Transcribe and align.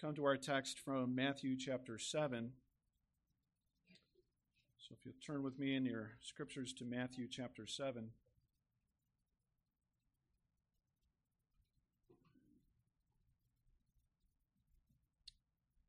come 0.00 0.14
to 0.14 0.24
our 0.24 0.36
text 0.36 0.78
from 0.78 1.12
Matthew 1.12 1.56
chapter 1.56 1.98
7. 1.98 2.52
So 4.78 4.94
if 4.96 5.04
you'll 5.04 5.14
turn 5.26 5.42
with 5.42 5.58
me 5.58 5.74
in 5.74 5.84
your 5.84 6.10
scriptures 6.20 6.72
to 6.74 6.84
Matthew 6.84 7.26
chapter 7.28 7.66
7. 7.66 8.10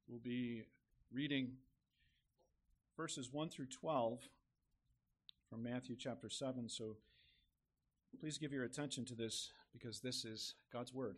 We'll 0.08 0.18
be 0.18 0.64
reading 1.12 1.52
verses 2.98 3.30
1 3.32 3.50
through 3.50 3.68
12 3.68 4.28
from 5.52 5.62
Matthew 5.62 5.96
chapter 5.96 6.32
7. 6.32 6.68
So 6.68 6.98
please 8.20 8.40
give 8.40 8.52
your 8.52 8.64
attention 8.64 9.06
to 9.06 9.14
this 9.14 9.52
because 9.72 10.00
this 10.00 10.26
is 10.26 10.56
God's 10.74 10.92
Word. 10.92 11.18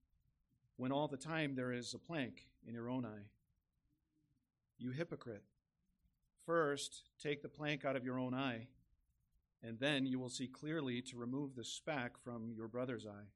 when 0.77 0.91
all 0.91 1.07
the 1.07 1.17
time 1.17 1.55
there 1.55 1.71
is 1.71 1.93
a 1.93 1.99
plank 1.99 2.47
in 2.65 2.73
your 2.73 2.89
own 2.89 3.05
eye? 3.05 3.27
You 4.77 4.91
hypocrite. 4.91 5.43
First, 6.45 7.03
take 7.21 7.41
the 7.41 7.49
plank 7.49 7.85
out 7.85 7.95
of 7.95 8.03
your 8.03 8.17
own 8.17 8.33
eye, 8.33 8.67
and 9.63 9.79
then 9.79 10.05
you 10.05 10.19
will 10.19 10.29
see 10.29 10.47
clearly 10.47 11.01
to 11.03 11.17
remove 11.17 11.55
the 11.55 11.63
speck 11.63 12.17
from 12.23 12.51
your 12.55 12.67
brother's 12.67 13.05
eye. 13.05 13.29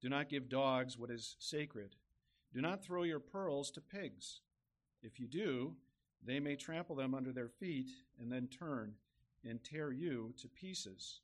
Do 0.00 0.08
not 0.08 0.28
give 0.28 0.48
dogs 0.48 0.98
what 0.98 1.10
is 1.10 1.36
sacred. 1.38 1.96
Do 2.52 2.60
not 2.60 2.84
throw 2.84 3.04
your 3.04 3.20
pearls 3.20 3.70
to 3.70 3.80
pigs. 3.80 4.40
If 5.02 5.18
you 5.18 5.26
do, 5.26 5.76
they 6.24 6.38
may 6.38 6.56
trample 6.56 6.96
them 6.96 7.14
under 7.14 7.32
their 7.32 7.48
feet 7.48 7.90
and 8.20 8.30
then 8.30 8.48
turn 8.48 8.94
and 9.44 9.62
tear 9.64 9.90
you 9.90 10.34
to 10.40 10.48
pieces. 10.48 11.20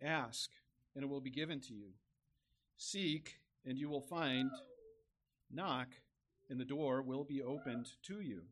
Ask, 0.00 0.50
and 0.94 1.02
it 1.02 1.08
will 1.08 1.20
be 1.20 1.30
given 1.30 1.60
to 1.62 1.74
you. 1.74 1.90
Seek, 2.78 3.40
and 3.66 3.76
you 3.76 3.88
will 3.88 4.00
find. 4.00 4.50
Knock, 5.50 5.88
and 6.48 6.58
the 6.58 6.64
door 6.64 7.02
will 7.02 7.24
be 7.24 7.42
opened 7.42 7.88
to 8.04 8.20
you. 8.20 8.42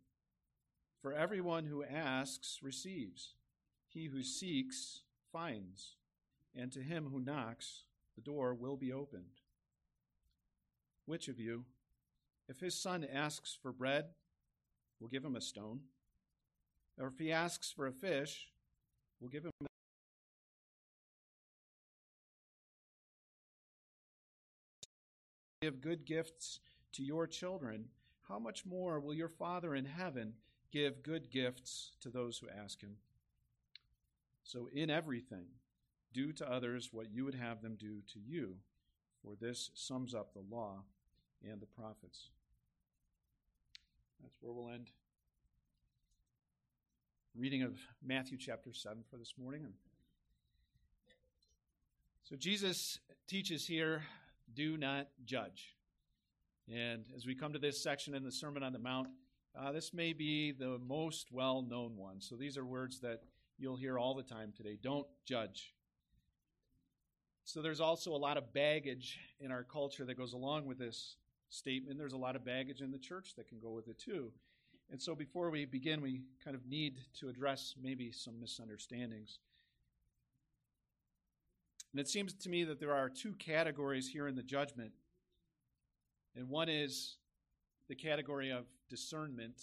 For 1.01 1.13
everyone 1.13 1.67
who 1.67 1.85
asks 1.85 2.59
receives, 2.63 3.35
he 3.89 4.07
who 4.07 4.23
seeks 4.23 5.03
finds, 5.33 5.97
and 6.55 6.73
to 6.73 6.81
him 6.81 7.09
who 7.11 7.21
knocks, 7.21 7.85
the 8.17 8.23
door 8.23 8.55
will 8.55 8.77
be 8.77 8.93
opened. 8.93 9.41
Which 11.05 11.29
of 11.29 11.39
you, 11.39 11.65
if 12.49 12.61
his 12.61 12.75
son 12.75 13.07
asks 13.11 13.57
for 13.61 13.73
bread, 13.73 14.07
will 15.01 15.09
give 15.09 15.25
him 15.25 15.37
a 15.37 15.41
stone? 15.41 15.81
Or 16.99 17.09
if 17.09 17.19
he 17.19 17.31
asks 17.31 17.71
for 17.71 17.87
a 17.87 17.93
fish, 17.93 18.49
will 19.21 19.29
give 19.29 19.45
him 19.45 19.53
give 25.67 25.81
good 25.81 26.07
gifts 26.07 26.61
to 26.93 27.03
your 27.03 27.27
children, 27.27 27.87
how 28.29 28.39
much 28.39 28.65
more 28.65 29.01
will 29.01 29.15
your 29.15 29.29
Father 29.29 29.75
in 29.75 29.85
heaven 29.85 30.35
give 30.73 31.03
good 31.03 31.29
gifts 31.29 31.91
to 32.01 32.09
those 32.09 32.39
who 32.39 32.47
ask 32.49 32.81
him? 32.81 32.97
So, 34.45 34.69
in 34.73 34.91
everything, 34.91 35.47
do 36.13 36.33
to 36.35 36.49
others 36.49 36.91
what 36.93 37.11
you 37.13 37.25
would 37.25 37.35
have 37.35 37.63
them 37.63 37.77
do 37.77 38.01
to 38.13 38.21
you, 38.21 38.55
for 39.25 39.33
this 39.41 39.71
sums 39.75 40.15
up 40.15 40.33
the 40.33 40.55
law 40.55 40.85
and 41.43 41.61
the 41.61 41.67
prophets. 41.67 42.31
That's 44.23 44.37
where 44.41 44.53
we'll 44.53 44.73
end. 44.73 44.91
Reading 47.35 47.65
of 47.65 47.77
Matthew 48.05 48.39
chapter 48.39 48.73
7 48.73 49.03
for 49.11 49.17
this 49.17 49.35
morning. 49.37 49.67
So, 52.23 52.37
Jesus 52.39 53.01
teaches 53.27 53.67
here 53.67 54.05
do 54.55 54.77
not 54.77 55.09
judge. 55.25 55.75
And 56.73 57.05
as 57.17 57.27
we 57.27 57.35
come 57.35 57.53
to 57.53 57.59
this 57.59 57.83
section 57.83 58.15
in 58.15 58.25
the 58.25 58.33
Sermon 58.33 58.63
on 58.63 58.73
the 58.73 58.79
Mount, 58.79 59.09
uh, 59.59 59.73
this 59.73 59.95
may 59.95 60.13
be 60.13 60.53
the 60.53 60.79
most 60.87 61.33
well 61.33 61.63
known 61.63 61.97
one. 61.97 62.21
So 62.21 62.37
these 62.37 62.59
are 62.59 62.65
words 62.65 63.01
that 63.01 63.23
you'll 63.59 63.77
hear 63.77 63.99
all 63.99 64.15
the 64.15 64.23
time 64.23 64.53
today. 64.57 64.79
Don't 64.81 65.07
judge. 65.25 65.73
So 67.45 67.63
there's 67.63 67.81
also 67.81 68.13
a 68.13 68.19
lot 68.19 68.37
of 68.37 68.53
baggage 68.53 69.21
in 69.41 69.53
our 69.53 69.63
culture 69.63 70.05
that 70.05 70.19
goes 70.19 70.33
along 70.33 70.67
with 70.67 70.79
this 70.79 71.17
statement. 71.49 71.97
There's 71.97 72.13
a 72.13 72.19
lot 72.19 72.37
of 72.37 72.45
baggage 72.45 72.81
in 72.81 72.91
the 72.91 72.99
church 72.99 73.35
that 73.37 73.49
can 73.49 73.61
go 73.61 73.71
with 73.71 73.89
it 73.89 73.99
too. 73.99 74.33
And 74.91 75.01
so 75.01 75.15
before 75.15 75.51
we 75.51 75.65
begin, 75.65 76.01
we 76.01 76.23
kind 76.45 76.57
of 76.57 76.67
need 76.67 76.99
to 77.21 77.29
address 77.29 77.75
maybe 77.81 78.13
some 78.13 78.41
misunderstandings. 78.41 79.39
And 81.97 82.01
it 82.03 82.11
seems 82.11 82.35
to 82.35 82.51
me 82.51 82.63
that 82.65 82.79
there 82.79 82.93
are 82.93 83.09
two 83.09 83.33
categories 83.37 84.07
here 84.07 84.29
in 84.29 84.35
the 84.35 84.43
judgment. 84.43 84.93
And 86.35 86.51
one 86.51 86.69
is 86.69 87.17
the 87.89 87.95
category 87.95 88.51
of 88.51 88.67
discernment, 88.91 89.63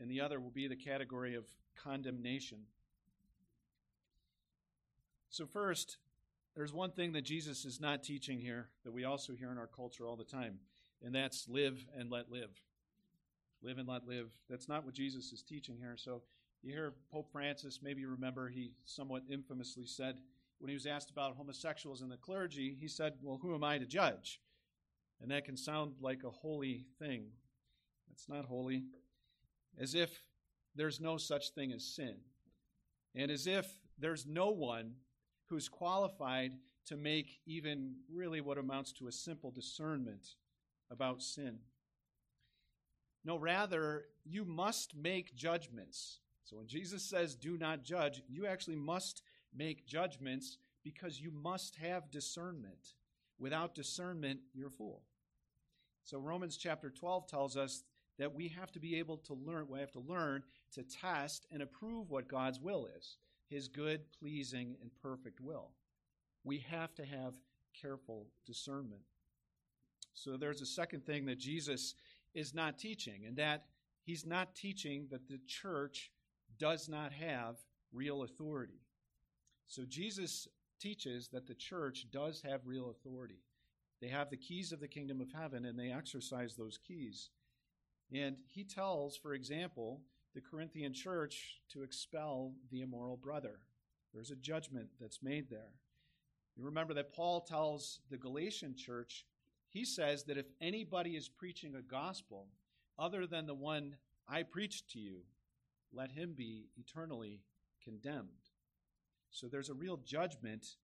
and 0.00 0.10
the 0.10 0.22
other 0.22 0.40
will 0.40 0.50
be 0.50 0.66
the 0.66 0.74
category 0.74 1.36
of 1.36 1.44
condemnation. 1.80 2.58
So, 5.28 5.46
first, 5.46 5.98
there's 6.56 6.72
one 6.72 6.90
thing 6.90 7.12
that 7.12 7.22
Jesus 7.22 7.64
is 7.64 7.80
not 7.80 8.02
teaching 8.02 8.40
here 8.40 8.66
that 8.82 8.90
we 8.90 9.04
also 9.04 9.32
hear 9.32 9.52
in 9.52 9.58
our 9.58 9.68
culture 9.68 10.08
all 10.08 10.16
the 10.16 10.24
time, 10.24 10.58
and 11.00 11.14
that's 11.14 11.48
live 11.48 11.86
and 11.96 12.10
let 12.10 12.28
live. 12.28 12.60
Live 13.62 13.78
and 13.78 13.86
let 13.86 14.04
live. 14.04 14.32
That's 14.48 14.68
not 14.68 14.84
what 14.84 14.94
Jesus 14.94 15.30
is 15.30 15.42
teaching 15.42 15.76
here. 15.78 15.94
So, 15.96 16.22
you 16.60 16.72
hear 16.72 16.94
Pope 17.12 17.30
Francis, 17.30 17.78
maybe 17.80 18.00
you 18.00 18.08
remember, 18.08 18.48
he 18.48 18.72
somewhat 18.84 19.22
infamously 19.30 19.86
said, 19.86 20.16
when 20.60 20.68
he 20.68 20.74
was 20.74 20.86
asked 20.86 21.10
about 21.10 21.36
homosexuals 21.36 22.02
in 22.02 22.10
the 22.10 22.16
clergy, 22.18 22.76
he 22.78 22.86
said, 22.86 23.14
Well, 23.22 23.38
who 23.40 23.54
am 23.54 23.64
I 23.64 23.78
to 23.78 23.86
judge? 23.86 24.40
And 25.20 25.30
that 25.30 25.44
can 25.44 25.56
sound 25.56 25.94
like 26.00 26.22
a 26.22 26.30
holy 26.30 26.84
thing. 26.98 27.24
It's 28.12 28.28
not 28.28 28.44
holy. 28.44 28.84
As 29.78 29.94
if 29.94 30.22
there's 30.74 31.00
no 31.00 31.16
such 31.16 31.50
thing 31.50 31.72
as 31.72 31.84
sin. 31.84 32.16
And 33.14 33.30
as 33.30 33.46
if 33.46 33.66
there's 33.98 34.26
no 34.26 34.50
one 34.50 34.92
who's 35.46 35.68
qualified 35.68 36.52
to 36.86 36.96
make 36.96 37.40
even 37.46 37.96
really 38.12 38.40
what 38.40 38.58
amounts 38.58 38.92
to 38.92 39.08
a 39.08 39.12
simple 39.12 39.50
discernment 39.50 40.34
about 40.90 41.22
sin. 41.22 41.58
No, 43.24 43.36
rather, 43.36 44.04
you 44.24 44.44
must 44.44 44.94
make 44.94 45.34
judgments. 45.34 46.20
So 46.44 46.56
when 46.56 46.66
Jesus 46.66 47.02
says, 47.02 47.34
do 47.34 47.56
not 47.58 47.82
judge, 47.82 48.22
you 48.28 48.46
actually 48.46 48.76
must 48.76 49.22
make 49.56 49.86
judgments 49.86 50.58
because 50.82 51.20
you 51.20 51.30
must 51.30 51.76
have 51.76 52.10
discernment. 52.10 52.94
Without 53.38 53.74
discernment, 53.74 54.40
you're 54.54 54.68
a 54.68 54.70
fool. 54.70 55.02
So 56.04 56.18
Romans 56.18 56.56
chapter 56.56 56.90
12 56.90 57.26
tells 57.26 57.56
us 57.56 57.84
that 58.18 58.34
we 58.34 58.48
have 58.48 58.70
to 58.72 58.80
be 58.80 58.98
able 58.98 59.16
to 59.16 59.34
learn, 59.34 59.66
we 59.68 59.80
have 59.80 59.92
to 59.92 60.00
learn 60.00 60.42
to 60.74 60.82
test 60.82 61.46
and 61.50 61.62
approve 61.62 62.10
what 62.10 62.28
God's 62.28 62.60
will 62.60 62.88
is, 62.96 63.16
his 63.48 63.68
good, 63.68 64.00
pleasing, 64.18 64.76
and 64.82 64.90
perfect 65.02 65.40
will. 65.40 65.70
We 66.44 66.58
have 66.70 66.94
to 66.96 67.04
have 67.04 67.34
careful 67.80 68.26
discernment. 68.46 69.02
So 70.12 70.36
there's 70.36 70.60
a 70.60 70.66
second 70.66 71.06
thing 71.06 71.24
that 71.26 71.38
Jesus 71.38 71.94
is 72.34 72.54
not 72.54 72.78
teaching, 72.78 73.24
and 73.26 73.36
that 73.36 73.64
he's 74.02 74.26
not 74.26 74.54
teaching 74.54 75.06
that 75.10 75.28
the 75.28 75.40
church 75.46 76.10
does 76.58 76.88
not 76.88 77.12
have 77.12 77.56
real 77.92 78.22
authority. 78.22 78.80
So 79.70 79.84
Jesus 79.84 80.48
teaches 80.80 81.28
that 81.28 81.46
the 81.46 81.54
church 81.54 82.06
does 82.12 82.42
have 82.42 82.66
real 82.66 82.90
authority. 82.90 83.38
They 84.02 84.08
have 84.08 84.28
the 84.28 84.36
keys 84.36 84.72
of 84.72 84.80
the 84.80 84.88
kingdom 84.88 85.20
of 85.20 85.30
heaven 85.32 85.64
and 85.64 85.78
they 85.78 85.92
exercise 85.92 86.56
those 86.56 86.76
keys. 86.76 87.30
And 88.12 88.34
he 88.48 88.64
tells, 88.64 89.16
for 89.16 89.32
example, 89.32 90.00
the 90.34 90.40
Corinthian 90.40 90.92
church 90.92 91.60
to 91.72 91.84
expel 91.84 92.52
the 92.72 92.80
immoral 92.80 93.16
brother. 93.16 93.60
There's 94.12 94.32
a 94.32 94.36
judgment 94.36 94.88
that's 95.00 95.22
made 95.22 95.48
there. 95.48 95.74
You 96.56 96.64
remember 96.64 96.94
that 96.94 97.14
Paul 97.14 97.42
tells 97.42 98.00
the 98.10 98.18
Galatian 98.18 98.74
church, 98.74 99.24
he 99.68 99.84
says 99.84 100.24
that 100.24 100.36
if 100.36 100.46
anybody 100.60 101.14
is 101.14 101.28
preaching 101.28 101.76
a 101.76 101.82
gospel 101.82 102.48
other 102.98 103.24
than 103.24 103.46
the 103.46 103.54
one 103.54 103.94
I 104.28 104.42
preached 104.42 104.90
to 104.90 104.98
you, 104.98 105.18
let 105.92 106.10
him 106.10 106.34
be 106.36 106.70
eternally 106.76 107.44
condemned. 107.84 108.49
So 109.30 109.46
there's 109.46 109.70
a 109.70 109.74
real 109.74 109.98
judgment 109.98 110.76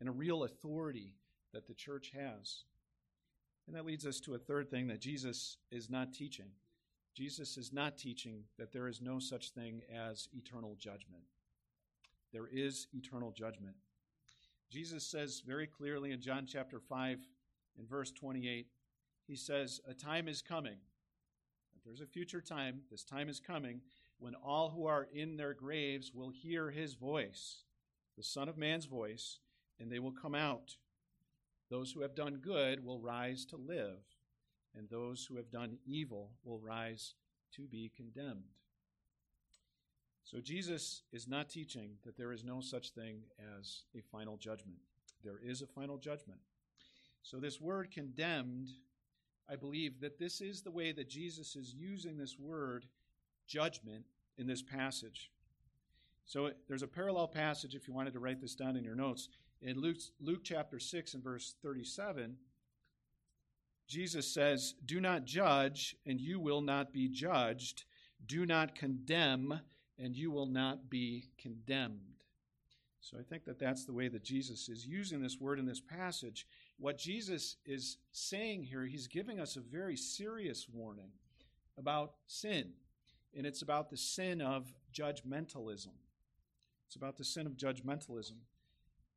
and 0.00 0.08
a 0.08 0.12
real 0.12 0.44
authority 0.44 1.16
that 1.52 1.66
the 1.66 1.74
church 1.74 2.12
has. 2.14 2.64
And 3.66 3.76
that 3.76 3.86
leads 3.86 4.06
us 4.06 4.20
to 4.20 4.34
a 4.34 4.38
third 4.38 4.70
thing 4.70 4.88
that 4.88 5.00
Jesus 5.00 5.58
is 5.70 5.90
not 5.90 6.12
teaching. 6.12 6.50
Jesus 7.14 7.56
is 7.56 7.72
not 7.72 7.98
teaching 7.98 8.44
that 8.58 8.72
there 8.72 8.88
is 8.88 9.00
no 9.00 9.18
such 9.18 9.50
thing 9.50 9.82
as 9.94 10.28
eternal 10.32 10.76
judgment. 10.78 11.24
There 12.32 12.48
is 12.50 12.86
eternal 12.94 13.30
judgment. 13.30 13.76
Jesus 14.70 15.04
says 15.04 15.42
very 15.46 15.66
clearly 15.66 16.12
in 16.12 16.20
John 16.22 16.46
chapter 16.46 16.80
5 16.80 17.18
in 17.78 17.86
verse 17.86 18.10
28, 18.10 18.66
he 19.26 19.36
says, 19.36 19.80
A 19.86 19.92
time 19.92 20.28
is 20.28 20.40
coming. 20.40 20.78
There's 21.84 22.00
a 22.00 22.06
future 22.06 22.40
time. 22.40 22.80
This 22.90 23.04
time 23.04 23.28
is 23.28 23.40
coming 23.40 23.80
when 24.18 24.34
all 24.36 24.70
who 24.70 24.86
are 24.86 25.08
in 25.12 25.36
their 25.36 25.52
graves 25.52 26.12
will 26.14 26.30
hear 26.30 26.70
his 26.70 26.94
voice, 26.94 27.64
the 28.16 28.22
Son 28.22 28.48
of 28.48 28.56
Man's 28.56 28.86
voice, 28.86 29.38
and 29.80 29.90
they 29.90 29.98
will 29.98 30.12
come 30.12 30.34
out. 30.34 30.76
Those 31.70 31.92
who 31.92 32.02
have 32.02 32.14
done 32.14 32.36
good 32.36 32.84
will 32.84 33.00
rise 33.00 33.44
to 33.46 33.56
live, 33.56 34.02
and 34.76 34.88
those 34.88 35.24
who 35.24 35.36
have 35.36 35.50
done 35.50 35.78
evil 35.86 36.32
will 36.44 36.58
rise 36.58 37.14
to 37.56 37.62
be 37.62 37.90
condemned. 37.94 38.44
So 40.24 40.40
Jesus 40.40 41.02
is 41.12 41.28
not 41.28 41.48
teaching 41.48 41.92
that 42.04 42.16
there 42.16 42.32
is 42.32 42.44
no 42.44 42.60
such 42.60 42.90
thing 42.90 43.22
as 43.58 43.82
a 43.94 44.00
final 44.00 44.36
judgment. 44.36 44.78
There 45.24 45.40
is 45.42 45.62
a 45.62 45.66
final 45.66 45.98
judgment. 45.98 46.40
So 47.22 47.38
this 47.38 47.60
word 47.60 47.90
condemned, 47.90 48.68
I 49.48 49.56
believe 49.56 50.00
that 50.00 50.18
this 50.18 50.40
is 50.40 50.62
the 50.62 50.70
way 50.70 50.92
that 50.92 51.08
Jesus 51.08 51.56
is 51.56 51.74
using 51.74 52.16
this 52.16 52.38
word 52.38 52.86
judgment 53.46 54.04
in 54.38 54.46
this 54.46 54.62
passage. 54.62 55.30
So 56.24 56.50
there's 56.68 56.82
a 56.82 56.88
parallel 56.88 57.28
passage, 57.28 57.74
if 57.74 57.86
you 57.86 57.94
wanted 57.94 58.12
to 58.14 58.20
write 58.20 58.40
this 58.40 58.54
down 58.54 58.76
in 58.76 58.84
your 58.84 58.94
notes. 58.94 59.28
In 59.60 59.78
Luke, 59.78 59.98
Luke 60.20 60.40
chapter 60.42 60.78
6 60.78 61.14
and 61.14 61.22
verse 61.22 61.54
37, 61.62 62.36
Jesus 63.88 64.32
says, 64.32 64.74
Do 64.84 65.00
not 65.00 65.24
judge, 65.24 65.96
and 66.06 66.20
you 66.20 66.40
will 66.40 66.60
not 66.60 66.92
be 66.92 67.08
judged. 67.08 67.84
Do 68.24 68.46
not 68.46 68.74
condemn, 68.74 69.60
and 69.98 70.16
you 70.16 70.30
will 70.30 70.46
not 70.46 70.88
be 70.88 71.28
condemned. 71.38 71.98
So 73.00 73.18
I 73.18 73.22
think 73.22 73.44
that 73.44 73.58
that's 73.58 73.84
the 73.84 73.92
way 73.92 74.08
that 74.08 74.22
Jesus 74.22 74.68
is 74.68 74.86
using 74.86 75.20
this 75.20 75.40
word 75.40 75.58
in 75.58 75.66
this 75.66 75.80
passage. 75.80 76.46
What 76.78 76.98
Jesus 76.98 77.56
is 77.66 77.98
saying 78.12 78.62
here, 78.62 78.86
he's 78.86 79.08
giving 79.08 79.40
us 79.40 79.56
a 79.56 79.60
very 79.60 79.96
serious 79.96 80.68
warning 80.72 81.10
about 81.76 82.12
sin 82.28 82.72
and 83.36 83.46
it's 83.46 83.62
about 83.62 83.90
the 83.90 83.96
sin 83.96 84.40
of 84.40 84.72
judgmentalism. 84.92 85.92
It's 86.92 86.96
about 86.98 87.16
the 87.16 87.24
sin 87.24 87.46
of 87.46 87.56
judgmentalism. 87.56 88.34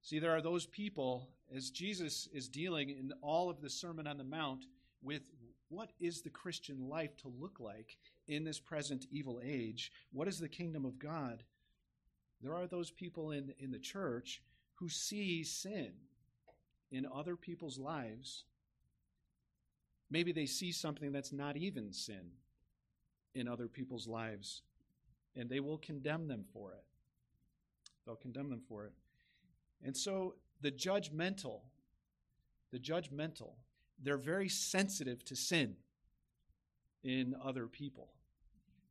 See, 0.02 0.18
there 0.18 0.32
are 0.32 0.42
those 0.42 0.66
people, 0.66 1.28
as 1.54 1.72
Jesus 1.72 2.30
is 2.32 2.48
dealing 2.48 2.90
in 2.90 3.12
all 3.22 3.50
of 3.50 3.60
the 3.60 3.70
Sermon 3.70 4.08
on 4.08 4.18
the 4.18 4.24
Mount 4.24 4.64
with 5.02 5.24
what 5.68 5.92
is 6.00 6.22
the 6.22 6.30
Christian 6.30 6.88
life 6.88 7.18
to 7.18 7.28
look 7.28 7.60
like 7.60 7.98
in 8.30 8.46
this 8.46 8.62
present 8.62 9.08
evil 9.12 9.42
age? 9.44 9.92
What 10.14 10.30
is 10.30 10.40
the 10.40 10.48
kingdom 10.48 10.86
of 10.86 10.98
God? 10.98 11.44
There 12.42 12.56
are 12.56 12.66
those 12.66 12.92
people 12.92 13.32
in, 13.32 13.54
in 13.60 13.72
the 13.72 13.78
church 13.78 14.42
who 14.76 14.88
see 14.88 15.44
sin 15.44 15.92
in 16.94 17.06
other 17.14 17.36
people's 17.36 17.78
lives. 17.78 18.46
Maybe 20.10 20.32
they 20.32 20.46
see 20.46 20.72
something 20.72 21.12
that's 21.12 21.34
not 21.34 21.58
even 21.58 21.92
sin 21.92 22.32
in 23.34 23.50
other 23.50 23.68
people's 23.68 24.08
lives, 24.08 24.62
and 25.36 25.50
they 25.50 25.60
will 25.60 25.78
condemn 25.78 26.30
them 26.30 26.46
for 26.54 26.72
it. 26.72 26.86
They'll 28.06 28.16
condemn 28.16 28.50
them 28.50 28.62
for 28.68 28.86
it. 28.86 28.94
And 29.84 29.96
so 29.96 30.36
the 30.62 30.72
judgmental, 30.72 31.62
the 32.72 32.80
judgmental, 32.80 33.54
they're 34.02 34.18
very 34.18 34.50
sensitive 34.50 35.24
to 35.26 35.36
sin 35.36 35.76
in 37.04 37.36
other 37.44 37.68
people. 37.68 38.10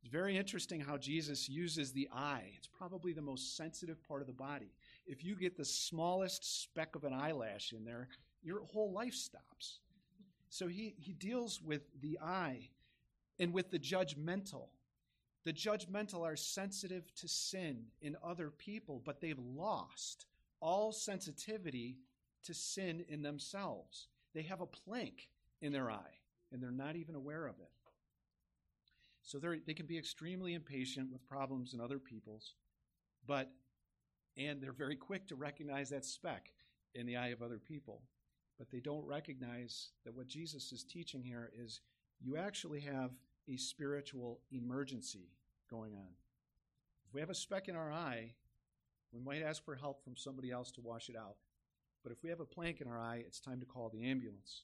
It's 0.01 0.11
very 0.11 0.37
interesting 0.37 0.79
how 0.81 0.97
Jesus 0.97 1.49
uses 1.49 1.91
the 1.91 2.07
eye. 2.13 2.51
It's 2.55 2.67
probably 2.67 3.11
the 3.11 3.21
most 3.21 3.57
sensitive 3.57 4.01
part 4.07 4.21
of 4.21 4.27
the 4.27 4.33
body. 4.33 4.71
If 5.07 5.23
you 5.23 5.35
get 5.35 5.57
the 5.57 5.65
smallest 5.65 6.63
speck 6.63 6.95
of 6.95 7.03
an 7.05 7.13
eyelash 7.13 7.73
in 7.73 7.83
there, 7.83 8.09
your 8.43 8.63
whole 8.65 8.91
life 8.91 9.15
stops. 9.15 9.79
So 10.49 10.67
he, 10.67 10.95
he 10.97 11.13
deals 11.13 11.59
with 11.61 11.81
the 12.01 12.19
eye 12.21 12.69
and 13.39 13.51
with 13.51 13.71
the 13.71 13.79
judgmental. 13.79 14.67
The 15.45 15.53
judgmental 15.53 16.23
are 16.23 16.35
sensitive 16.35 17.13
to 17.15 17.27
sin 17.27 17.85
in 18.01 18.17
other 18.23 18.49
people, 18.49 19.01
but 19.05 19.21
they've 19.21 19.39
lost 19.39 20.25
all 20.59 20.91
sensitivity 20.91 21.97
to 22.43 22.53
sin 22.53 23.05
in 23.07 23.21
themselves. 23.21 24.07
They 24.33 24.41
have 24.41 24.61
a 24.61 24.65
plank 24.65 25.29
in 25.61 25.71
their 25.71 25.91
eye, 25.91 26.19
and 26.51 26.61
they're 26.61 26.71
not 26.71 26.95
even 26.95 27.13
aware 27.13 27.45
of 27.45 27.59
it. 27.59 27.69
So 29.21 29.39
they 29.39 29.73
can 29.73 29.85
be 29.85 29.97
extremely 29.97 30.53
impatient 30.53 31.11
with 31.11 31.27
problems 31.27 31.73
in 31.73 31.79
other 31.79 31.99
people's, 31.99 32.53
but 33.25 33.51
and 34.37 34.61
they're 34.61 34.73
very 34.73 34.95
quick 34.97 35.27
to 35.27 35.35
recognize 35.35 35.89
that 35.89 36.05
speck 36.05 36.51
in 36.93 37.05
the 37.05 37.15
eye 37.15 37.29
of 37.29 37.41
other 37.41 37.57
people. 37.57 38.01
But 38.57 38.69
they 38.69 38.79
don't 38.79 39.05
recognize 39.05 39.89
that 40.03 40.13
what 40.13 40.27
Jesus 40.27 40.71
is 40.71 40.83
teaching 40.83 41.23
here 41.23 41.51
is 41.57 41.81
you 42.19 42.37
actually 42.37 42.81
have 42.81 43.11
a 43.47 43.57
spiritual 43.57 44.39
emergency 44.51 45.29
going 45.69 45.93
on. 45.93 46.09
If 47.07 47.13
we 47.13 47.21
have 47.21 47.29
a 47.29 47.35
speck 47.35 47.67
in 47.67 47.75
our 47.75 47.91
eye, 47.91 48.33
we 49.11 49.19
might 49.19 49.41
ask 49.41 49.63
for 49.63 49.75
help 49.75 50.03
from 50.03 50.15
somebody 50.15 50.51
else 50.51 50.71
to 50.71 50.81
wash 50.81 51.09
it 51.09 51.15
out. 51.15 51.35
But 52.03 52.11
if 52.11 52.21
we 52.23 52.29
have 52.29 52.39
a 52.39 52.45
plank 52.45 52.81
in 52.81 52.87
our 52.87 52.99
eye, 52.99 53.23
it's 53.25 53.39
time 53.39 53.59
to 53.59 53.65
call 53.65 53.89
the 53.89 54.05
ambulance. 54.05 54.63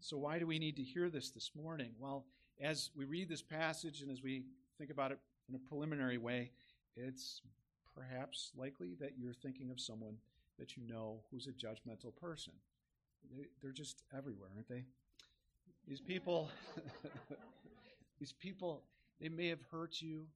So, 0.00 0.16
why 0.16 0.38
do 0.38 0.46
we 0.46 0.58
need 0.58 0.76
to 0.76 0.82
hear 0.82 1.08
this 1.08 1.30
this 1.30 1.50
morning? 1.54 1.92
Well, 1.98 2.24
as 2.60 2.90
we 2.96 3.04
read 3.04 3.28
this 3.28 3.42
passage 3.42 4.02
and 4.02 4.10
as 4.10 4.22
we 4.22 4.44
think 4.78 4.90
about 4.90 5.12
it 5.12 5.18
in 5.48 5.54
a 5.54 5.58
preliminary 5.58 6.18
way, 6.18 6.50
it's 6.96 7.42
perhaps 7.94 8.52
likely 8.56 8.94
that 9.00 9.12
you're 9.18 9.32
thinking 9.32 9.70
of 9.70 9.80
someone 9.80 10.16
that 10.58 10.76
you 10.76 10.82
know 10.86 11.20
who's 11.30 11.46
a 11.46 11.52
judgmental 11.52 12.14
person. 12.16 12.52
They're 13.62 13.72
just 13.72 14.02
everywhere, 14.16 14.50
aren't 14.54 14.68
they? 14.68 14.84
These 15.86 16.00
people, 16.00 16.50
these 18.20 18.32
people, 18.32 18.82
they 19.20 19.28
may 19.28 19.48
have 19.48 19.60
hurt 19.70 20.00
you 20.00 20.26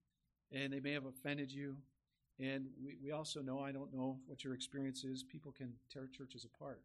and 0.52 0.72
they 0.72 0.80
may 0.80 0.92
have 0.92 1.06
offended 1.06 1.50
you. 1.50 1.76
And 2.40 2.66
we, 2.82 2.96
we 3.02 3.12
also 3.12 3.40
know, 3.40 3.60
I 3.60 3.72
don't 3.72 3.92
know 3.94 4.18
what 4.26 4.42
your 4.42 4.54
experience 4.54 5.04
is, 5.04 5.22
people 5.22 5.52
can 5.52 5.72
tear 5.92 6.08
churches 6.12 6.44
apart. 6.44 6.82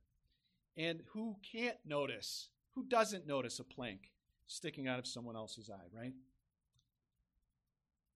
And 0.78 1.02
who 1.14 1.36
can't 1.52 1.78
notice? 1.86 2.50
Who 2.76 2.84
doesn't 2.84 3.28
notice 3.28 3.60
a 3.60 3.64
plank 3.64 4.12
sticking 4.48 4.88
out 4.88 5.00
of 5.00 5.08
someone 5.08 5.36
else's 5.36 5.70
eye, 5.70 5.88
right? 5.92 6.14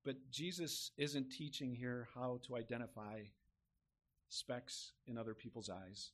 But 0.05 0.15
Jesus 0.29 0.91
isn't 0.97 1.31
teaching 1.31 1.73
here 1.73 2.07
how 2.13 2.39
to 2.47 2.55
identify 2.55 3.21
specks 4.29 4.91
in 5.07 5.17
other 5.17 5.33
people's 5.33 5.69
eyes 5.69 6.11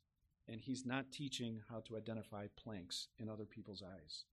and 0.49 0.59
he's 0.59 0.85
not 0.85 1.11
teaching 1.11 1.61
how 1.69 1.79
to 1.81 1.97
identify 1.97 2.47
planks 2.57 3.07
in 3.19 3.29
other 3.29 3.45
people's 3.45 3.83
eyes. 3.83 4.25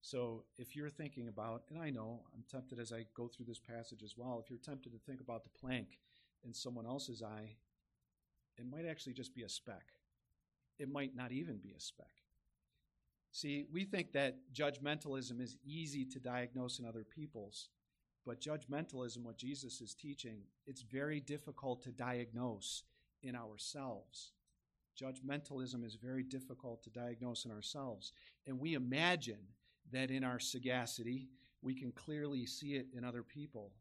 So 0.00 0.44
if 0.58 0.74
you're 0.76 0.90
thinking 0.90 1.28
about, 1.28 1.62
and 1.70 1.78
I 1.78 1.90
know 1.90 2.22
I'm 2.34 2.44
tempted 2.50 2.78
as 2.78 2.92
I 2.92 3.06
go 3.14 3.28
through 3.28 3.46
this 3.46 3.58
passage 3.58 4.02
as 4.02 4.14
well, 4.16 4.40
if 4.42 4.50
you're 4.50 4.58
tempted 4.58 4.92
to 4.92 4.98
think 4.98 5.20
about 5.20 5.44
the 5.44 5.58
plank 5.58 5.98
in 6.44 6.52
someone 6.52 6.86
else's 6.86 7.22
eye, 7.22 7.56
it 8.58 8.66
might 8.70 8.86
actually 8.86 9.14
just 9.14 9.34
be 9.34 9.42
a 9.42 9.48
speck. 9.48 9.84
It 10.78 10.90
might 10.90 11.14
not 11.14 11.32
even 11.32 11.58
be 11.58 11.72
a 11.76 11.80
speck. 11.80 12.22
See, 13.32 13.66
we 13.72 13.84
think 13.84 14.12
that 14.12 14.36
judgmentalism 14.52 15.40
is 15.40 15.56
easy 15.64 16.04
to 16.04 16.20
diagnose 16.20 16.78
in 16.78 16.86
other 16.86 17.04
people's, 17.04 17.68
but 18.24 18.40
judgmentalism, 18.40 19.22
what 19.22 19.36
Jesus 19.36 19.80
is 19.80 19.94
teaching, 19.94 20.42
it's 20.66 20.82
very 20.82 21.20
difficult 21.20 21.82
to 21.82 21.90
diagnose 21.90 22.84
in 23.22 23.34
ourselves. 23.34 24.32
Judgmentalism 25.00 25.84
is 25.84 25.96
very 25.96 26.22
difficult 26.22 26.82
to 26.82 26.90
diagnose 26.90 27.44
in 27.44 27.50
ourselves. 27.50 28.12
And 28.46 28.58
we 28.58 28.74
imagine 28.74 29.40
that 29.92 30.10
in 30.10 30.24
our 30.24 30.38
sagacity, 30.38 31.28
we 31.62 31.74
can 31.74 31.92
clearly 31.92 32.46
see 32.46 32.74
it 32.74 32.86
in 32.96 33.04
other 33.04 33.22
people. 33.22 33.72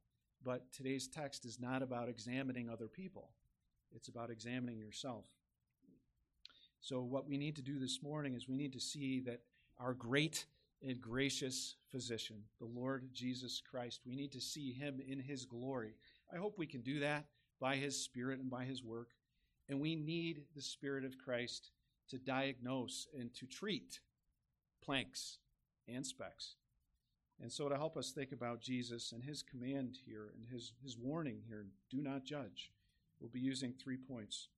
But 0.43 0.71
today's 0.71 1.07
text 1.07 1.45
is 1.45 1.59
not 1.59 1.81
about 1.81 2.09
examining 2.09 2.69
other 2.69 2.87
people, 2.87 3.29
it's 3.95 4.07
about 4.07 4.29
examining 4.29 4.77
yourself. 4.77 5.25
So, 6.81 7.01
what 7.01 7.27
we 7.27 7.37
need 7.37 7.55
to 7.55 7.61
do 7.61 7.79
this 7.79 8.03
morning 8.03 8.35
is 8.35 8.49
we 8.49 8.57
need 8.57 8.73
to 8.73 8.79
see 8.79 9.21
that 9.21 9.41
our 9.79 9.93
great 9.93 10.45
and 10.85 10.99
gracious 10.99 11.75
physician, 11.89 12.43
the 12.59 12.65
Lord 12.65 13.07
Jesus 13.13 13.61
Christ, 13.61 14.01
we 14.05 14.15
need 14.15 14.33
to 14.33 14.41
see 14.41 14.73
him 14.73 14.99
in 15.07 15.19
his 15.19 15.45
glory. 15.45 15.95
I 16.33 16.37
hope 16.37 16.57
we 16.57 16.67
can 16.67 16.81
do 16.81 16.99
that 16.99 17.25
by 17.59 17.77
his 17.77 18.03
Spirit 18.03 18.39
and 18.39 18.49
by 18.49 18.65
his 18.65 18.83
work. 18.83 19.11
And 19.69 19.79
we 19.79 19.95
need 19.95 20.43
the 20.55 20.61
Spirit 20.61 21.05
of 21.05 21.17
Christ 21.17 21.71
to 22.09 22.17
diagnose 22.17 23.07
and 23.17 23.33
to 23.35 23.45
treat 23.45 23.99
planks 24.83 25.37
and 25.87 26.05
specks. 26.05 26.55
And 27.41 27.51
so, 27.51 27.67
to 27.67 27.75
help 27.75 27.97
us 27.97 28.11
think 28.11 28.31
about 28.31 28.61
Jesus 28.61 29.11
and 29.11 29.23
his 29.23 29.41
command 29.41 29.97
here 30.05 30.29
and 30.35 30.45
his, 30.51 30.73
his 30.83 30.97
warning 30.97 31.39
here 31.47 31.65
do 31.89 32.01
not 32.01 32.23
judge, 32.23 32.71
we'll 33.19 33.29
be 33.29 33.39
using 33.39 33.73
three 33.73 33.97
points. 33.97 34.49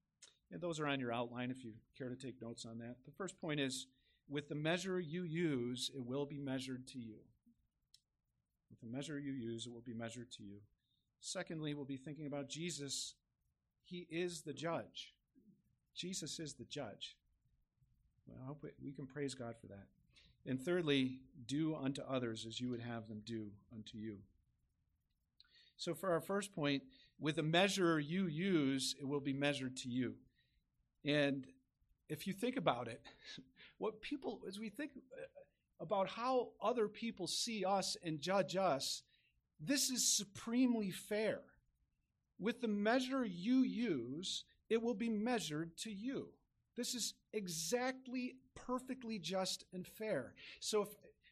And 0.52 0.62
those 0.62 0.80
are 0.80 0.88
on 0.88 1.00
your 1.00 1.14
outline 1.14 1.52
if 1.52 1.64
you 1.64 1.74
care 1.98 2.10
to 2.10 2.16
take 2.16 2.42
notes 2.42 2.66
on 2.66 2.78
that. 2.80 2.98
The 3.06 3.12
first 3.12 3.40
point 3.40 3.60
is 3.60 3.88
with 4.30 4.50
the 4.50 4.56
measure 4.56 5.00
you 5.00 5.24
use, 5.24 5.90
it 5.96 6.04
will 6.04 6.26
be 6.26 6.40
measured 6.40 6.88
to 6.90 7.00
you. 7.00 7.18
With 8.70 8.80
the 8.82 8.88
measure 8.88 9.20
you 9.20 9.32
use, 9.32 9.66
it 9.66 9.74
will 9.74 9.82
be 9.82 9.94
measured 9.94 10.32
to 10.34 10.44
you. 10.44 10.58
Secondly, 11.20 11.74
we'll 11.74 11.86
be 11.86 11.98
thinking 11.98 12.28
about 12.28 12.50
Jesus. 12.50 13.16
He 13.86 14.08
is 14.10 14.42
the 14.42 14.54
judge. 14.54 15.13
Jesus 15.96 16.39
is 16.39 16.54
the 16.54 16.65
judge. 16.65 17.15
Well, 18.27 18.38
I 18.44 18.48
hope 18.48 18.65
we 18.84 18.92
can 18.92 19.06
praise 19.06 19.36
God 19.36 19.56
for 19.60 19.68
that. 19.68 19.86
And 20.48 20.60
thirdly, 20.60 21.20
do 21.48 21.75
unto 21.75 22.01
others 22.01 22.46
as 22.48 22.60
you 22.60 22.70
would 22.70 22.82
have 22.82 23.08
them 23.08 23.22
do 23.25 23.51
unto 23.74 23.98
you. 23.98 24.18
So, 25.77 25.94
for 25.94 26.12
our 26.12 26.22
first 26.22 26.54
point, 26.54 26.84
with 27.20 27.36
the 27.36 27.44
measure 27.44 28.00
you 28.00 28.27
use, 28.27 28.96
it 29.00 29.08
will 29.08 29.20
be 29.20 29.34
measured 29.34 29.77
to 29.77 29.89
you. 29.89 30.15
And 31.04 31.46
if 32.10 32.27
you 32.27 32.34
think 32.34 32.58
about 32.58 32.88
it, 32.88 33.01
what 33.77 34.01
people, 34.01 34.42
as 34.48 34.60
we 34.60 34.70
think 34.70 34.92
uh, 34.96 35.25
about 35.80 36.10
how 36.10 36.50
other 36.62 36.88
people 36.88 37.27
see 37.27 37.65
us 37.65 37.98
and 38.04 38.20
judge 38.20 38.56
us, 38.56 39.04
this 39.60 39.89
is 39.89 40.08
supremely 40.08 40.92
fair. 40.92 41.42
With 42.39 42.62
the 42.62 42.68
measure 42.68 43.25
you 43.25 43.60
use, 43.60 44.44
it 44.70 44.82
will 44.82 44.94
be 44.94 45.10
measured 45.10 45.77
to 45.77 45.92
you. 45.92 46.30
This 46.75 46.94
is 46.94 47.13
exactly 47.34 48.36
perfectly 48.54 49.20
just 49.20 49.63
and 49.74 49.88
fair. 49.88 50.34
So 50.60 50.82
if 50.82 50.89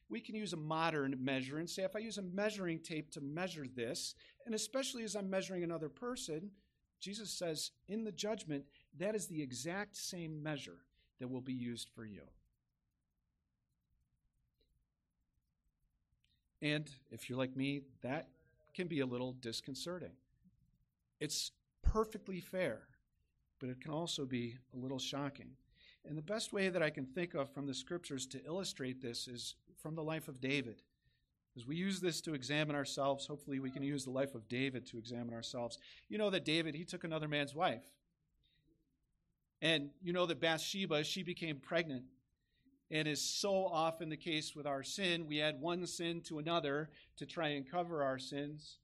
we 0.09 0.21
can 0.21 0.35
use 0.35 0.53
a 0.53 0.57
modern 0.57 1.17
measure 1.19 1.57
and 1.57 1.69
say 1.69 1.83
if 1.83 1.95
I 1.95 1.99
use 1.99 2.17
a 2.17 2.21
measuring 2.21 2.79
tape 2.79 3.11
to 3.11 3.21
measure 3.21 3.65
this, 3.75 4.15
and 4.45 4.55
especially 4.55 5.03
as 5.03 5.15
I'm 5.15 5.29
measuring 5.29 5.63
another 5.63 5.89
person, 5.89 6.51
Jesus 6.99 7.31
says 7.31 7.71
in 7.89 8.03
the 8.03 8.11
judgment, 8.11 8.63
that 8.97 9.15
is 9.15 9.27
the 9.27 9.41
exact 9.41 9.97
same 9.97 10.41
measure 10.41 10.85
that 11.19 11.27
will 11.27 11.41
be 11.41 11.53
used 11.53 11.89
for 11.89 12.05
you. 12.05 12.21
And 16.61 16.89
if 17.11 17.29
you're 17.29 17.37
like 17.37 17.57
me, 17.57 17.81
that 18.03 18.29
can 18.73 18.87
be 18.87 19.01
a 19.01 19.05
little 19.05 19.33
disconcerting. 19.33 20.11
It's 21.23 21.51
perfectly 21.81 22.41
fair, 22.41 22.81
but 23.61 23.69
it 23.69 23.79
can 23.79 23.91
also 23.91 24.25
be 24.25 24.57
a 24.73 24.77
little 24.77 24.99
shocking. 24.99 25.51
And 26.05 26.17
the 26.17 26.21
best 26.21 26.51
way 26.51 26.67
that 26.67 26.83
I 26.83 26.89
can 26.89 27.05
think 27.05 27.33
of 27.33 27.49
from 27.49 27.65
the 27.65 27.73
scriptures 27.73 28.25
to 28.27 28.45
illustrate 28.45 29.01
this 29.01 29.29
is 29.29 29.55
from 29.81 29.95
the 29.95 30.03
life 30.03 30.27
of 30.27 30.41
David. 30.41 30.81
As 31.55 31.65
we 31.65 31.77
use 31.77 32.01
this 32.01 32.19
to 32.21 32.33
examine 32.33 32.75
ourselves, 32.75 33.25
hopefully 33.25 33.61
we 33.61 33.71
can 33.71 33.83
use 33.83 34.03
the 34.03 34.11
life 34.11 34.35
of 34.35 34.49
David 34.49 34.85
to 34.87 34.97
examine 34.97 35.33
ourselves. 35.33 35.77
You 36.09 36.17
know 36.17 36.29
that 36.29 36.43
David, 36.43 36.75
he 36.75 36.83
took 36.83 37.05
another 37.05 37.29
man's 37.29 37.55
wife. 37.55 37.85
And 39.61 39.91
you 40.01 40.11
know 40.11 40.25
that 40.25 40.41
Bathsheba, 40.41 41.05
she 41.05 41.23
became 41.23 41.55
pregnant 41.55 42.03
and 42.91 43.07
is 43.07 43.21
so 43.21 43.65
often 43.65 44.09
the 44.09 44.17
case 44.17 44.57
with 44.57 44.67
our 44.67 44.83
sin. 44.83 45.25
We 45.25 45.39
add 45.39 45.61
one 45.61 45.87
sin 45.87 46.19
to 46.25 46.39
another 46.39 46.89
to 47.15 47.25
try 47.25 47.51
and 47.51 47.65
cover 47.65 48.03
our 48.03 48.19
sins. 48.19 48.79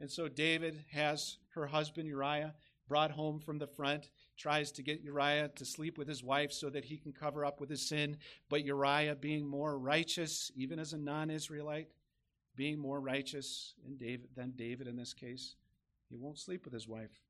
And 0.00 0.10
so 0.10 0.28
David 0.28 0.84
has 0.92 1.38
her 1.54 1.66
husband 1.66 2.08
Uriah 2.08 2.54
brought 2.88 3.10
home 3.10 3.38
from 3.38 3.58
the 3.58 3.66
front, 3.66 4.08
tries 4.36 4.72
to 4.72 4.82
get 4.82 5.02
Uriah 5.02 5.50
to 5.56 5.64
sleep 5.64 5.98
with 5.98 6.08
his 6.08 6.24
wife 6.24 6.52
so 6.52 6.70
that 6.70 6.84
he 6.84 6.96
can 6.96 7.12
cover 7.12 7.44
up 7.44 7.60
with 7.60 7.68
his 7.68 7.86
sin. 7.86 8.16
But 8.48 8.64
Uriah, 8.64 9.16
being 9.16 9.46
more 9.46 9.78
righteous, 9.78 10.50
even 10.56 10.78
as 10.78 10.92
a 10.92 10.98
non 10.98 11.30
Israelite, 11.30 11.88
being 12.56 12.78
more 12.78 13.00
righteous 13.00 13.74
than 13.84 14.52
David 14.56 14.86
in 14.88 14.96
this 14.96 15.12
case, 15.12 15.54
he 16.08 16.16
won't 16.16 16.38
sleep 16.38 16.64
with 16.64 16.72
his 16.72 16.88
wife. 16.88 17.20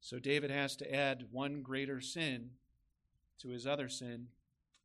So 0.00 0.18
David 0.18 0.50
has 0.50 0.76
to 0.76 0.94
add 0.94 1.26
one 1.30 1.62
greater 1.62 2.00
sin 2.00 2.50
to 3.40 3.48
his 3.48 3.66
other 3.66 3.88
sin 3.88 4.28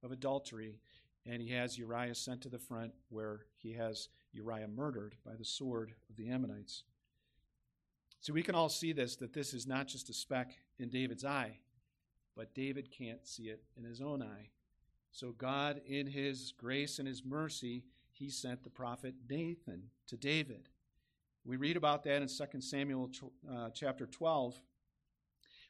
of 0.03 0.11
adultery, 0.11 0.79
and 1.25 1.41
he 1.41 1.49
has 1.51 1.77
Uriah 1.77 2.15
sent 2.15 2.41
to 2.41 2.49
the 2.49 2.59
front 2.59 2.93
where 3.09 3.45
he 3.57 3.73
has 3.73 4.09
Uriah 4.33 4.67
murdered 4.67 5.15
by 5.25 5.35
the 5.35 5.45
sword 5.45 5.93
of 6.09 6.15
the 6.17 6.29
Ammonites. 6.29 6.83
So 8.25 8.33
we 8.33 8.41
can 8.41 8.55
all 8.55 8.69
see 8.69 8.91
this 8.91 9.17
that 9.17 9.33
this 9.33 9.53
is 9.53 9.67
not 9.67 9.85
just 9.85 10.09
a 10.09 10.13
speck 10.13 10.57
in 10.79 10.89
David's 10.89 11.23
eye, 11.23 11.59
but 12.35 12.55
David 12.55 12.89
can't 12.89 13.23
see 13.23 13.49
it 13.49 13.61
in 13.77 13.83
his 13.83 14.01
own 14.01 14.23
eye. 14.23 14.49
So 15.11 15.33
God, 15.33 15.79
in 15.85 16.07
his 16.07 16.51
grace 16.57 16.97
and 16.97 17.07
his 17.07 17.23
mercy, 17.23 17.83
he 18.11 18.31
sent 18.31 18.63
the 18.63 18.69
prophet 18.71 19.13
Nathan 19.29 19.83
to 20.07 20.17
David. 20.17 20.69
We 21.45 21.57
read 21.57 21.77
about 21.77 22.03
that 22.05 22.23
in 22.23 22.27
2 22.27 22.61
Samuel 22.61 23.11
uh, 23.47 23.69
chapter 23.75 24.07
12 24.07 24.59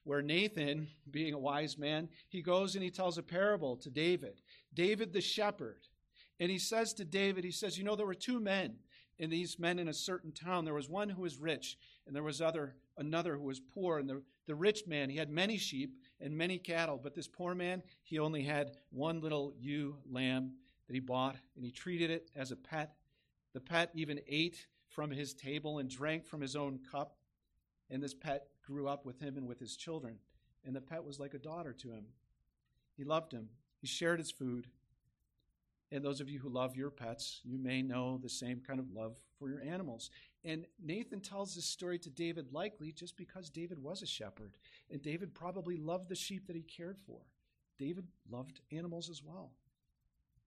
where 0.06 0.22
Nathan, 0.22 0.88
being 1.12 1.34
a 1.34 1.38
wise 1.38 1.78
man, 1.78 2.08
he 2.30 2.42
goes 2.42 2.76
and 2.76 2.84
he 2.86 2.90
tells 2.90 3.18
a 3.18 3.24
parable 3.24 3.76
to 3.76 3.90
David, 3.90 4.40
David 4.74 5.12
the 5.12 5.20
shepherd. 5.20 5.90
And 6.40 6.50
he 6.50 6.60
says 6.60 6.94
to 6.94 7.04
David, 7.04 7.44
he 7.44 7.52
says, 7.52 7.78
You 7.78 7.84
know, 7.84 7.98
there 7.98 8.06
were 8.06 8.14
two 8.14 8.40
men, 8.40 8.76
and 9.20 9.32
these 9.32 9.58
men 9.58 9.80
in 9.80 9.88
a 9.88 9.94
certain 9.94 10.32
town. 10.32 10.66
There 10.66 10.74
was 10.74 10.90
one 10.90 11.10
who 11.10 11.22
was 11.22 11.38
rich, 11.38 11.78
and 12.06 12.16
there 12.16 12.24
was 12.24 12.42
other 12.42 12.76
another 12.98 13.36
who 13.36 13.44
was 13.44 13.60
poor. 13.60 14.00
And 14.00 14.10
the, 14.10 14.22
the 14.46 14.56
rich 14.56 14.88
man, 14.88 15.10
he 15.10 15.18
had 15.18 15.30
many 15.30 15.58
sheep 15.58 15.96
and 16.20 16.38
many 16.38 16.58
cattle, 16.58 17.00
but 17.02 17.14
this 17.14 17.28
poor 17.28 17.56
man, 17.56 17.84
he 18.04 18.20
only 18.20 18.44
had 18.44 18.78
one 18.92 19.22
little 19.22 19.54
ewe 19.60 19.98
lamb 20.10 20.54
that 20.88 20.94
he 20.94 21.00
bought, 21.00 21.36
and 21.56 21.66
he 21.66 21.72
treated 21.72 22.10
it 22.10 22.30
as 22.36 22.52
a 22.52 22.56
pet. 22.56 22.96
The 23.54 23.62
pet 23.62 23.92
even 23.94 24.20
ate 24.28 24.68
from 24.88 25.12
his 25.12 25.34
table 25.34 25.80
and 25.80 25.90
drank 25.90 26.26
from 26.26 26.42
his 26.42 26.56
own 26.56 26.80
cup. 26.92 27.18
And 27.90 28.02
this 28.02 28.14
pet 28.14 28.48
grew 28.66 28.88
up 28.88 29.06
with 29.06 29.20
him 29.20 29.38
and 29.38 29.48
with 29.48 29.60
his 29.60 29.76
children, 29.76 30.18
and 30.66 30.76
the 30.76 30.82
pet 30.82 31.04
was 31.04 31.20
like 31.20 31.34
a 31.34 31.40
daughter 31.40 31.74
to 31.74 31.92
him. 31.92 32.06
He 32.98 33.04
loved 33.04 33.32
him, 33.32 33.50
he 33.80 33.88
shared 33.88 34.20
his 34.20 34.32
food. 34.32 34.68
And 35.92 36.04
those 36.04 36.20
of 36.20 36.30
you 36.30 36.40
who 36.40 36.50
love 36.50 36.76
your 36.76 36.90
pets, 36.90 37.42
you 37.44 37.58
may 37.58 37.82
know 37.82 38.20
the 38.22 38.30
same 38.30 38.60
kind 38.66 38.80
of 38.80 38.92
love 38.92 39.18
for 39.38 39.50
your 39.50 39.62
animals. 39.62 40.10
And 40.44 40.66
Nathan 40.84 41.22
tells 41.22 41.56
this 41.56 41.66
story 41.66 42.00
to 42.00 42.10
David 42.10 42.52
likely 42.52 42.92
just 42.92 43.16
because 43.18 43.50
David 43.50 43.82
was 43.82 44.02
a 44.02 44.08
shepherd. 44.08 44.58
And 44.90 45.02
David 45.02 45.34
probably 45.34 45.78
loved 45.78 46.10
the 46.10 46.16
sheep 46.16 46.48
that 46.48 46.56
he 46.56 46.64
cared 46.64 46.98
for. 47.06 47.20
David 47.78 48.08
loved 48.30 48.62
animals 48.72 49.10
as 49.10 49.24
well. 49.24 49.52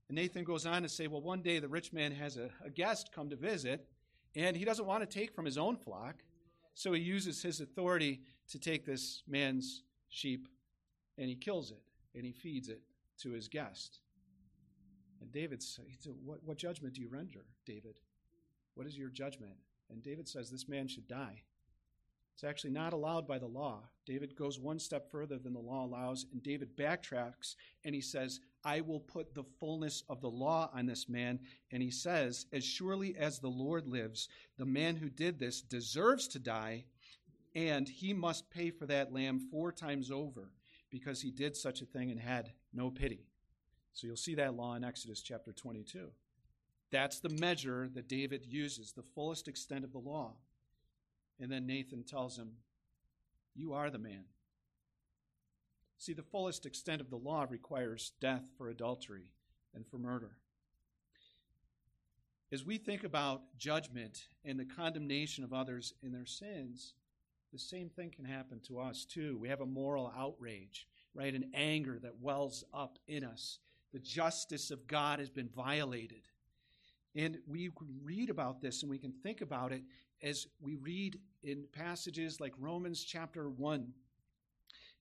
And 0.09 0.17
Nathan 0.17 0.45
goes 0.45 0.67
on 0.67 0.83
to 0.83 0.89
say, 0.89 1.07
well, 1.07 1.21
one 1.21 1.43
day 1.43 1.59
the 1.59 1.69
rich 1.69 1.93
man 1.93 2.13
has 2.13 2.37
a, 2.37 2.51
a 2.65 2.71
guest 2.71 3.11
come 3.15 3.29
to 3.31 3.37
visit, 3.37 3.87
and 4.35 4.57
he 4.57 4.65
doesn't 4.65 4.87
want 4.87 5.09
to 5.09 5.19
take 5.19 5.35
from 5.35 5.45
his 5.45 5.59
own 5.59 5.77
flock. 5.77 6.17
So 6.75 6.93
he 6.93 7.01
uses 7.03 7.43
his 7.43 7.61
authority 7.61 8.21
to 8.51 8.59
take 8.59 8.87
this 8.87 9.23
man's 9.27 9.83
sheep 10.09 10.49
and 11.19 11.29
he 11.29 11.35
kills 11.35 11.73
it 11.73 11.83
and 12.15 12.25
he 12.25 12.33
feeds 12.33 12.69
it 12.69 12.81
to 13.23 13.33
his 13.33 13.49
guest. 13.49 13.99
And 15.21 15.33
David 15.33 15.63
said, 15.63 15.85
what, 16.25 16.39
what 16.45 16.57
judgment 16.57 16.95
do 16.95 17.01
you 17.01 17.09
render, 17.09 17.45
David? 17.67 18.01
What 18.75 18.87
is 18.87 18.97
your 18.97 19.11
judgment? 19.11 19.57
And 19.91 20.03
David 20.03 20.29
says, 20.29 20.51
This 20.51 20.69
man 20.69 20.87
should 20.87 21.09
die. 21.09 21.43
It's 22.35 22.45
actually 22.45 22.71
not 22.71 22.93
allowed 22.93 23.27
by 23.27 23.39
the 23.39 23.47
law. 23.47 23.83
David 24.07 24.37
goes 24.37 24.61
one 24.61 24.79
step 24.79 25.11
further 25.11 25.39
than 25.39 25.53
the 25.53 25.59
law 25.59 25.85
allows, 25.85 26.25
and 26.33 26.41
David 26.41 26.77
backtracks 26.77 27.57
and 27.85 27.93
he 27.93 28.01
says, 28.01 28.39
I 28.65 28.81
will 28.81 29.01
put 29.01 29.35
the 29.35 29.43
fullness 29.59 30.05
of 30.09 30.21
the 30.21 30.31
law 30.31 30.71
on 30.73 30.87
this 30.87 31.09
man. 31.09 31.41
And 31.73 31.83
he 31.83 31.91
says, 31.91 32.47
As 32.53 32.65
surely 32.65 33.17
as 33.17 33.41
the 33.41 33.49
Lord 33.49 33.89
lives, 33.89 34.29
the 34.57 34.67
man 34.67 34.95
who 34.95 35.11
did 35.11 35.41
this 35.41 35.61
deserves 35.61 36.29
to 36.29 36.39
die, 36.39 36.85
and 37.57 37.89
he 37.89 38.13
must 38.13 38.51
pay 38.51 38.71
for 38.71 38.87
that 38.87 39.13
lamb 39.13 39.41
four 39.51 39.73
times 39.73 40.13
over 40.13 40.53
because 40.91 41.21
he 41.21 41.33
did 41.33 41.57
such 41.57 41.83
a 41.83 41.87
thing 41.87 42.11
and 42.11 42.21
had 42.21 42.53
no 42.73 42.91
pity. 42.91 43.28
So 43.99 44.07
you'll 44.07 44.15
see 44.15 44.37
that 44.37 44.55
law 44.55 44.77
in 44.77 44.85
Exodus 44.85 45.21
chapter 45.21 45.53
22. 45.53 46.11
That's 46.93 47.19
the 47.19 47.31
measure 47.31 47.89
that 47.95 48.07
David 48.07 48.47
uses, 48.47 48.93
the 48.93 49.03
fullest 49.03 49.49
extent 49.49 49.83
of 49.83 49.91
the 49.91 49.99
law. 49.99 50.35
And 51.41 51.51
then 51.51 51.67
Nathan 51.67 52.05
tells 52.05 52.39
him, 52.39 52.53
You 53.57 53.73
are 53.73 53.91
the 53.91 53.99
man. 53.99 54.27
See, 55.97 56.13
the 56.13 56.23
fullest 56.23 56.65
extent 56.65 57.01
of 57.01 57.11
the 57.11 57.17
law 57.17 57.45
requires 57.51 58.13
death 58.21 58.49
for 58.57 58.69
adultery 58.69 59.33
and 59.75 59.85
for 59.85 59.99
murder. 59.99 60.37
As 62.53 62.65
we 62.65 62.79
think 62.79 63.03
about 63.03 63.59
judgment 63.59 64.29
and 64.45 64.61
the 64.61 64.65
condemnation 64.65 65.43
of 65.43 65.53
others 65.53 65.93
in 66.05 66.13
their 66.13 66.25
sins, 66.25 66.95
the 67.53 67.59
same 67.59 67.89
thing 67.89 68.13
can 68.15 68.27
happen 68.27 68.61
to 68.69 68.79
us 68.79 69.05
too. 69.05 69.37
We 69.41 69.49
have 69.49 69.61
a 69.61 69.67
moral 69.67 70.13
outrage, 70.17 70.87
right? 71.15 71.35
An 71.35 71.51
anger 71.53 71.99
that 72.01 72.21
wells 72.21 72.63
up 72.73 73.01
in 73.09 73.25
us. 73.25 73.59
The 73.93 73.99
justice 73.99 74.71
of 74.71 74.87
God 74.87 75.19
has 75.19 75.31
been 75.31 75.49
violated. 75.49 76.23
And 77.15 77.39
we 77.47 77.71
can 77.77 78.01
read 78.03 78.31
about 78.31 78.61
this 78.61 78.83
and 78.83 78.91
we 78.91 78.99
can 78.99 79.13
think 79.13 79.41
about 79.41 79.73
it 79.73 79.83
as 80.23 80.47
we 80.61 80.77
read 80.77 81.19
in 81.43 81.65
passages 81.73 82.41
like 82.41 82.53
Romans 82.59 83.03
chapter 83.03 83.49
1 83.49 83.93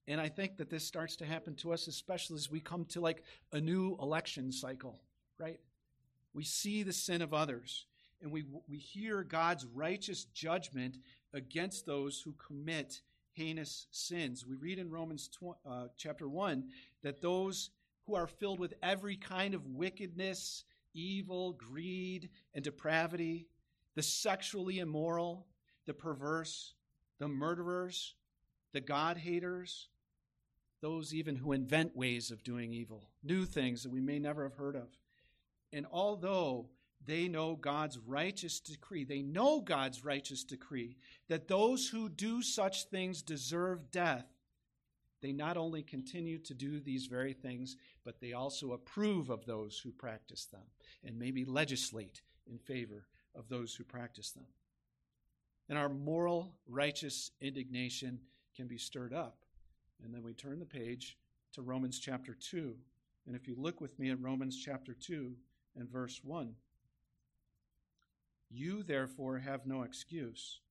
and 0.08 0.22
I 0.22 0.30
think 0.30 0.58
that 0.58 0.70
this 0.70 0.86
starts 0.86 1.18
to 1.18 1.26
happen 1.26 1.54
to 1.56 1.74
us, 1.74 1.88
especially 1.88 2.38
as 2.38 2.50
we 2.50 2.62
come 2.62 2.86
to 2.86 3.02
like 3.02 3.24
a 3.52 3.60
new 3.60 3.98
election 4.02 4.52
cycle, 4.52 5.02
right? 5.38 5.60
We 6.34 6.46
see 6.46 6.84
the 6.84 6.94
sin 6.94 7.22
of 7.22 7.34
others 7.34 7.86
and 8.22 8.32
we, 8.32 8.46
we 8.68 8.78
hear 8.78 9.24
God's 9.24 9.66
righteous 9.66 10.26
judgment 10.26 10.98
against 11.34 11.86
those 11.86 12.22
who 12.22 12.34
commit 12.34 13.02
heinous 13.34 13.88
sins. 13.92 14.46
We 14.48 14.56
read 14.56 14.80
in 14.80 14.90
Romans 14.90 15.28
tw- 15.28 15.58
uh, 15.70 15.88
chapter 15.98 16.30
1 16.30 16.64
that 17.04 17.22
those 17.22 17.70
who 18.08 18.16
are 18.16 18.28
filled 18.28 18.60
with 18.60 18.74
every 18.82 19.18
kind 19.18 19.54
of 19.54 19.68
wickedness, 19.68 20.64
evil, 20.94 21.54
greed, 21.54 22.30
and 22.56 22.64
depravity, 22.64 23.48
the 23.96 24.02
sexually 24.02 24.80
immoral, 24.80 25.46
the 25.86 25.94
perverse, 25.94 26.74
the 27.20 27.28
murderers, 27.28 28.16
the 28.74 28.82
God 28.82 29.18
haters, 29.18 29.90
those 30.82 31.14
even 31.14 31.36
who 31.36 31.52
invent 31.52 31.96
ways 31.96 32.32
of 32.32 32.44
doing 32.44 32.74
evil, 32.74 33.10
new 33.24 33.46
things 33.46 33.84
that 33.84 33.92
we 33.92 34.00
may 34.00 34.20
never 34.20 34.44
have 34.44 34.56
heard 34.56 34.76
of. 34.76 34.88
And 35.74 35.86
although 35.92 36.70
they 37.06 37.28
know 37.28 37.56
God's 37.56 37.98
righteous 37.98 38.60
decree, 38.60 39.04
they 39.04 39.22
know 39.22 39.62
God's 39.62 40.04
righteous 40.04 40.44
decree 40.44 40.98
that 41.28 41.48
those 41.48 41.90
who 41.90 42.10
do 42.10 42.42
such 42.42 42.86
things 42.86 43.22
deserve 43.22 43.92
death, 43.92 44.26
they 45.22 45.32
not 45.32 45.58
only 45.58 45.82
continue 45.82 46.38
to 46.40 46.54
do 46.54 46.80
these 46.80 47.08
very 47.08 47.34
things, 47.34 47.76
but 48.08 48.22
they 48.22 48.32
also 48.32 48.72
approve 48.72 49.30
of 49.30 49.46
those 49.46 49.78
who 49.84 49.92
practice 49.92 50.46
them 50.46 50.62
and 51.04 51.20
maybe 51.20 51.44
legislate 51.44 52.22
in 52.50 52.58
favor 52.58 53.06
of 53.36 53.50
those 53.50 53.76
who 53.76 53.84
practice 53.84 54.32
them. 54.32 54.46
And 55.68 55.78
our 55.78 55.90
moral, 55.90 56.54
righteous 56.70 57.32
indignation 57.42 58.22
can 58.56 58.66
be 58.66 58.78
stirred 58.78 59.14
up. 59.14 59.44
And 60.02 60.14
then 60.14 60.24
we 60.24 60.34
turn 60.34 60.58
the 60.58 60.66
page 60.66 61.18
to 61.52 61.62
Romans 61.62 62.00
chapter 62.00 62.34
2. 62.34 62.78
And 63.26 63.36
if 63.36 63.46
you 63.46 63.56
look 63.58 63.82
with 63.82 64.00
me 64.00 64.10
at 64.10 64.22
Romans 64.22 64.58
chapter 64.58 64.94
2 64.94 65.34
and 65.76 65.92
verse 65.92 66.22
1, 66.24 66.56
you 68.50 68.84
therefore 68.84 69.40
have 69.40 69.66
no 69.66 69.82
excuse, 69.82 70.62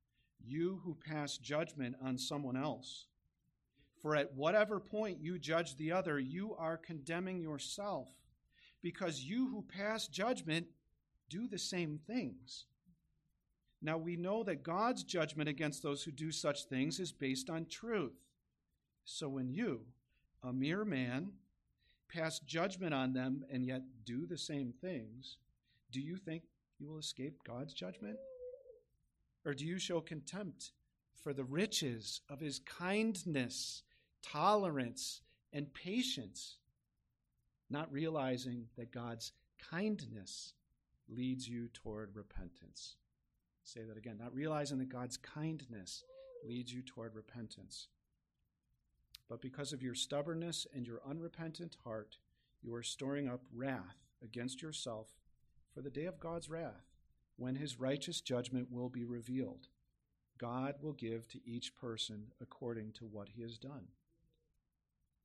you 0.43 0.81
who 0.87 0.97
pass 1.07 1.37
judgment 1.37 1.97
on 2.02 2.16
someone 2.16 2.57
else. 2.57 3.09
For 4.07 4.15
at 4.15 4.37
whatever 4.37 4.79
point 4.79 5.19
you 5.21 5.37
judge 5.37 5.75
the 5.75 5.91
other, 5.91 6.21
you 6.21 6.55
are 6.61 6.77
condemning 6.77 7.41
yourself, 7.41 8.07
because 8.81 9.25
you 9.25 9.49
who 9.49 9.63
pass 9.63 10.07
judgment 10.07 10.69
do 11.29 11.49
the 11.49 11.59
same 11.59 11.99
things. 12.07 12.67
Now 13.83 13.99
we 13.99 14.15
know 14.15 14.45
that 14.45 14.63
God's 14.63 15.03
judgment 15.03 15.49
against 15.49 15.83
those 15.83 16.05
who 16.05 16.13
do 16.13 16.31
such 16.31 16.67
things 16.67 17.01
is 17.01 17.11
based 17.11 17.51
on 17.51 17.67
truth. 17.67 18.15
So 19.05 19.29
when 19.29 19.51
you, 19.51 19.81
a 20.45 20.53
mere 20.53 20.85
man, 20.85 21.33
pass 22.09 22.39
judgment 22.39 22.95
on 22.95 23.13
them 23.13 23.45
and 23.51 23.67
yet 23.67 23.83
do 24.05 24.25
the 24.25 24.39
same 24.39 24.73
things, 24.81 25.39
do 25.91 26.01
you 26.01 26.17
think 26.17 26.45
you 26.79 26.87
will 26.87 26.99
escape 27.01 27.43
God's 27.45 27.75
judgment? 27.75 28.19
Or 29.45 29.53
do 29.53 29.67
you 29.67 29.81
show 29.81 30.01
contempt 30.01 30.71
for 31.25 31.33
the 31.33 31.43
riches 31.43 32.21
of 32.31 32.39
his 32.39 32.61
kindness, 32.61 33.83
tolerance, 34.33 35.23
and 35.52 35.73
patience, 35.73 36.56
not 37.71 37.92
realizing 37.92 38.66
that 38.76 38.92
God's 38.92 39.33
kindness 39.71 40.54
leads 41.09 41.49
you 41.49 41.68
toward 41.68 42.14
repentance? 42.14 42.97
say 43.66 43.83
that 43.83 43.97
again. 43.97 44.16
Not 44.18 44.35
realizing 44.35 44.78
that 44.78 44.88
God's 44.88 45.16
kindness 45.16 46.04
leads 46.47 46.73
you 46.73 46.83
toward 46.83 47.14
repentance. 47.14 47.88
But 49.28 49.42
because 49.42 49.73
of 49.73 49.83
your 49.83 49.95
stubbornness 49.95 50.66
and 50.73 50.87
your 50.87 51.00
unrepentant 51.09 51.76
heart, 51.85 52.18
you 52.62 52.73
are 52.75 52.83
storing 52.83 53.28
up 53.28 53.42
wrath 53.52 53.97
against 54.23 54.62
yourself 54.62 55.09
for 55.75 55.80
the 55.80 55.90
day 55.90 56.04
of 56.04 56.21
God's 56.21 56.49
wrath, 56.49 56.87
when 57.37 57.56
his 57.56 57.80
righteous 57.80 58.21
judgment 58.21 58.68
will 58.71 58.88
be 58.88 59.04
revealed. 59.04 59.68
God 60.38 60.76
will 60.80 60.92
give 60.92 61.26
to 61.28 61.40
each 61.45 61.75
person 61.75 62.28
according 62.40 62.92
to 62.92 63.04
what 63.04 63.30
he 63.30 63.42
has 63.42 63.59
done. 63.59 63.88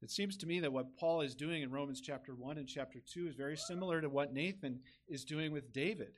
It 0.02 0.10
seems 0.10 0.36
to 0.38 0.48
me 0.48 0.60
that 0.62 0.74
what 0.74 0.98
Paul 0.98 1.22
is 1.22 1.36
doing 1.36 1.62
in 1.62 1.72
Romans 1.72 2.02
chapter 2.02 2.34
1 2.34 2.58
and 2.58 2.68
chapter 2.68 3.00
2 3.00 3.28
is 3.28 3.36
very 3.36 3.56
similar 3.56 4.02
to 4.02 4.10
what 4.10 4.34
Nathan 4.34 4.80
is 5.08 5.24
doing 5.24 5.52
with 5.52 5.74
David 5.74 6.14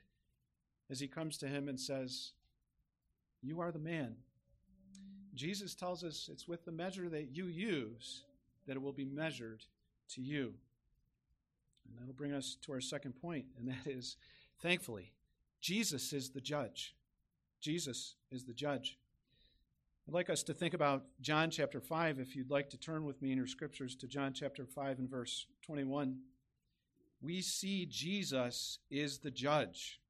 as 0.90 1.00
he 1.00 1.06
comes 1.06 1.36
to 1.38 1.48
him 1.48 1.68
and 1.68 1.78
says, 1.78 2.32
You 3.42 3.60
are 3.60 3.72
the 3.72 3.78
man. 3.78 4.16
Jesus 5.34 5.74
tells 5.74 6.02
us 6.02 6.30
it's 6.32 6.48
with 6.48 6.64
the 6.64 6.72
measure 6.72 7.08
that 7.08 7.34
you 7.34 7.46
use 7.46 8.22
that 8.66 8.76
it 8.76 8.82
will 8.82 8.92
be 8.92 9.04
measured 9.04 9.62
to 10.10 10.22
you. 10.22 10.54
And 11.86 11.98
that'll 11.98 12.14
bring 12.14 12.32
us 12.32 12.56
to 12.62 12.72
our 12.72 12.80
second 12.80 13.12
point, 13.20 13.44
and 13.58 13.68
that 13.68 13.86
is 13.86 14.16
thankfully, 14.62 15.12
Jesus 15.60 16.12
is 16.12 16.30
the 16.30 16.40
judge. 16.40 16.94
Jesus 17.60 18.14
is 18.30 18.44
the 18.44 18.54
judge. 18.54 18.98
I'd 20.06 20.12
like 20.12 20.28
us 20.28 20.42
to 20.44 20.54
think 20.54 20.74
about 20.74 21.04
John 21.22 21.50
chapter 21.50 21.80
5, 21.80 22.18
if 22.18 22.36
you'd 22.36 22.50
like 22.50 22.68
to 22.70 22.76
turn 22.76 23.06
with 23.06 23.22
me 23.22 23.32
in 23.32 23.38
your 23.38 23.46
scriptures 23.46 23.96
to 23.96 24.06
John 24.06 24.34
chapter 24.34 24.66
5 24.66 24.98
and 24.98 25.08
verse 25.08 25.46
21. 25.62 26.18
We 27.22 27.40
see 27.40 27.86
Jesus 27.86 28.80
is 28.90 29.20
the 29.20 29.30
judge. 29.30 30.00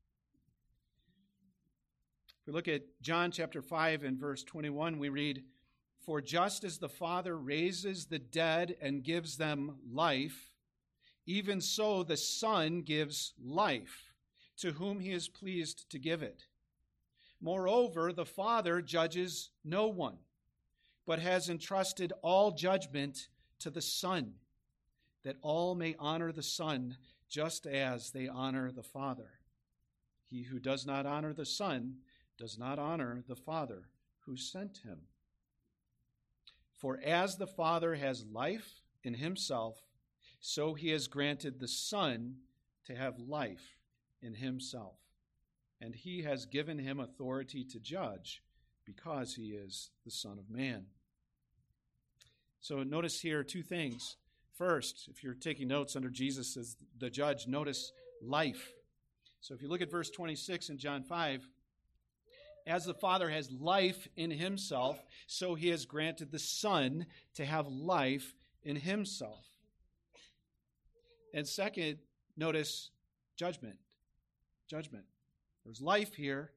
If 2.40 2.48
we 2.48 2.52
look 2.52 2.66
at 2.66 2.82
John 3.02 3.30
chapter 3.30 3.62
5 3.62 4.02
and 4.02 4.18
verse 4.18 4.42
21, 4.42 4.98
we 4.98 5.10
read, 5.10 5.44
For 6.04 6.20
just 6.20 6.64
as 6.64 6.78
the 6.78 6.88
Father 6.88 7.38
raises 7.38 8.06
the 8.06 8.18
dead 8.18 8.74
and 8.80 9.04
gives 9.04 9.36
them 9.36 9.76
life, 9.88 10.54
even 11.24 11.60
so 11.60 12.02
the 12.02 12.16
Son 12.16 12.82
gives 12.82 13.32
life 13.40 14.12
to 14.56 14.72
whom 14.72 14.98
he 14.98 15.12
is 15.12 15.28
pleased 15.28 15.88
to 15.90 16.00
give 16.00 16.20
it. 16.20 16.46
Moreover, 17.44 18.10
the 18.10 18.24
Father 18.24 18.80
judges 18.80 19.50
no 19.62 19.86
one, 19.86 20.16
but 21.04 21.18
has 21.18 21.50
entrusted 21.50 22.10
all 22.22 22.52
judgment 22.52 23.28
to 23.58 23.68
the 23.68 23.82
Son, 23.82 24.36
that 25.24 25.36
all 25.42 25.74
may 25.74 25.94
honor 25.98 26.32
the 26.32 26.42
Son 26.42 26.96
just 27.28 27.66
as 27.66 28.12
they 28.12 28.28
honor 28.28 28.72
the 28.72 28.82
Father. 28.82 29.28
He 30.24 30.44
who 30.44 30.58
does 30.58 30.86
not 30.86 31.04
honor 31.04 31.34
the 31.34 31.44
Son 31.44 31.96
does 32.38 32.58
not 32.58 32.78
honor 32.78 33.22
the 33.28 33.36
Father 33.36 33.90
who 34.20 34.38
sent 34.38 34.78
him. 34.78 35.00
For 36.72 36.98
as 37.04 37.36
the 37.36 37.46
Father 37.46 37.94
has 37.96 38.24
life 38.24 38.80
in 39.02 39.12
himself, 39.12 39.76
so 40.40 40.72
he 40.72 40.88
has 40.88 41.08
granted 41.08 41.60
the 41.60 41.68
Son 41.68 42.36
to 42.86 42.94
have 42.94 43.18
life 43.18 43.76
in 44.22 44.32
himself. 44.32 45.03
And 45.84 45.94
he 45.94 46.22
has 46.22 46.46
given 46.46 46.78
him 46.78 46.98
authority 46.98 47.62
to 47.64 47.78
judge 47.78 48.42
because 48.86 49.34
he 49.34 49.48
is 49.48 49.90
the 50.06 50.10
Son 50.10 50.38
of 50.38 50.48
Man. 50.48 50.86
So 52.62 52.82
notice 52.82 53.20
here 53.20 53.44
two 53.44 53.62
things. 53.62 54.16
First, 54.56 55.10
if 55.10 55.22
you're 55.22 55.34
taking 55.34 55.68
notes 55.68 55.94
under 55.94 56.08
Jesus 56.08 56.56
as 56.56 56.76
the 56.98 57.10
judge, 57.10 57.46
notice 57.46 57.92
life. 58.22 58.72
So 59.42 59.52
if 59.52 59.60
you 59.60 59.68
look 59.68 59.82
at 59.82 59.90
verse 59.90 60.08
26 60.08 60.70
in 60.70 60.78
John 60.78 61.02
5, 61.02 61.46
as 62.66 62.86
the 62.86 62.94
Father 62.94 63.28
has 63.28 63.50
life 63.52 64.08
in 64.16 64.30
himself, 64.30 64.98
so 65.26 65.54
he 65.54 65.68
has 65.68 65.84
granted 65.84 66.32
the 66.32 66.38
Son 66.38 67.04
to 67.34 67.44
have 67.44 67.66
life 67.66 68.32
in 68.62 68.76
himself. 68.76 69.44
And 71.34 71.46
second, 71.46 71.98
notice 72.38 72.88
judgment. 73.36 73.76
Judgment. 74.66 75.04
There's 75.64 75.80
life 75.80 76.14
here, 76.14 76.50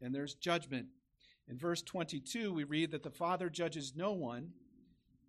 and 0.00 0.14
there's 0.14 0.34
judgment. 0.34 0.86
In 1.48 1.58
verse 1.58 1.82
22, 1.82 2.52
we 2.52 2.64
read 2.64 2.90
that 2.92 3.02
the 3.02 3.10
Father 3.10 3.48
judges 3.48 3.94
no 3.96 4.12
one. 4.12 4.50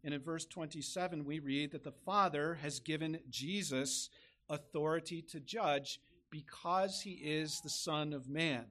And 0.04 0.14
in 0.14 0.22
verse 0.22 0.46
27, 0.46 1.26
we 1.26 1.40
read 1.40 1.72
that 1.72 1.84
the 1.84 1.92
Father 1.92 2.56
has 2.56 2.80
given 2.80 3.20
Jesus 3.30 4.10
authority 4.50 5.22
to 5.24 5.40
judge 5.40 6.00
because 6.30 7.02
he 7.02 7.12
is 7.12 7.60
the 7.62 7.70
Son 7.70 8.14
of 8.14 8.30
Man. 8.30 8.66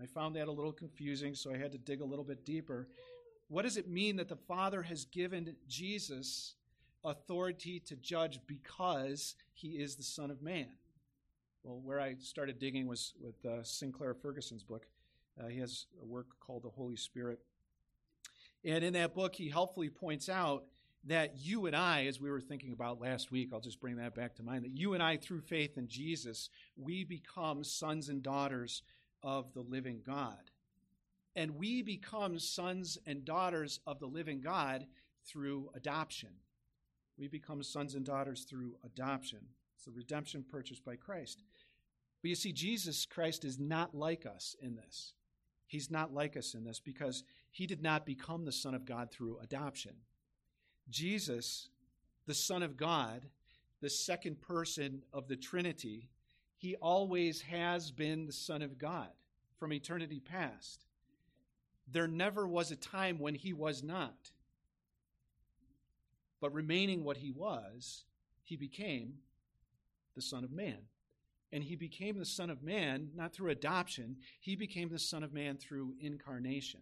I 0.00 0.06
found 0.06 0.36
that 0.36 0.48
a 0.48 0.52
little 0.52 0.72
confusing, 0.72 1.34
so 1.34 1.52
I 1.52 1.58
had 1.58 1.72
to 1.72 1.78
dig 1.78 2.00
a 2.00 2.04
little 2.04 2.24
bit 2.24 2.44
deeper. 2.44 2.88
What 3.48 3.62
does 3.62 3.76
it 3.76 3.88
mean 3.88 4.16
that 4.16 4.28
the 4.28 4.36
Father 4.36 4.82
has 4.82 5.04
given 5.04 5.54
Jesus 5.68 6.54
authority 7.04 7.80
to 7.80 7.96
judge 7.96 8.40
because 8.46 9.34
he 9.52 9.72
is 9.72 9.96
the 9.96 10.02
Son 10.02 10.30
of 10.30 10.42
Man? 10.42 10.68
Well, 11.64 11.80
where 11.84 12.00
I 12.00 12.16
started 12.18 12.58
digging 12.58 12.88
was 12.88 13.14
with 13.20 13.36
uh, 13.44 13.62
Sinclair 13.62 14.14
Ferguson's 14.14 14.64
book. 14.64 14.86
Uh, 15.40 15.46
he 15.46 15.60
has 15.60 15.86
a 16.02 16.04
work 16.04 16.26
called 16.40 16.64
The 16.64 16.70
Holy 16.70 16.96
Spirit. 16.96 17.38
And 18.64 18.82
in 18.82 18.92
that 18.94 19.14
book, 19.14 19.36
he 19.36 19.48
helpfully 19.48 19.88
points 19.88 20.28
out 20.28 20.64
that 21.04 21.38
you 21.38 21.66
and 21.66 21.76
I, 21.76 22.06
as 22.06 22.20
we 22.20 22.30
were 22.30 22.40
thinking 22.40 22.72
about 22.72 23.00
last 23.00 23.30
week, 23.30 23.50
I'll 23.52 23.60
just 23.60 23.80
bring 23.80 23.96
that 23.96 24.14
back 24.14 24.34
to 24.36 24.42
mind, 24.42 24.64
that 24.64 24.76
you 24.76 24.94
and 24.94 25.02
I, 25.02 25.16
through 25.16 25.40
faith 25.42 25.78
in 25.78 25.88
Jesus, 25.88 26.48
we 26.76 27.04
become 27.04 27.62
sons 27.62 28.08
and 28.08 28.22
daughters 28.22 28.82
of 29.22 29.52
the 29.52 29.60
living 29.62 30.00
God. 30.04 30.50
And 31.34 31.56
we 31.56 31.82
become 31.82 32.38
sons 32.38 32.98
and 33.06 33.24
daughters 33.24 33.80
of 33.86 34.00
the 34.00 34.06
living 34.06 34.40
God 34.40 34.86
through 35.24 35.70
adoption. 35.74 36.30
We 37.16 37.28
become 37.28 37.62
sons 37.62 37.94
and 37.94 38.04
daughters 38.04 38.44
through 38.44 38.74
adoption. 38.84 39.38
It's 39.76 39.86
the 39.86 39.92
redemption 39.92 40.44
purchased 40.48 40.84
by 40.84 40.96
Christ. 40.96 41.42
But 42.22 42.28
you 42.28 42.34
see, 42.36 42.52
Jesus 42.52 43.04
Christ 43.04 43.44
is 43.44 43.58
not 43.58 43.94
like 43.94 44.24
us 44.26 44.54
in 44.62 44.76
this. 44.76 45.14
He's 45.66 45.90
not 45.90 46.14
like 46.14 46.36
us 46.36 46.54
in 46.54 46.64
this 46.64 46.78
because 46.78 47.24
he 47.50 47.66
did 47.66 47.82
not 47.82 48.06
become 48.06 48.44
the 48.44 48.52
Son 48.52 48.74
of 48.74 48.84
God 48.84 49.10
through 49.10 49.38
adoption. 49.42 49.92
Jesus, 50.88 51.68
the 52.26 52.34
Son 52.34 52.62
of 52.62 52.76
God, 52.76 53.22
the 53.80 53.90
second 53.90 54.40
person 54.40 55.02
of 55.12 55.26
the 55.26 55.36
Trinity, 55.36 56.10
he 56.56 56.76
always 56.76 57.40
has 57.42 57.90
been 57.90 58.26
the 58.26 58.32
Son 58.32 58.62
of 58.62 58.78
God 58.78 59.08
from 59.58 59.72
eternity 59.72 60.20
past. 60.20 60.86
There 61.90 62.06
never 62.06 62.46
was 62.46 62.70
a 62.70 62.76
time 62.76 63.18
when 63.18 63.34
he 63.34 63.52
was 63.52 63.82
not. 63.82 64.30
But 66.40 66.54
remaining 66.54 67.02
what 67.02 67.16
he 67.16 67.32
was, 67.32 68.04
he 68.42 68.56
became 68.56 69.14
the 70.14 70.22
Son 70.22 70.44
of 70.44 70.52
Man. 70.52 70.78
And 71.52 71.62
he 71.62 71.76
became 71.76 72.18
the 72.18 72.24
Son 72.24 72.48
of 72.48 72.62
Man 72.62 73.10
not 73.14 73.34
through 73.34 73.50
adoption, 73.50 74.16
he 74.40 74.56
became 74.56 74.88
the 74.88 74.98
Son 74.98 75.22
of 75.22 75.32
Man 75.32 75.56
through 75.58 75.94
incarnation. 76.00 76.80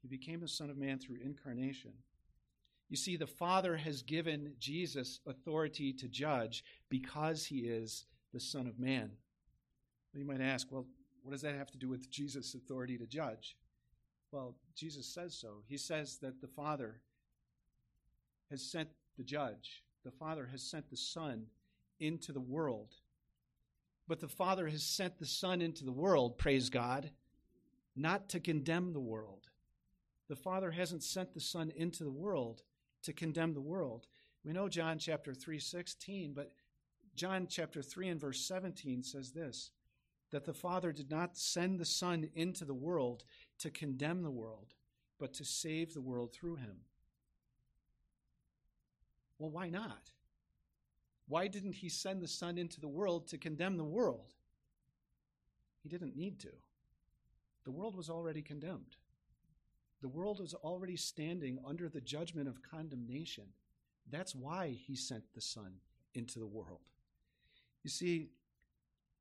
He 0.00 0.08
became 0.08 0.40
the 0.40 0.48
Son 0.48 0.70
of 0.70 0.76
Man 0.76 0.98
through 0.98 1.18
incarnation. 1.22 1.92
You 2.88 2.96
see, 2.96 3.16
the 3.16 3.26
Father 3.26 3.76
has 3.76 4.02
given 4.02 4.52
Jesus 4.58 5.20
authority 5.26 5.92
to 5.94 6.08
judge 6.08 6.64
because 6.88 7.46
he 7.46 7.60
is 7.60 8.06
the 8.32 8.40
Son 8.40 8.66
of 8.66 8.78
Man. 8.78 9.10
You 10.14 10.24
might 10.24 10.40
ask, 10.40 10.68
well, 10.70 10.86
what 11.22 11.32
does 11.32 11.42
that 11.42 11.54
have 11.54 11.70
to 11.72 11.78
do 11.78 11.88
with 11.88 12.10
Jesus' 12.10 12.54
authority 12.54 12.98
to 12.98 13.06
judge? 13.06 13.56
Well, 14.30 14.54
Jesus 14.76 15.06
says 15.06 15.34
so. 15.34 15.62
He 15.66 15.78
says 15.78 16.18
that 16.18 16.40
the 16.40 16.48
Father 16.48 17.00
has 18.50 18.62
sent 18.62 18.88
the 19.16 19.24
judge, 19.24 19.82
the 20.04 20.10
Father 20.10 20.48
has 20.52 20.62
sent 20.62 20.90
the 20.90 20.96
Son 20.96 21.46
into 22.00 22.32
the 22.32 22.40
world. 22.40 22.94
But 24.06 24.20
the 24.20 24.28
Father 24.28 24.68
has 24.68 24.82
sent 24.82 25.18
the 25.18 25.26
Son 25.26 25.62
into 25.62 25.84
the 25.84 25.92
world, 25.92 26.36
praise 26.36 26.68
God, 26.68 27.10
not 27.96 28.28
to 28.30 28.40
condemn 28.40 28.92
the 28.92 29.00
world. 29.00 29.48
The 30.28 30.36
Father 30.36 30.70
hasn't 30.70 31.02
sent 31.02 31.32
the 31.32 31.40
Son 31.40 31.72
into 31.74 32.04
the 32.04 32.10
world 32.10 32.62
to 33.02 33.12
condemn 33.12 33.54
the 33.54 33.60
world. 33.60 34.06
We 34.44 34.52
know 34.52 34.68
John 34.68 34.98
chapter 34.98 35.32
3 35.32 35.58
16, 35.58 36.32
but 36.34 36.52
John 37.14 37.46
chapter 37.48 37.82
3 37.82 38.08
and 38.08 38.20
verse 38.20 38.40
17 38.46 39.02
says 39.02 39.32
this 39.32 39.70
that 40.30 40.44
the 40.44 40.52
Father 40.52 40.90
did 40.90 41.10
not 41.10 41.36
send 41.36 41.78
the 41.78 41.84
Son 41.84 42.28
into 42.34 42.64
the 42.64 42.74
world 42.74 43.22
to 43.60 43.70
condemn 43.70 44.22
the 44.22 44.30
world, 44.30 44.74
but 45.18 45.32
to 45.34 45.44
save 45.44 45.94
the 45.94 46.00
world 46.00 46.32
through 46.32 46.56
him. 46.56 46.78
Well, 49.38 49.50
why 49.50 49.68
not? 49.68 50.10
Why 51.28 51.46
didn't 51.48 51.74
he 51.74 51.88
send 51.88 52.22
the 52.22 52.28
Son 52.28 52.58
into 52.58 52.80
the 52.80 52.88
world 52.88 53.28
to 53.28 53.38
condemn 53.38 53.76
the 53.76 53.84
world? 53.84 54.32
He 55.82 55.88
didn't 55.88 56.16
need 56.16 56.38
to. 56.40 56.52
The 57.64 57.70
world 57.70 57.96
was 57.96 58.10
already 58.10 58.42
condemned. 58.42 58.96
The 60.02 60.08
world 60.08 60.40
was 60.40 60.54
already 60.54 60.96
standing 60.96 61.58
under 61.66 61.88
the 61.88 62.00
judgment 62.00 62.48
of 62.48 62.62
condemnation. 62.62 63.44
That's 64.10 64.34
why 64.34 64.76
he 64.86 64.96
sent 64.96 65.24
the 65.34 65.40
Son 65.40 65.72
into 66.14 66.38
the 66.38 66.46
world. 66.46 66.80
You 67.82 67.90
see, 67.90 68.28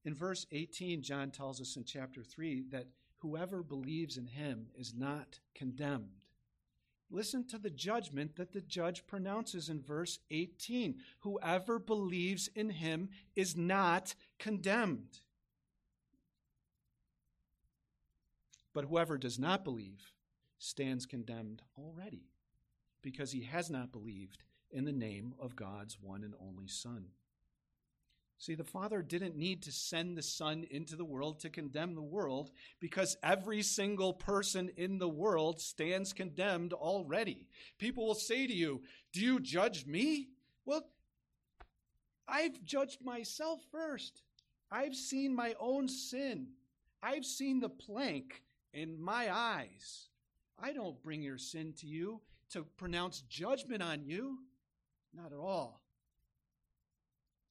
in 0.04 0.13
verse 0.13 0.46
18, 0.52 1.02
John 1.02 1.32
tells 1.32 1.62
us 1.62 1.78
in 1.78 1.86
chapter 1.86 2.22
3 2.22 2.66
that 2.72 2.88
whoever 3.20 3.63
believes 3.63 4.18
in 4.18 4.28
him 4.28 4.68
is 4.78 4.94
not 4.94 5.39
condemned. 5.56 6.23
Listen 7.13 7.45
to 7.45 7.60
the 7.60 7.69
judgment 7.69 8.38
that 8.38 8.54
the 8.54 8.62
judge 8.62 9.06
pronounces 9.06 9.69
in 9.69 9.80
verse 9.80 10.17
18. 10.32 10.95
Whoever 11.19 11.78
believes 11.78 12.49
in 12.56 12.71
him 12.71 13.10
is 13.36 13.56
not 13.56 14.15
condemned. 14.39 15.19
But 18.73 18.86
whoever 18.86 19.19
does 19.19 19.38
not 19.38 19.63
believe 19.63 20.12
stands 20.58 21.06
condemned 21.06 21.62
already, 21.78 22.32
because 23.04 23.32
he 23.32 23.43
has 23.43 23.69
not 23.69 23.91
believed 23.91 24.43
in 24.71 24.86
the 24.86 24.91
name 24.91 25.36
of 25.39 25.56
God's 25.56 25.99
one 26.02 26.23
and 26.23 26.34
only 26.41 26.67
Son. 26.67 27.10
See, 28.44 28.56
the 28.56 28.66
Father 28.66 29.02
didn't 29.02 29.38
need 29.38 29.64
to 29.64 29.72
send 29.72 30.18
the 30.18 30.22
Son 30.22 30.66
into 30.70 30.98
the 30.98 31.06
world 31.06 31.40
to 31.40 31.50
condemn 31.50 31.96
the 31.96 32.02
world 32.02 32.52
because 32.82 33.16
every 33.24 33.62
single 33.62 34.12
person 34.12 34.70
in 34.76 34.98
the 34.98 35.08
world 35.08 35.62
stands 35.62 36.12
condemned 36.12 36.74
already. 36.74 37.48
People 37.80 38.06
will 38.06 38.16
say 38.16 38.46
to 38.46 38.54
you, 38.54 38.82
Do 39.14 39.22
you 39.22 39.40
judge 39.40 39.86
me? 39.86 40.28
Well, 40.66 40.84
I've 42.28 42.62
judged 42.66 43.02
myself 43.02 43.62
first. 43.72 44.24
I've 44.70 44.96
seen 44.96 45.34
my 45.34 45.56
own 45.58 45.88
sin. 45.88 46.48
I've 47.02 47.24
seen 47.24 47.62
the 47.62 47.70
plank 47.70 48.44
in 48.74 49.02
my 49.02 49.34
eyes. 49.34 50.10
I 50.62 50.74
don't 50.74 51.02
bring 51.02 51.22
your 51.22 51.38
sin 51.38 51.76
to 51.78 51.88
you 51.88 52.20
to 52.50 52.64
pronounce 52.76 53.22
judgment 53.22 53.82
on 53.82 54.04
you. 54.04 54.40
Not 55.14 55.32
at 55.32 55.40
all. 55.40 55.83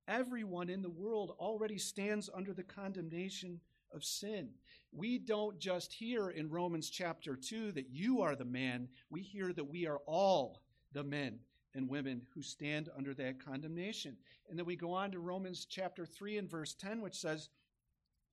Everyone 0.09 0.69
in 0.69 0.83
the 0.83 0.91
world 0.91 1.35
already 1.39 1.79
stands 1.79 2.29
under 2.35 2.53
the 2.53 2.63
condemnation 2.63 3.61
of 3.95 4.05
sin. 4.05 4.51
We 4.91 5.19
don't 5.19 5.59
just 5.59 5.93
hear 5.93 6.31
in 6.31 6.51
Romans 6.51 6.91
chapter 6.91 7.37
2 7.37 7.73
that 7.73 7.91
you 7.91 8.21
are 8.23 8.35
the 8.35 8.45
man, 8.45 8.89
we 9.11 9.23
hear 9.23 9.53
that 9.53 9.71
we 9.71 9.87
are 9.87 10.01
all 10.07 10.63
the 10.93 11.05
men 11.05 11.39
and 11.75 11.89
women 11.89 12.23
who 12.35 12.43
stand 12.43 12.91
under 12.97 13.15
that 13.15 13.43
condemnation. 13.43 14.17
And 14.49 14.59
then 14.59 14.67
we 14.67 14.77
go 14.77 14.93
on 14.93 15.11
to 15.13 15.21
Romans 15.21 15.67
chapter 15.69 16.05
3 16.05 16.39
and 16.39 16.51
verse 16.51 16.75
10, 16.75 17.01
which 17.01 17.15
says, 17.15 17.49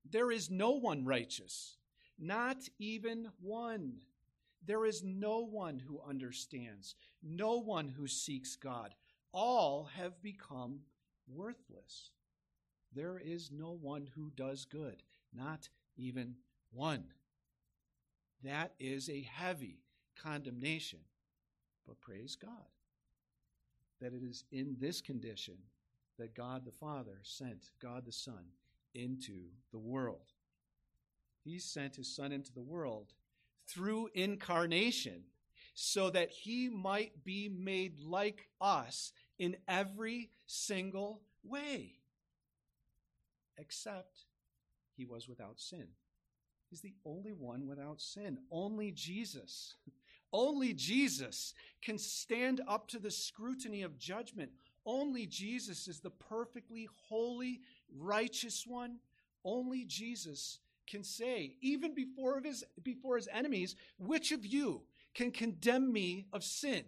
There 0.10 0.32
is 0.32 0.50
no 0.50 0.72
one 0.72 1.06
righteous, 1.06 1.78
not 2.18 2.58
even 2.80 3.30
one. 3.40 3.94
There 4.66 4.86
is 4.86 5.04
no 5.04 5.40
one 5.40 5.80
who 5.80 6.02
understands, 6.08 6.96
no 7.24 7.60
one 7.60 7.88
who 7.88 8.08
seeks 8.08 8.56
God. 8.58 8.94
All 9.32 9.90
have 9.96 10.22
become 10.22 10.80
worthless. 11.34 12.12
There 12.94 13.22
is 13.24 13.52
no 13.52 13.72
one 13.72 14.08
who 14.16 14.32
does 14.36 14.66
good, 14.66 15.04
not 15.34 15.70
even 15.96 16.36
one. 16.72 17.06
That 18.44 18.74
is 18.80 19.10
a 19.10 19.22
heavy 19.22 19.84
condemnation. 20.22 21.00
But 21.88 22.02
praise 22.02 22.36
God 22.36 22.52
that 24.00 24.14
it 24.14 24.24
is 24.24 24.46
in 24.52 24.78
this 24.80 25.02
condition 25.02 25.56
that 26.18 26.36
God 26.36 26.66
the 26.66 26.72
Father 26.72 27.20
sent 27.24 27.72
God 27.82 28.06
the 28.06 28.12
Son 28.12 28.46
into 28.94 29.48
the 29.72 29.80
world. 29.80 30.34
He 31.44 31.60
sent 31.60 31.96
his 31.96 32.14
Son 32.14 32.32
into 32.32 32.54
the 32.54 32.62
world 32.62 33.14
through 33.68 34.10
incarnation 34.14 35.24
so 35.74 36.10
that 36.10 36.30
he 36.30 36.70
might 36.70 37.24
be 37.24 37.50
made 37.50 38.00
like 38.02 38.50
us 38.60 39.14
in 39.40 39.56
every 39.68 40.30
single 40.46 41.22
way, 41.44 41.94
except 43.58 44.26
he 44.96 45.06
was 45.06 45.28
without 45.28 45.60
sin. 45.60 45.88
He's 46.70 46.82
the 46.82 46.94
only 47.06 47.32
one 47.32 47.66
without 47.66 48.00
sin. 48.00 48.38
Only 48.52 48.92
Jesus, 48.92 49.76
only 50.34 50.74
Jesus 50.74 51.54
can 51.82 51.98
stand 51.98 52.62
up 52.68 52.88
to 52.90 53.00
the 53.00 53.10
scrutiny 53.10 53.82
of 53.82 53.98
judgment. 53.98 54.52
Only 54.86 55.26
Jesus 55.26 55.88
is 55.88 56.00
the 56.00 56.12
perfectly 56.12 56.88
holy, 57.08 57.62
righteous 57.98 58.68
one. 58.68 58.98
Only 59.44 59.86
Jesus 59.86 60.60
can 60.86 61.04
say, 61.04 61.56
even 61.62 61.94
before 61.94 62.42
his, 62.44 62.64
before 62.84 63.16
his 63.16 63.30
enemies, 63.32 63.76
which 63.98 64.32
of 64.32 64.46
you 64.46 64.82
can 65.14 65.32
condemn 65.32 65.92
me 65.92 66.28
of 66.34 66.44
sin? 66.44 66.84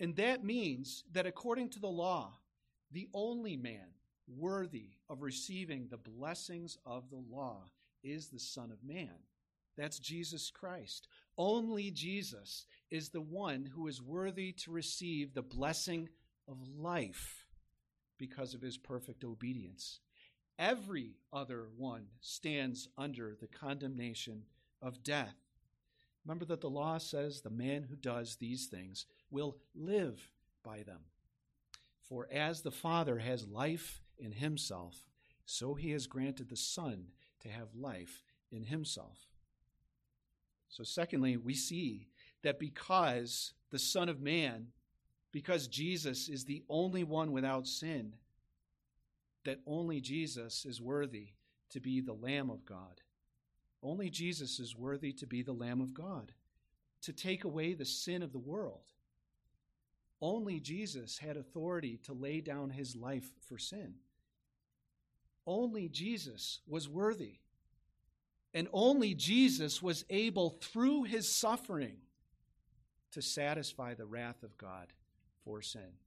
And 0.00 0.16
that 0.16 0.44
means 0.44 1.04
that 1.12 1.26
according 1.26 1.70
to 1.70 1.80
the 1.80 1.86
law, 1.86 2.32
the 2.90 3.08
only 3.14 3.56
man 3.56 3.86
worthy 4.26 4.90
of 5.08 5.22
receiving 5.22 5.86
the 5.88 5.96
blessings 5.96 6.78
of 6.86 7.10
the 7.10 7.22
law 7.30 7.64
is 8.02 8.28
the 8.28 8.38
Son 8.38 8.70
of 8.70 8.82
Man. 8.84 9.14
That's 9.76 9.98
Jesus 9.98 10.50
Christ. 10.50 11.08
Only 11.36 11.90
Jesus 11.90 12.66
is 12.90 13.08
the 13.08 13.20
one 13.20 13.70
who 13.74 13.88
is 13.88 14.00
worthy 14.00 14.52
to 14.52 14.70
receive 14.70 15.34
the 15.34 15.42
blessing 15.42 16.08
of 16.48 16.58
life 16.78 17.46
because 18.18 18.54
of 18.54 18.62
his 18.62 18.76
perfect 18.78 19.24
obedience. 19.24 20.00
Every 20.58 21.16
other 21.32 21.66
one 21.76 22.06
stands 22.20 22.88
under 22.96 23.36
the 23.40 23.48
condemnation 23.48 24.44
of 24.80 25.02
death. 25.02 25.34
Remember 26.24 26.44
that 26.46 26.60
the 26.60 26.70
law 26.70 26.98
says 26.98 27.40
the 27.40 27.50
man 27.50 27.82
who 27.82 27.96
does 27.96 28.36
these 28.36 28.66
things 28.66 29.06
will 29.30 29.56
live 29.74 30.30
by 30.62 30.82
them. 30.82 31.00
For 32.02 32.28
as 32.32 32.62
the 32.62 32.70
Father 32.70 33.18
has 33.18 33.46
life 33.46 34.02
in 34.18 34.32
himself, 34.32 35.06
so 35.46 35.74
he 35.74 35.90
has 35.90 36.06
granted 36.06 36.48
the 36.48 36.56
Son 36.56 37.06
to 37.40 37.48
have 37.48 37.74
life 37.74 38.24
in 38.50 38.64
himself. 38.64 39.18
So, 40.68 40.82
secondly, 40.82 41.36
we 41.36 41.54
see 41.54 42.08
that 42.42 42.58
because 42.58 43.52
the 43.70 43.78
Son 43.78 44.08
of 44.08 44.20
Man, 44.20 44.68
because 45.30 45.68
Jesus 45.68 46.28
is 46.28 46.44
the 46.44 46.62
only 46.68 47.04
one 47.04 47.32
without 47.32 47.66
sin, 47.66 48.14
that 49.44 49.60
only 49.66 50.00
Jesus 50.00 50.64
is 50.64 50.80
worthy 50.80 51.28
to 51.70 51.80
be 51.80 52.00
the 52.00 52.14
Lamb 52.14 52.50
of 52.50 52.64
God 52.64 53.02
Only 53.84 54.08
Jesus 54.08 54.58
is 54.58 54.74
worthy 54.74 55.12
to 55.12 55.26
be 55.26 55.42
the 55.42 55.52
Lamb 55.52 55.82
of 55.82 55.92
God, 55.92 56.32
to 57.02 57.12
take 57.12 57.44
away 57.44 57.74
the 57.74 57.84
sin 57.84 58.22
of 58.22 58.32
the 58.32 58.38
world. 58.38 58.80
Only 60.22 60.58
Jesus 60.58 61.18
had 61.18 61.36
authority 61.36 61.98
to 62.04 62.14
lay 62.14 62.40
down 62.40 62.70
his 62.70 62.96
life 62.96 63.30
for 63.46 63.58
sin. 63.58 63.96
Only 65.46 65.88
Jesus 65.88 66.60
was 66.66 66.88
worthy. 66.88 67.40
And 68.54 68.68
only 68.72 69.12
Jesus 69.12 69.82
was 69.82 70.06
able, 70.08 70.48
through 70.48 71.02
his 71.02 71.28
suffering, 71.28 71.96
to 73.10 73.20
satisfy 73.20 73.92
the 73.92 74.06
wrath 74.06 74.42
of 74.42 74.56
God 74.56 74.94
for 75.44 75.60
sin, 75.60 75.98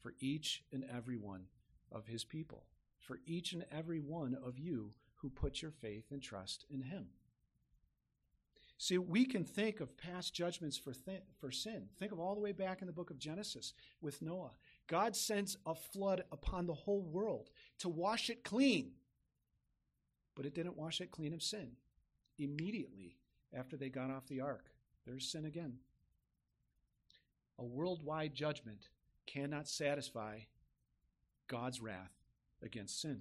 for 0.00 0.12
each 0.20 0.62
and 0.72 0.84
every 0.94 1.16
one 1.16 1.46
of 1.90 2.06
his 2.06 2.24
people, 2.24 2.64
for 2.98 3.18
each 3.24 3.54
and 3.54 3.64
every 3.72 4.00
one 4.00 4.36
of 4.44 4.58
you 4.58 4.90
who 5.22 5.30
put 5.30 5.62
your 5.62 5.70
faith 5.70 6.06
and 6.10 6.20
trust 6.20 6.66
in 6.68 6.82
him. 6.82 7.06
See, 8.76 8.98
we 8.98 9.24
can 9.24 9.44
think 9.44 9.78
of 9.78 9.96
past 9.96 10.34
judgments 10.34 10.76
for, 10.76 10.92
th- 10.92 11.22
for 11.38 11.52
sin. 11.52 11.84
Think 12.00 12.10
of 12.10 12.18
all 12.18 12.34
the 12.34 12.40
way 12.40 12.50
back 12.50 12.80
in 12.80 12.88
the 12.88 12.92
book 12.92 13.10
of 13.10 13.18
Genesis 13.18 13.74
with 14.00 14.20
Noah. 14.20 14.50
God 14.88 15.14
sends 15.14 15.56
a 15.64 15.74
flood 15.74 16.24
upon 16.32 16.66
the 16.66 16.74
whole 16.74 17.02
world 17.02 17.50
to 17.78 17.88
wash 17.88 18.28
it 18.28 18.42
clean. 18.42 18.90
But 20.34 20.46
it 20.46 20.54
didn't 20.54 20.76
wash 20.76 21.00
it 21.00 21.12
clean 21.12 21.32
of 21.32 21.44
sin. 21.44 21.76
Immediately 22.38 23.18
after 23.56 23.76
they 23.76 23.88
got 23.88 24.10
off 24.10 24.26
the 24.26 24.40
ark, 24.40 24.64
there's 25.06 25.30
sin 25.30 25.44
again. 25.44 25.74
A 27.60 27.64
worldwide 27.64 28.34
judgment 28.34 28.88
cannot 29.26 29.68
satisfy 29.68 30.40
God's 31.46 31.80
wrath 31.80 32.10
against 32.62 33.00
sin. 33.00 33.20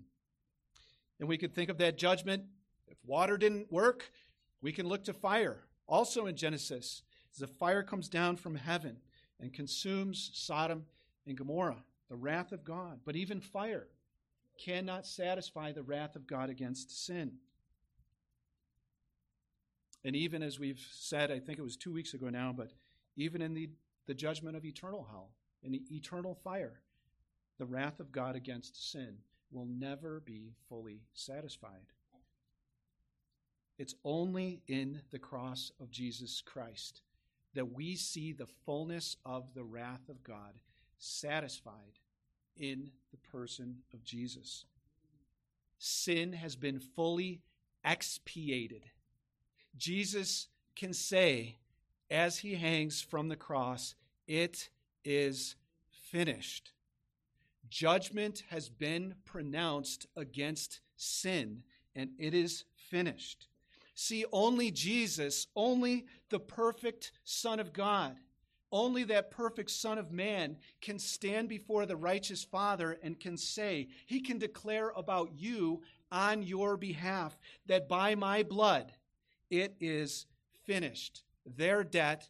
And 1.22 1.30
we 1.30 1.38
could 1.38 1.54
think 1.54 1.70
of 1.70 1.78
that 1.78 2.00
judgment. 2.00 2.44
If 2.88 2.98
water 3.06 3.38
didn't 3.38 3.72
work, 3.72 4.12
we 4.60 4.74
can 4.74 4.88
look 4.88 5.04
to 5.04 5.14
fire. 5.14 5.60
Also 5.88 6.26
in 6.26 6.36
Genesis, 6.36 7.04
the 7.38 7.46
fire 7.46 7.84
comes 7.84 8.10
down 8.10 8.38
from 8.38 8.56
heaven 8.56 8.98
and 9.40 9.54
consumes 9.54 10.32
Sodom 10.34 10.84
and 11.28 11.38
Gomorrah, 11.38 11.84
the 12.10 12.16
wrath 12.16 12.52
of 12.52 12.64
God. 12.64 13.02
But 13.06 13.16
even 13.16 13.40
fire 13.40 13.88
cannot 14.58 15.06
satisfy 15.06 15.72
the 15.72 15.84
wrath 15.84 16.16
of 16.16 16.26
God 16.26 16.50
against 16.50 17.06
sin. 17.06 17.34
And 20.04 20.16
even 20.16 20.42
as 20.42 20.60
we've 20.60 20.84
said, 20.92 21.30
I 21.30 21.38
think 21.38 21.60
it 21.60 21.64
was 21.64 21.78
two 21.78 21.94
weeks 21.94 22.16
ago 22.16 22.30
now, 22.30 22.52
but 22.52 22.72
even 23.16 23.44
in 23.44 23.54
the, 23.54 23.70
the 24.08 24.16
judgment 24.16 24.58
of 24.58 24.66
eternal 24.66 25.08
hell, 25.12 25.30
in 25.62 25.72
the 25.72 25.84
eternal 25.92 26.34
fire, 26.34 26.82
the 27.60 27.66
wrath 27.68 28.00
of 28.00 28.12
God 28.12 28.36
against 28.36 28.92
sin 28.92 29.18
will 29.52 29.66
never 29.66 30.22
be 30.22 30.54
fully 30.70 31.02
satisfied. 31.14 31.92
It's 33.78 33.96
only 34.04 34.62
in 34.68 35.02
the 35.12 35.20
cross 35.20 35.72
of 35.80 35.90
Jesus 35.92 36.42
Christ 36.46 37.02
that 37.54 37.74
we 37.74 37.96
see 37.96 38.32
the 38.32 38.48
fullness 38.66 39.18
of 39.26 39.54
the 39.54 39.64
wrath 39.64 40.08
of 40.08 40.24
God 40.24 40.54
satisfied 40.98 42.00
in 42.56 42.92
the 43.12 43.18
person 43.18 43.78
of 43.94 44.04
Jesus. 44.04 44.66
Sin 45.80 46.34
has 46.34 46.56
been 46.56 46.80
fully 46.80 47.42
expiated. 47.84 48.84
Jesus 49.78 50.48
can 50.76 50.94
say, 50.94 51.58
as 52.10 52.40
he 52.40 52.56
hangs 52.56 53.02
from 53.02 53.30
the 53.30 53.36
cross, 53.36 53.96
It 54.28 54.70
is 55.04 55.56
finished. 55.90 56.72
Judgment 57.72 58.44
has 58.50 58.68
been 58.68 59.16
pronounced 59.24 60.06
against 60.18 60.82
sin, 60.98 61.64
and 61.96 62.10
it 62.20 62.34
is 62.34 62.66
finished. 62.76 63.48
See, 63.96 64.26
only 64.34 64.72
Jesus, 64.72 65.48
only 65.56 66.06
the 66.30 66.40
perfect 66.40 67.14
Son 67.24 67.62
of 67.62 67.72
God, 67.72 68.18
only 68.74 69.06
that 69.06 69.32
perfect 69.32 69.72
Son 69.72 69.98
of 69.98 70.12
Man 70.12 70.58
can 70.82 71.00
stand 71.00 71.48
before 71.48 71.86
the 71.86 71.96
righteous 71.96 72.44
Father 72.44 73.00
and 73.02 73.18
can 73.18 73.38
say, 73.38 73.88
He 74.06 74.20
can 74.20 74.38
declare 74.38 74.90
about 74.90 75.32
you 75.34 75.82
on 76.12 76.44
your 76.44 76.76
behalf 76.76 77.40
that 77.68 77.88
by 77.88 78.16
my 78.16 78.44
blood 78.44 78.92
it 79.50 79.78
is 79.80 80.26
finished. 80.66 81.24
Their 81.46 81.86
debt 81.86 82.28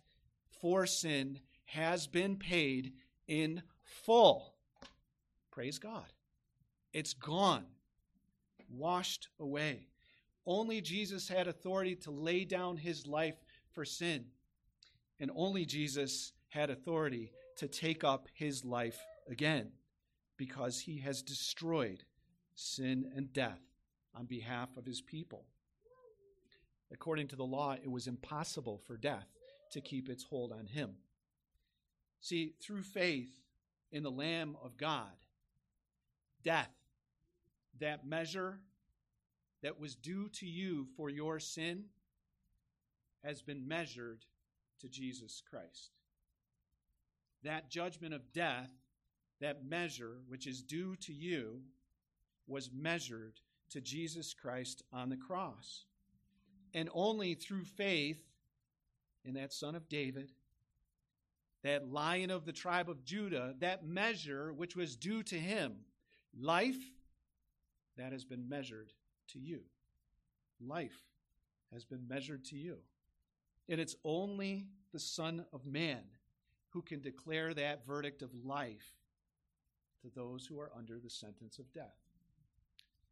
for 0.61 0.85
sin 0.85 1.39
has 1.65 2.05
been 2.05 2.35
paid 2.35 2.93
in 3.27 3.63
full. 3.81 4.53
Praise 5.51 5.79
God. 5.79 6.05
It's 6.93 7.13
gone, 7.13 7.65
washed 8.69 9.27
away. 9.39 9.87
Only 10.45 10.81
Jesus 10.81 11.27
had 11.27 11.47
authority 11.47 11.95
to 11.97 12.11
lay 12.11 12.45
down 12.45 12.77
his 12.77 13.05
life 13.05 13.35
for 13.73 13.85
sin. 13.85 14.25
And 15.19 15.29
only 15.35 15.65
Jesus 15.65 16.33
had 16.49 16.69
authority 16.69 17.31
to 17.57 17.67
take 17.67 18.03
up 18.03 18.27
his 18.33 18.65
life 18.65 18.99
again 19.29 19.71
because 20.37 20.79
he 20.79 20.97
has 20.99 21.21
destroyed 21.21 22.03
sin 22.55 23.11
and 23.15 23.31
death 23.31 23.61
on 24.15 24.25
behalf 24.25 24.69
of 24.77 24.85
his 24.85 25.01
people. 25.01 25.45
According 26.91 27.27
to 27.29 27.35
the 27.35 27.43
law, 27.45 27.73
it 27.73 27.89
was 27.89 28.07
impossible 28.07 28.81
for 28.85 28.97
death 28.97 29.27
to 29.71 29.79
keep 29.79 30.09
its 30.09 30.23
hold 30.23 30.51
on 30.51 30.67
him. 30.67 30.95
See, 32.19 32.55
through 32.61 32.83
faith 32.83 33.31
in 33.91 34.03
the 34.03 34.11
Lamb 34.11 34.57
of 34.63 34.77
God, 34.77 35.11
death, 36.43 36.71
that 37.79 38.05
measure 38.05 38.59
that 39.63 39.79
was 39.79 39.95
due 39.95 40.29
to 40.29 40.45
you 40.45 40.87
for 40.97 41.09
your 41.09 41.39
sin 41.39 41.85
has 43.23 43.41
been 43.41 43.67
measured 43.67 44.25
to 44.79 44.87
Jesus 44.87 45.41
Christ. 45.49 45.91
That 47.43 47.69
judgment 47.69 48.13
of 48.13 48.33
death, 48.33 48.71
that 49.39 49.65
measure 49.65 50.17
which 50.27 50.47
is 50.47 50.61
due 50.61 50.95
to 50.97 51.13
you, 51.13 51.61
was 52.47 52.71
measured 52.73 53.39
to 53.69 53.81
Jesus 53.81 54.33
Christ 54.33 54.83
on 54.91 55.09
the 55.09 55.17
cross. 55.17 55.85
And 56.73 56.89
only 56.93 57.35
through 57.35 57.65
faith 57.65 58.21
in 59.23 59.35
that 59.35 59.53
Son 59.53 59.75
of 59.75 59.87
David, 59.89 60.31
that 61.63 61.91
lion 61.91 62.31
of 62.31 62.45
the 62.45 62.51
tribe 62.51 62.89
of 62.89 63.03
Judah, 63.03 63.53
that 63.59 63.85
measure 63.85 64.51
which 64.53 64.75
was 64.75 64.95
due 64.95 65.21
to 65.23 65.35
him, 65.35 65.75
life, 66.39 66.79
that 67.97 68.11
has 68.11 68.23
been 68.23 68.47
measured 68.47 68.93
to 69.29 69.39
you. 69.39 69.61
Life 70.59 71.05
has 71.73 71.85
been 71.85 72.07
measured 72.07 72.45
to 72.45 72.55
you. 72.55 72.77
And 73.69 73.79
it's 73.79 73.95
only 74.03 74.67
the 74.91 74.99
Son 74.99 75.45
of 75.53 75.65
Man 75.65 76.01
who 76.69 76.81
can 76.81 77.01
declare 77.01 77.53
that 77.53 77.85
verdict 77.85 78.21
of 78.21 78.29
life 78.45 78.95
to 80.01 80.09
those 80.15 80.45
who 80.45 80.59
are 80.59 80.71
under 80.77 80.99
the 80.99 81.09
sentence 81.09 81.59
of 81.59 81.71
death. 81.73 81.97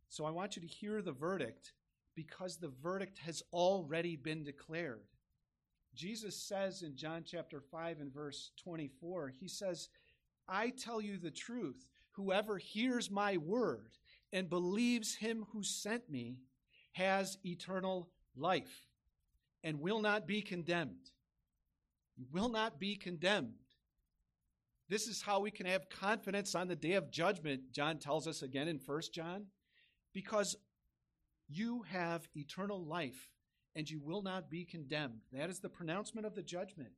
So 0.09 0.25
I 0.25 0.31
want 0.31 0.55
you 0.55 0.61
to 0.61 0.67
hear 0.67 1.01
the 1.01 1.11
verdict 1.11 1.73
because 2.15 2.57
the 2.57 2.71
verdict 2.81 3.19
has 3.19 3.43
already 3.53 4.15
been 4.15 4.43
declared. 4.43 5.03
Jesus 5.95 6.35
says 6.35 6.81
in 6.81 6.95
John 6.95 7.23
chapter 7.25 7.61
5 7.61 7.99
and 7.99 8.13
verse 8.13 8.51
24, 8.57 9.33
He 9.39 9.47
says, 9.47 9.89
I 10.47 10.69
tell 10.69 10.99
you 10.99 11.17
the 11.17 11.31
truth. 11.31 11.85
Whoever 12.11 12.57
hears 12.57 13.09
my 13.09 13.37
word 13.37 13.97
and 14.33 14.49
believes 14.49 15.15
him 15.15 15.45
who 15.51 15.63
sent 15.63 16.09
me 16.09 16.37
has 16.93 17.37
eternal 17.45 18.09
life 18.35 18.87
and 19.63 19.79
will 19.79 20.01
not 20.01 20.27
be 20.27 20.41
condemned. 20.41 21.11
You 22.17 22.25
Will 22.31 22.49
not 22.49 22.79
be 22.79 22.95
condemned. 22.95 23.53
This 24.89 25.07
is 25.07 25.21
how 25.21 25.39
we 25.39 25.51
can 25.51 25.67
have 25.67 25.89
confidence 25.89 26.55
on 26.55 26.67
the 26.67 26.75
day 26.75 26.93
of 26.93 27.11
judgment, 27.11 27.71
John 27.71 27.99
tells 27.99 28.27
us 28.27 28.41
again 28.41 28.67
in 28.67 28.79
1 28.83 29.01
John, 29.13 29.45
because 30.13 30.55
you 31.47 31.83
have 31.83 32.27
eternal 32.35 32.83
life 32.83 33.29
and 33.75 33.89
you 33.89 33.99
will 34.03 34.23
not 34.23 34.49
be 34.49 34.65
condemned. 34.65 35.21
That 35.31 35.49
is 35.49 35.59
the 35.59 35.69
pronouncement 35.69 36.25
of 36.25 36.35
the 36.35 36.41
judgment. 36.41 36.89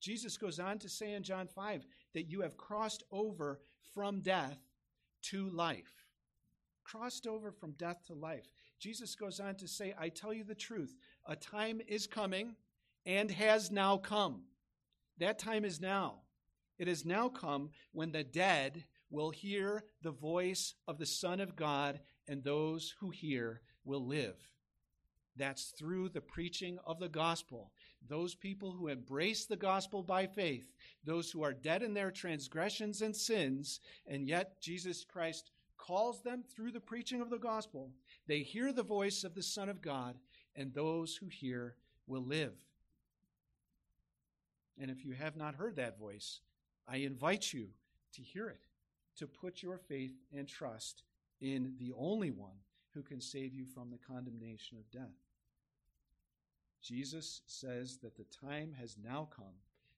Jesus 0.00 0.36
goes 0.36 0.58
on 0.58 0.78
to 0.78 0.88
say 0.88 1.12
in 1.12 1.22
John 1.22 1.48
5 1.48 1.84
that 2.14 2.30
you 2.30 2.42
have 2.42 2.56
crossed 2.56 3.02
over 3.10 3.60
from 3.94 4.20
death 4.20 4.58
to 5.22 5.48
life 5.50 6.02
crossed 6.84 7.26
over 7.26 7.50
from 7.50 7.72
death 7.72 8.04
to 8.06 8.14
life. 8.14 8.46
Jesus 8.78 9.14
goes 9.14 9.40
on 9.40 9.54
to 9.56 9.68
say, 9.68 9.94
I 9.98 10.08
tell 10.08 10.32
you 10.32 10.44
the 10.44 10.54
truth, 10.54 10.94
a 11.26 11.36
time 11.36 11.80
is 11.86 12.06
coming 12.06 12.56
and 13.06 13.30
has 13.30 13.70
now 13.70 13.96
come. 13.96 14.42
That 15.18 15.38
time 15.38 15.64
is 15.64 15.80
now. 15.80 16.20
It 16.78 16.88
has 16.88 17.04
now 17.04 17.28
come 17.28 17.70
when 17.92 18.12
the 18.12 18.24
dead 18.24 18.84
will 19.10 19.30
hear 19.30 19.84
the 20.02 20.10
voice 20.10 20.74
of 20.88 20.98
the 20.98 21.06
Son 21.06 21.38
of 21.38 21.54
God, 21.54 22.00
and 22.28 22.42
those 22.42 22.94
who 22.98 23.10
hear 23.10 23.60
will 23.84 24.06
live. 24.06 24.36
That's 25.36 25.74
through 25.78 26.10
the 26.10 26.20
preaching 26.20 26.78
of 26.86 26.98
the 26.98 27.08
gospel. 27.08 27.72
Those 28.08 28.34
people 28.34 28.72
who 28.72 28.88
embrace 28.88 29.46
the 29.46 29.56
gospel 29.56 30.02
by 30.02 30.26
faith, 30.26 30.72
those 31.04 31.30
who 31.30 31.42
are 31.42 31.52
dead 31.52 31.82
in 31.82 31.94
their 31.94 32.10
transgressions 32.10 33.00
and 33.00 33.14
sins, 33.14 33.80
and 34.06 34.26
yet 34.26 34.60
Jesus 34.60 35.04
Christ 35.04 35.50
calls 35.78 36.22
them 36.22 36.42
through 36.42 36.72
the 36.72 36.80
preaching 36.80 37.20
of 37.20 37.30
the 37.30 37.38
gospel. 37.38 37.90
They 38.26 38.40
hear 38.40 38.72
the 38.72 38.82
voice 38.82 39.24
of 39.24 39.34
the 39.34 39.42
Son 39.42 39.68
of 39.68 39.82
God, 39.82 40.16
and 40.54 40.72
those 40.72 41.16
who 41.16 41.26
hear 41.26 41.76
will 42.06 42.24
live. 42.24 42.54
And 44.80 44.90
if 44.90 45.04
you 45.04 45.12
have 45.12 45.36
not 45.36 45.54
heard 45.54 45.76
that 45.76 45.98
voice, 45.98 46.40
I 46.88 46.98
invite 46.98 47.52
you 47.52 47.68
to 48.14 48.22
hear 48.22 48.48
it, 48.48 48.60
to 49.16 49.26
put 49.26 49.62
your 49.62 49.78
faith 49.78 50.14
and 50.36 50.48
trust 50.48 51.04
in 51.40 51.74
the 51.78 51.92
only 51.96 52.30
one 52.30 52.56
who 52.94 53.02
can 53.02 53.20
save 53.20 53.54
you 53.54 53.64
from 53.64 53.90
the 53.90 53.98
condemnation 53.98 54.78
of 54.78 54.90
death. 54.90 55.16
Jesus 56.82 57.42
says 57.46 57.98
that 57.98 58.16
the 58.16 58.24
time 58.24 58.72
has 58.78 58.96
now 59.02 59.28
come 59.34 59.54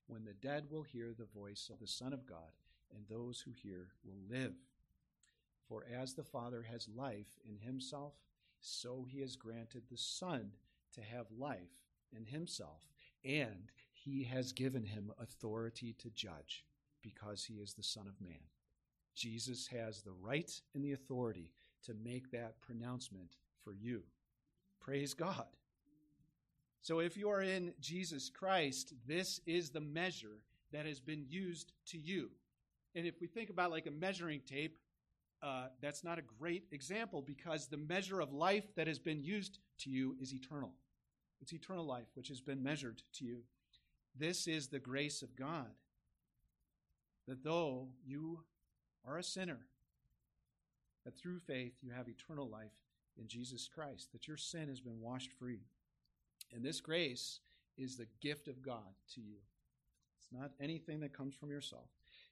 when 0.06 0.24
the 0.24 0.34
dead 0.34 0.66
will 0.70 0.82
hear 0.82 1.12
the 1.12 1.24
voice 1.24 1.70
of 1.72 1.80
the 1.80 1.86
Son 1.86 2.12
of 2.12 2.26
God, 2.26 2.52
and 2.94 3.04
those 3.08 3.40
who 3.40 3.52
hear 3.52 3.88
will 4.04 4.18
live. 4.28 4.54
For 5.66 5.86
as 5.98 6.12
the 6.12 6.22
Father 6.22 6.62
has 6.70 6.88
life 6.94 7.38
in 7.48 7.58
himself, 7.58 8.12
so 8.60 9.06
he 9.08 9.20
has 9.20 9.34
granted 9.34 9.84
the 9.90 9.96
Son 9.96 10.50
to 10.94 11.00
have 11.00 11.26
life 11.36 11.80
in 12.14 12.26
himself, 12.26 12.82
and 13.24 13.72
he 13.92 14.24
has 14.24 14.52
given 14.52 14.84
him 14.84 15.10
authority 15.18 15.94
to 15.94 16.10
judge 16.10 16.64
because 17.02 17.44
he 17.44 17.54
is 17.54 17.72
the 17.72 17.82
Son 17.82 18.06
of 18.06 18.20
Man. 18.20 18.40
Jesus 19.14 19.66
has 19.68 20.02
the 20.02 20.12
right 20.20 20.60
and 20.74 20.84
the 20.84 20.92
authority 20.92 21.50
to 21.84 21.94
make 21.94 22.30
that 22.30 22.60
pronouncement 22.60 23.36
for 23.62 23.72
you. 23.72 24.02
Praise 24.80 25.14
God. 25.14 25.46
So 26.84 26.98
if 26.98 27.16
you 27.16 27.30
are 27.30 27.40
in 27.40 27.72
Jesus 27.80 28.28
Christ, 28.28 28.92
this 29.08 29.40
is 29.46 29.70
the 29.70 29.80
measure 29.80 30.36
that 30.70 30.84
has 30.84 31.00
been 31.00 31.24
used 31.26 31.72
to 31.86 31.96
you. 31.96 32.28
And 32.94 33.06
if 33.06 33.22
we 33.22 33.26
think 33.26 33.48
about 33.48 33.70
like 33.70 33.86
a 33.86 33.90
measuring 33.90 34.42
tape, 34.46 34.76
uh, 35.42 35.68
that's 35.80 36.04
not 36.04 36.18
a 36.18 36.22
great 36.38 36.64
example 36.72 37.22
because 37.22 37.68
the 37.68 37.78
measure 37.78 38.20
of 38.20 38.34
life 38.34 38.66
that 38.76 38.86
has 38.86 38.98
been 38.98 39.22
used 39.22 39.60
to 39.78 39.88
you 39.88 40.14
is 40.20 40.34
eternal. 40.34 40.72
It's 41.40 41.54
eternal 41.54 41.86
life 41.86 42.04
which 42.12 42.28
has 42.28 42.42
been 42.42 42.62
measured 42.62 43.00
to 43.14 43.24
you. 43.24 43.38
This 44.14 44.46
is 44.46 44.68
the 44.68 44.78
grace 44.78 45.22
of 45.22 45.34
God. 45.34 45.70
That 47.26 47.42
though 47.42 47.88
you 48.04 48.40
are 49.06 49.16
a 49.16 49.24
sinner, 49.24 49.60
that 51.06 51.16
through 51.16 51.38
faith 51.38 51.72
you 51.80 51.92
have 51.92 52.10
eternal 52.10 52.46
life 52.46 52.76
in 53.18 53.26
Jesus 53.26 53.70
Christ, 53.74 54.12
that 54.12 54.28
your 54.28 54.36
sin 54.36 54.68
has 54.68 54.80
been 54.80 55.00
washed 55.00 55.32
free. 55.32 55.62
And 56.54 56.64
this 56.64 56.80
grace 56.80 57.40
is 57.76 57.96
the 57.96 58.06
gift 58.20 58.48
of 58.48 58.62
God 58.62 58.94
to 59.14 59.20
you. 59.20 59.36
It's 60.18 60.28
not 60.32 60.52
anything 60.60 61.00
that 61.00 61.16
comes 61.16 61.34
from 61.34 61.50
yourself. 61.50 61.88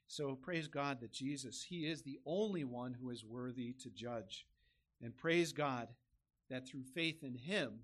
So 0.06 0.34
praise 0.34 0.68
God 0.68 1.00
that 1.00 1.12
Jesus, 1.12 1.62
He 1.62 1.86
is 1.86 2.02
the 2.02 2.20
only 2.24 2.64
one 2.64 2.94
who 2.94 3.10
is 3.10 3.24
worthy 3.24 3.72
to 3.80 3.90
judge. 3.90 4.46
And 5.02 5.16
praise 5.16 5.52
God 5.52 5.88
that 6.50 6.66
through 6.66 6.84
faith 6.84 7.22
in 7.22 7.34
Him, 7.34 7.80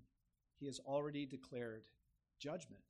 He 0.59 0.67
has 0.67 0.79
already 0.79 1.25
declared 1.25 1.83
judgment. 2.39 2.83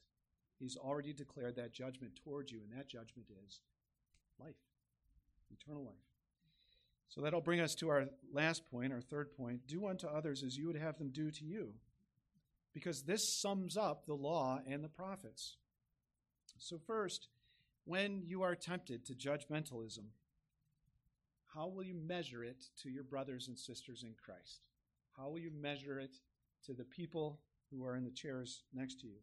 He's 0.59 0.77
already 0.77 1.13
declared 1.13 1.55
that 1.55 1.71
judgment 1.71 2.19
towards 2.21 2.51
you, 2.51 2.59
and 2.63 2.77
that 2.77 2.89
judgment 2.89 3.27
is 3.47 3.61
life, 4.39 4.55
eternal 5.51 5.85
life. 5.85 5.95
So 7.07 7.21
that'll 7.21 7.41
bring 7.41 7.61
us 7.61 7.75
to 7.75 7.89
our 7.89 8.05
last 8.31 8.69
point, 8.69 8.93
our 8.93 9.01
third 9.01 9.35
point. 9.35 9.65
Do 9.67 9.87
unto 9.87 10.05
others 10.05 10.43
as 10.43 10.57
you 10.57 10.67
would 10.67 10.75
have 10.75 10.97
them 10.97 11.09
do 11.09 11.31
to 11.31 11.45
you. 11.45 11.73
Because 12.73 13.03
this 13.03 13.39
sums 13.41 13.77
up 13.77 14.05
the 14.05 14.13
law 14.13 14.59
and 14.67 14.83
the 14.83 14.89
prophets. 14.89 15.57
So, 16.57 16.77
first, 16.77 17.29
when 17.85 18.23
you 18.25 18.41
are 18.43 18.55
tempted 18.55 19.05
to 19.05 19.13
judgmentalism, 19.13 20.05
how 21.55 21.67
will 21.67 21.83
you 21.83 21.95
measure 21.95 22.43
it 22.43 22.63
to 22.83 22.89
your 22.89 23.03
brothers 23.03 23.47
and 23.47 23.57
sisters 23.57 24.03
in 24.03 24.13
Christ? 24.23 24.61
How 25.17 25.29
will 25.29 25.39
you 25.39 25.51
measure 25.51 25.99
it 25.99 26.15
to 26.65 26.73
the 26.73 26.83
people 26.83 27.39
who 27.71 27.85
are 27.85 27.95
in 27.95 28.03
the 28.03 28.11
chairs 28.11 28.63
next 28.73 28.99
to 29.01 29.07
you? 29.07 29.19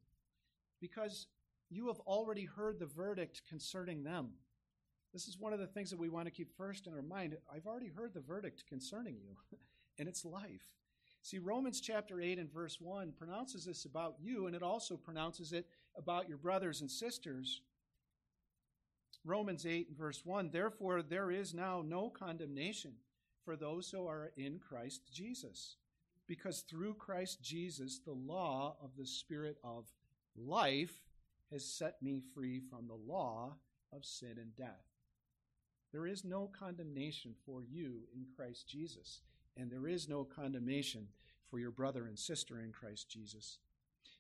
because 0.81 1.27
you 1.69 1.89
have 1.89 2.01
already 2.01 2.45
heard 2.45 2.79
the 2.79 2.87
verdict 2.87 3.43
concerning 3.49 4.05
them. 4.05 4.31
This 5.13 5.29
is 5.29 5.39
one 5.39 5.53
of 5.53 5.59
the 5.59 5.67
things 5.67 5.91
that 5.91 5.99
we 5.99 6.09
want 6.09 6.27
to 6.27 6.31
keep 6.31 6.57
first 6.57 6.87
in 6.87 6.93
our 6.93 7.03
mind. 7.03 7.37
I've 7.53 7.67
already 7.67 7.89
heard 7.89 8.13
the 8.15 8.21
verdict 8.21 8.65
concerning 8.69 9.17
you, 9.17 9.37
and 9.99 10.09
it's 10.09 10.25
life. 10.25 10.67
See, 11.27 11.39
Romans 11.39 11.81
chapter 11.81 12.21
8 12.21 12.39
and 12.39 12.53
verse 12.53 12.81
1 12.81 13.15
pronounces 13.19 13.65
this 13.65 13.85
about 13.85 14.15
you, 14.23 14.47
and 14.47 14.55
it 14.55 14.63
also 14.63 14.97
pronounces 14.97 15.53
it 15.53 15.67
about 15.97 16.29
your 16.29 16.39
brothers 16.39 16.83
and 16.83 16.89
sisters. 16.89 17.63
Romans 19.25 19.67
8 19.67 19.89
and 19.89 19.99
verse 19.99 20.21
1 20.25 20.51
Therefore, 20.53 21.03
there 21.03 21.33
is 21.33 21.53
now 21.53 21.83
no 21.85 22.11
condemnation 22.11 22.93
for 23.45 23.57
those 23.57 23.91
who 23.91 24.07
are 24.07 24.31
in 24.37 24.61
Christ 24.61 25.01
Jesus, 25.13 25.79
because 26.29 26.61
through 26.61 26.95
Christ 26.95 27.43
Jesus, 27.43 27.99
the 27.99 28.13
law 28.13 28.77
of 28.81 28.91
the 28.97 29.05
Spirit 29.05 29.57
of 29.65 29.87
life 30.37 31.03
has 31.51 31.65
set 31.65 32.01
me 32.01 32.21
free 32.37 32.61
from 32.61 32.87
the 32.87 33.13
law 33.13 33.57
of 33.93 34.05
sin 34.05 34.37
and 34.37 34.55
death. 34.55 34.87
There 35.93 36.07
is 36.07 36.25
no 36.25 36.49
condemnation 36.57 37.35
for 37.45 37.65
you 37.65 38.03
in 38.15 38.27
Christ 38.37 38.69
Jesus, 38.69 39.23
and 39.57 39.71
there 39.71 39.87
is 39.89 40.09
no 40.09 40.25
condemnation 40.25 41.09
for 41.51 41.59
your 41.59 41.71
brother 41.71 42.07
and 42.07 42.19
sister 42.19 42.61
in 42.61 42.73
Christ 42.73 43.09
Jesus. 43.09 43.59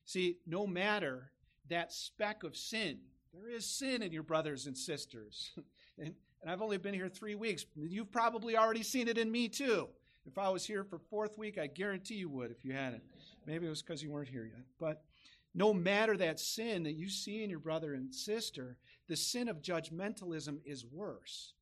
See, 0.04 0.38
no 0.46 0.66
matter 0.66 1.30
that 1.68 1.92
speck 1.92 2.44
of 2.44 2.56
sin, 2.56 2.98
there 3.32 3.50
is 3.50 3.66
sin 3.66 4.02
in 4.02 4.12
your 4.12 4.22
brothers 4.22 4.66
and 4.66 4.76
sisters. 4.76 5.50
and, 5.98 6.14
and 6.40 6.50
I've 6.50 6.62
only 6.62 6.78
been 6.78 6.94
here 6.94 7.08
three 7.08 7.34
weeks. 7.34 7.66
You've 7.74 8.12
probably 8.12 8.56
already 8.56 8.82
seen 8.82 9.08
it 9.08 9.18
in 9.18 9.30
me 9.30 9.48
too. 9.48 9.88
If 10.26 10.38
I 10.38 10.48
was 10.48 10.64
here 10.66 10.84
for 10.84 10.98
fourth 10.98 11.38
week, 11.38 11.58
I 11.58 11.66
guarantee 11.66 12.16
you 12.16 12.28
would 12.28 12.50
if 12.50 12.64
you 12.64 12.72
hadn't. 12.72 13.02
Maybe 13.46 13.66
it 13.66 13.70
was 13.70 13.82
because 13.82 14.02
you 14.02 14.10
weren't 14.10 14.28
here 14.28 14.44
yet. 14.44 14.64
But 14.78 15.02
no 15.54 15.72
matter 15.72 16.16
that 16.16 16.40
sin 16.40 16.82
that 16.82 16.94
you 16.94 17.08
see 17.08 17.42
in 17.42 17.50
your 17.50 17.60
brother 17.60 17.94
and 17.94 18.14
sister, 18.14 18.76
the 19.08 19.16
sin 19.16 19.48
of 19.48 19.62
judgmentalism 19.62 20.58
is 20.64 20.84
worse. 20.84 21.52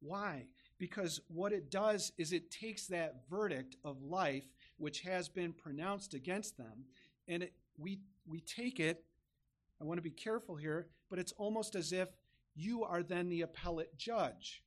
Why? 0.00 0.44
Because 0.80 1.20
what 1.28 1.52
it 1.52 1.70
does 1.70 2.10
is 2.18 2.32
it 2.32 2.50
takes 2.50 2.86
that 2.86 3.28
verdict 3.28 3.76
of 3.84 4.02
life 4.02 4.46
which 4.78 5.02
has 5.02 5.28
been 5.28 5.52
pronounced 5.52 6.14
against 6.14 6.56
them, 6.56 6.86
and 7.28 7.44
it, 7.44 7.52
we, 7.78 8.00
we 8.26 8.40
take 8.40 8.80
it. 8.80 9.04
I 9.80 9.84
want 9.84 9.98
to 9.98 10.02
be 10.02 10.10
careful 10.10 10.56
here, 10.56 10.88
but 11.10 11.18
it's 11.18 11.32
almost 11.32 11.74
as 11.74 11.92
if 11.92 12.08
you 12.56 12.82
are 12.82 13.02
then 13.02 13.28
the 13.28 13.42
appellate 13.42 13.96
judge 13.98 14.62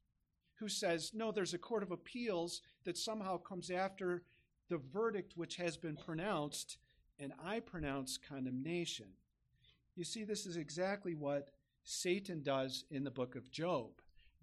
who 0.55 0.69
says, 0.69 1.11
no, 1.15 1.31
there's 1.31 1.55
a 1.55 1.57
court 1.57 1.81
of 1.83 1.91
appeals 1.91 2.61
that 2.85 2.97
somehow 2.97 3.37
comes 3.37 3.71
after 3.71 4.21
the 4.69 4.77
verdict 4.77 5.33
which 5.35 5.55
has 5.55 5.77
been 5.77 5.97
pronounced 5.97 6.77
and 7.19 7.33
I 7.43 7.59
pronounce 7.59 8.17
condemnation. 8.17 9.07
You 9.95 10.03
see, 10.03 10.23
this 10.23 10.45
is 10.45 10.57
exactly 10.57 11.15
what 11.15 11.49
Satan 11.83 12.43
does 12.43 12.85
in 12.91 13.03
the 13.03 13.11
book 13.11 13.35
of 13.35 13.51
Job. 13.51 13.89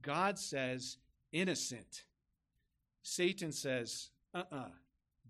God 0.02 0.38
says, 0.38 0.98
innocent. 1.32 2.04
Satan 3.02 3.52
says, 3.52 4.10
uh 4.34 4.38
uh-uh, 4.38 4.56
uh, 4.56 4.68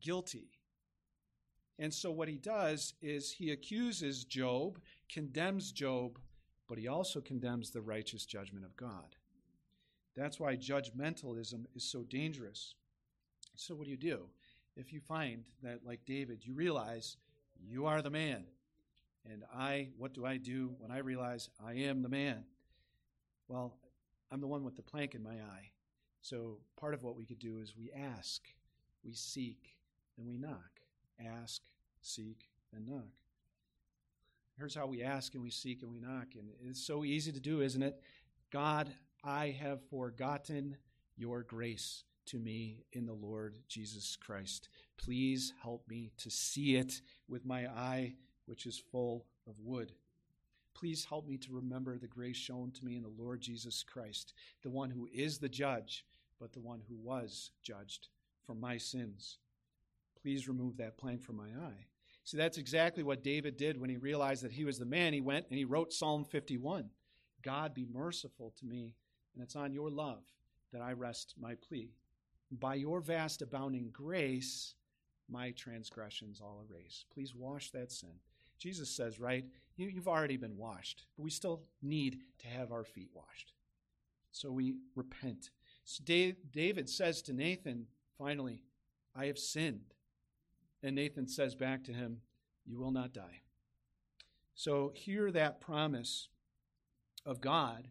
guilty. 0.00 0.48
And 1.78 1.92
so 1.92 2.10
what 2.10 2.28
he 2.28 2.36
does 2.36 2.94
is 3.00 3.32
he 3.32 3.52
accuses 3.52 4.24
Job, 4.24 4.78
condemns 5.10 5.72
Job, 5.72 6.18
but 6.68 6.78
he 6.78 6.88
also 6.88 7.20
condemns 7.20 7.70
the 7.70 7.80
righteous 7.80 8.26
judgment 8.26 8.64
of 8.64 8.76
God. 8.76 9.16
That's 10.14 10.38
why 10.38 10.56
judgmentalism 10.56 11.64
is 11.74 11.84
so 11.84 12.02
dangerous. 12.02 12.74
So, 13.56 13.74
what 13.74 13.84
do 13.84 13.90
you 13.90 13.96
do? 13.96 14.20
If 14.76 14.92
you 14.92 15.00
find 15.00 15.44
that, 15.62 15.80
like 15.84 16.04
David, 16.04 16.44
you 16.44 16.54
realize 16.54 17.16
you 17.58 17.86
are 17.86 18.02
the 18.02 18.10
man. 18.10 18.44
And 19.30 19.44
I, 19.54 19.88
what 19.96 20.14
do 20.14 20.24
I 20.24 20.36
do 20.36 20.74
when 20.78 20.90
I 20.90 20.98
realize 20.98 21.48
I 21.64 21.72
am 21.72 22.02
the 22.02 22.08
man? 22.08 22.44
Well, 23.48 23.74
I'm 24.30 24.40
the 24.40 24.46
one 24.46 24.64
with 24.64 24.76
the 24.76 24.82
plank 24.82 25.14
in 25.14 25.22
my 25.22 25.34
eye. 25.34 25.70
So 26.22 26.58
part 26.78 26.94
of 26.94 27.02
what 27.02 27.16
we 27.16 27.24
could 27.24 27.38
do 27.38 27.58
is 27.58 27.74
we 27.76 27.90
ask, 27.92 28.42
we 29.04 29.14
seek, 29.14 29.76
and 30.18 30.26
we 30.26 30.36
knock. 30.36 30.80
Ask, 31.18 31.62
seek, 32.02 32.48
and 32.74 32.86
knock. 32.86 33.08
Here's 34.56 34.74
how 34.74 34.86
we 34.86 35.02
ask 35.02 35.34
and 35.34 35.42
we 35.42 35.50
seek 35.50 35.82
and 35.82 35.90
we 35.90 36.00
knock. 36.00 36.34
And 36.34 36.48
it's 36.68 36.86
so 36.86 37.04
easy 37.04 37.32
to 37.32 37.40
do, 37.40 37.62
isn't 37.62 37.82
it? 37.82 38.00
God, 38.50 38.92
I 39.24 39.56
have 39.60 39.80
forgotten 39.88 40.76
your 41.16 41.42
grace 41.42 42.04
to 42.26 42.38
me 42.38 42.84
in 42.92 43.06
the 43.06 43.14
Lord 43.14 43.56
Jesus 43.68 44.16
Christ. 44.16 44.68
Please 44.98 45.54
help 45.62 45.88
me 45.88 46.12
to 46.18 46.30
see 46.30 46.76
it 46.76 47.00
with 47.28 47.46
my 47.46 47.66
eye, 47.66 48.14
which 48.46 48.66
is 48.66 48.82
full 48.92 49.24
of 49.46 49.54
wood. 49.58 49.92
Please 50.74 51.04
help 51.04 51.26
me 51.26 51.36
to 51.38 51.52
remember 51.52 51.98
the 51.98 52.06
grace 52.06 52.36
shown 52.36 52.70
to 52.72 52.84
me 52.84 52.96
in 52.96 53.02
the 53.02 53.22
Lord 53.22 53.40
Jesus 53.40 53.82
Christ, 53.82 54.32
the 54.62 54.70
one 54.70 54.90
who 54.90 55.08
is 55.12 55.38
the 55.38 55.48
judge, 55.48 56.04
but 56.38 56.52
the 56.52 56.60
one 56.60 56.80
who 56.88 56.96
was 56.96 57.50
judged 57.62 58.08
for 58.44 58.54
my 58.54 58.76
sins. 58.76 59.38
Please 60.20 60.48
remove 60.48 60.76
that 60.76 60.98
plank 60.98 61.22
from 61.22 61.36
my 61.36 61.48
eye. 61.48 61.86
See, 62.24 62.36
that's 62.36 62.58
exactly 62.58 63.02
what 63.02 63.24
David 63.24 63.56
did 63.56 63.80
when 63.80 63.90
he 63.90 63.96
realized 63.96 64.44
that 64.44 64.52
he 64.52 64.64
was 64.64 64.78
the 64.78 64.84
man. 64.84 65.12
He 65.12 65.20
went 65.20 65.46
and 65.48 65.58
he 65.58 65.64
wrote 65.64 65.92
Psalm 65.92 66.24
51 66.24 66.90
God, 67.42 67.74
be 67.74 67.86
merciful 67.90 68.52
to 68.58 68.66
me, 68.66 68.94
and 69.34 69.42
it's 69.42 69.56
on 69.56 69.72
your 69.72 69.90
love 69.90 70.22
that 70.72 70.82
I 70.82 70.92
rest 70.92 71.34
my 71.40 71.54
plea. 71.54 71.90
By 72.52 72.74
your 72.74 73.00
vast 73.00 73.42
abounding 73.42 73.90
grace, 73.92 74.74
my 75.28 75.52
transgressions 75.52 76.40
all 76.40 76.62
erase. 76.68 77.04
Please 77.12 77.34
wash 77.34 77.70
that 77.70 77.92
sin. 77.92 78.10
Jesus 78.58 78.90
says, 78.90 79.18
right, 79.18 79.44
you, 79.80 79.94
have 79.96 80.08
already 80.08 80.36
been 80.36 80.56
washed, 80.56 81.04
but 81.16 81.24
we 81.24 81.30
still 81.30 81.62
need 81.82 82.18
to 82.40 82.46
have 82.46 82.72
our 82.72 82.84
feet 82.84 83.10
washed. 83.14 83.52
So 84.32 84.50
we 84.50 84.74
repent. 84.94 85.50
So 85.84 86.04
David 86.04 86.88
says 86.88 87.22
to 87.22 87.32
Nathan, 87.32 87.86
finally, 88.18 88.62
I 89.14 89.26
have 89.26 89.38
sinned. 89.38 89.94
And 90.82 90.94
Nathan 90.94 91.26
says 91.26 91.54
back 91.54 91.84
to 91.84 91.92
him, 91.92 92.18
You 92.64 92.78
will 92.78 92.92
not 92.92 93.12
die. 93.12 93.42
So 94.54 94.92
hear 94.94 95.30
that 95.30 95.60
promise 95.60 96.28
of 97.26 97.40
God 97.40 97.88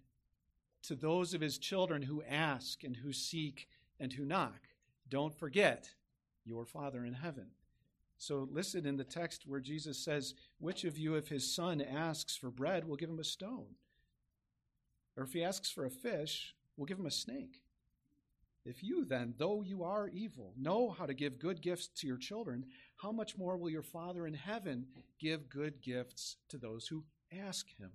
to 0.84 0.96
those 0.96 1.34
of 1.34 1.42
his 1.42 1.58
children 1.58 2.04
who 2.04 2.24
ask 2.24 2.84
and 2.84 2.98
who 2.98 3.12
seek 3.12 3.68
and 4.00 4.14
who 4.14 4.26
knock. 4.26 4.62
Don't 5.10 5.34
forget 5.34 5.90
your 6.46 6.66
Father 6.66 7.06
in 7.06 7.14
heaven. 7.14 7.48
So 8.20 8.50
listen 8.52 8.86
in 8.86 8.98
the 8.98 9.06
text 9.06 9.48
where 9.48 9.62
Jesus 9.62 9.98
says, 9.98 10.36
Which 10.60 10.84
of 10.84 10.98
you, 10.98 11.16
if 11.16 11.30
his 11.30 11.56
son 11.56 11.82
asks 11.82 12.36
for 12.36 12.52
bread, 12.52 12.86
will 12.86 12.98
give 12.98 13.10
him 13.10 13.20
a 13.20 13.24
stone? 13.24 13.76
Or 15.16 15.24
if 15.24 15.32
he 15.32 15.42
asks 15.42 15.72
for 15.72 15.86
a 15.86 15.90
fish, 15.90 16.54
will 16.76 16.86
give 16.86 17.00
him 17.00 17.06
a 17.06 17.12
snake? 17.12 17.62
If 18.66 18.84
you 18.84 19.06
then, 19.06 19.36
though 19.38 19.62
you 19.62 19.84
are 19.84 20.10
evil, 20.10 20.54
know 20.58 20.90
how 20.90 21.06
to 21.06 21.14
give 21.14 21.40
good 21.40 21.62
gifts 21.62 21.88
to 21.96 22.08
your 22.08 22.18
children, 22.18 22.66
how 22.98 23.14
much 23.14 23.38
more 23.38 23.56
will 23.56 23.70
your 23.70 23.82
Father 23.82 24.28
in 24.28 24.34
heaven 24.34 24.86
give 25.18 25.50
good 25.50 25.82
gifts 25.82 26.36
to 26.50 26.58
those 26.58 26.88
who 26.88 27.06
ask 27.32 27.70
him? 27.78 27.92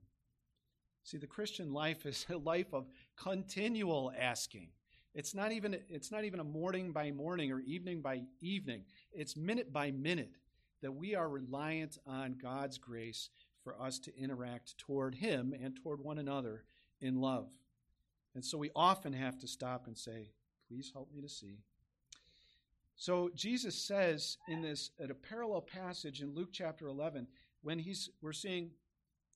See, 1.02 1.18
the 1.18 1.26
Christian 1.26 1.70
life 1.70 2.06
is 2.06 2.24
a 2.30 2.38
life 2.38 2.72
of 2.72 2.86
continual 3.14 4.10
asking. 4.18 4.70
It's 5.14 5.34
not 5.34 5.52
even 5.52 5.76
it's 5.88 6.10
not 6.10 6.24
even 6.24 6.40
a 6.40 6.44
morning 6.44 6.92
by 6.92 7.10
morning 7.12 7.52
or 7.52 7.60
evening 7.60 8.00
by 8.00 8.22
evening. 8.40 8.82
It's 9.12 9.36
minute 9.36 9.72
by 9.72 9.90
minute 9.92 10.32
that 10.82 10.92
we 10.92 11.14
are 11.14 11.28
reliant 11.28 11.98
on 12.06 12.36
God's 12.40 12.78
grace 12.78 13.30
for 13.62 13.80
us 13.80 13.98
to 14.00 14.16
interact 14.18 14.76
toward 14.76 15.14
him 15.14 15.54
and 15.60 15.76
toward 15.76 16.00
one 16.00 16.18
another 16.18 16.64
in 17.00 17.20
love. 17.20 17.48
And 18.34 18.44
so 18.44 18.58
we 18.58 18.70
often 18.74 19.12
have 19.12 19.38
to 19.38 19.46
stop 19.46 19.86
and 19.86 19.96
say, 19.96 20.32
"Please 20.68 20.90
help 20.92 21.12
me 21.12 21.20
to 21.20 21.28
see." 21.28 21.58
So 22.96 23.30
Jesus 23.34 23.76
says 23.76 24.38
in 24.48 24.62
this 24.62 24.90
at 24.98 25.10
a 25.10 25.14
parallel 25.14 25.62
passage 25.62 26.22
in 26.22 26.34
Luke 26.34 26.50
chapter 26.52 26.88
11 26.88 27.28
when 27.62 27.78
he's 27.78 28.10
we're 28.20 28.32
seeing 28.32 28.72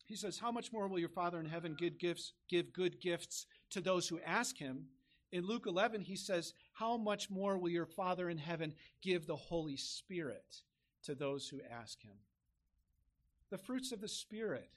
he 0.09 0.16
says, 0.16 0.39
How 0.39 0.51
much 0.51 0.72
more 0.72 0.89
will 0.89 0.99
your 0.99 1.11
Father 1.11 1.39
in 1.39 1.45
heaven 1.45 1.76
give, 1.79 1.99
gifts, 1.99 2.33
give 2.49 2.72
good 2.72 2.99
gifts 2.99 3.45
to 3.70 3.83
those 3.83 4.09
who 4.09 4.18
ask 4.20 4.57
him? 4.57 4.87
In 5.31 5.47
Luke 5.47 5.66
11, 5.66 6.03
he 6.03 6.16
says, 6.16 6.55
How 6.72 6.97
much 6.97 7.31
more 7.31 7.59
will 7.59 7.68
your 7.68 7.87
Father 7.87 8.31
in 8.31 8.39
heaven 8.39 8.74
give 9.03 9.26
the 9.26 9.37
Holy 9.37 9.76
Spirit 9.76 10.62
to 11.05 11.14
those 11.14 11.49
who 11.49 11.61
ask 11.70 12.01
him? 12.01 12.16
The 13.51 13.59
fruits 13.59 13.93
of 13.93 14.01
the 14.01 14.09
Spirit, 14.09 14.70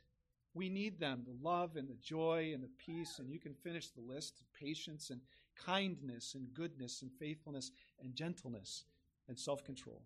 we 0.53 0.69
need 0.69 0.99
them 0.99 1.23
the 1.25 1.47
love 1.47 1.77
and 1.77 1.87
the 1.87 1.95
joy 1.95 2.51
and 2.53 2.63
the 2.63 2.69
peace, 2.77 3.19
and 3.19 3.29
you 3.29 3.39
can 3.39 3.53
finish 3.53 3.89
the 3.89 4.01
list 4.01 4.43
patience 4.57 5.09
and 5.09 5.21
kindness 5.55 6.35
and 6.35 6.53
goodness 6.53 7.01
and 7.01 7.11
faithfulness 7.11 7.71
and 8.01 8.15
gentleness 8.15 8.83
and 9.27 9.37
self 9.37 9.63
control. 9.63 10.01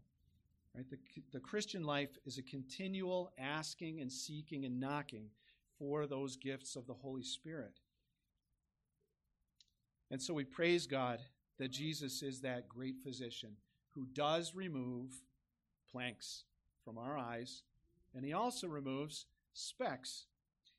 Right? 0.75 0.89
The, 0.89 0.97
the 1.31 1.39
Christian 1.39 1.83
life 1.83 2.17
is 2.25 2.37
a 2.37 2.43
continual 2.43 3.31
asking 3.39 4.01
and 4.01 4.11
seeking 4.11 4.65
and 4.65 4.79
knocking 4.79 5.29
for 5.79 6.05
those 6.05 6.35
gifts 6.35 6.75
of 6.75 6.85
the 6.85 6.93
Holy 6.93 7.23
Spirit. 7.23 7.79
And 10.11 10.21
so 10.21 10.33
we 10.33 10.43
praise 10.43 10.87
God 10.87 11.19
that 11.57 11.71
Jesus 11.71 12.21
is 12.21 12.41
that 12.41 12.69
great 12.69 12.95
physician 13.03 13.51
who 13.91 14.05
does 14.13 14.53
remove 14.53 15.11
planks 15.91 16.43
from 16.83 16.97
our 16.97 17.17
eyes, 17.17 17.63
and 18.13 18.23
he 18.25 18.33
also 18.33 18.67
removes 18.67 19.25
specks. 19.53 20.25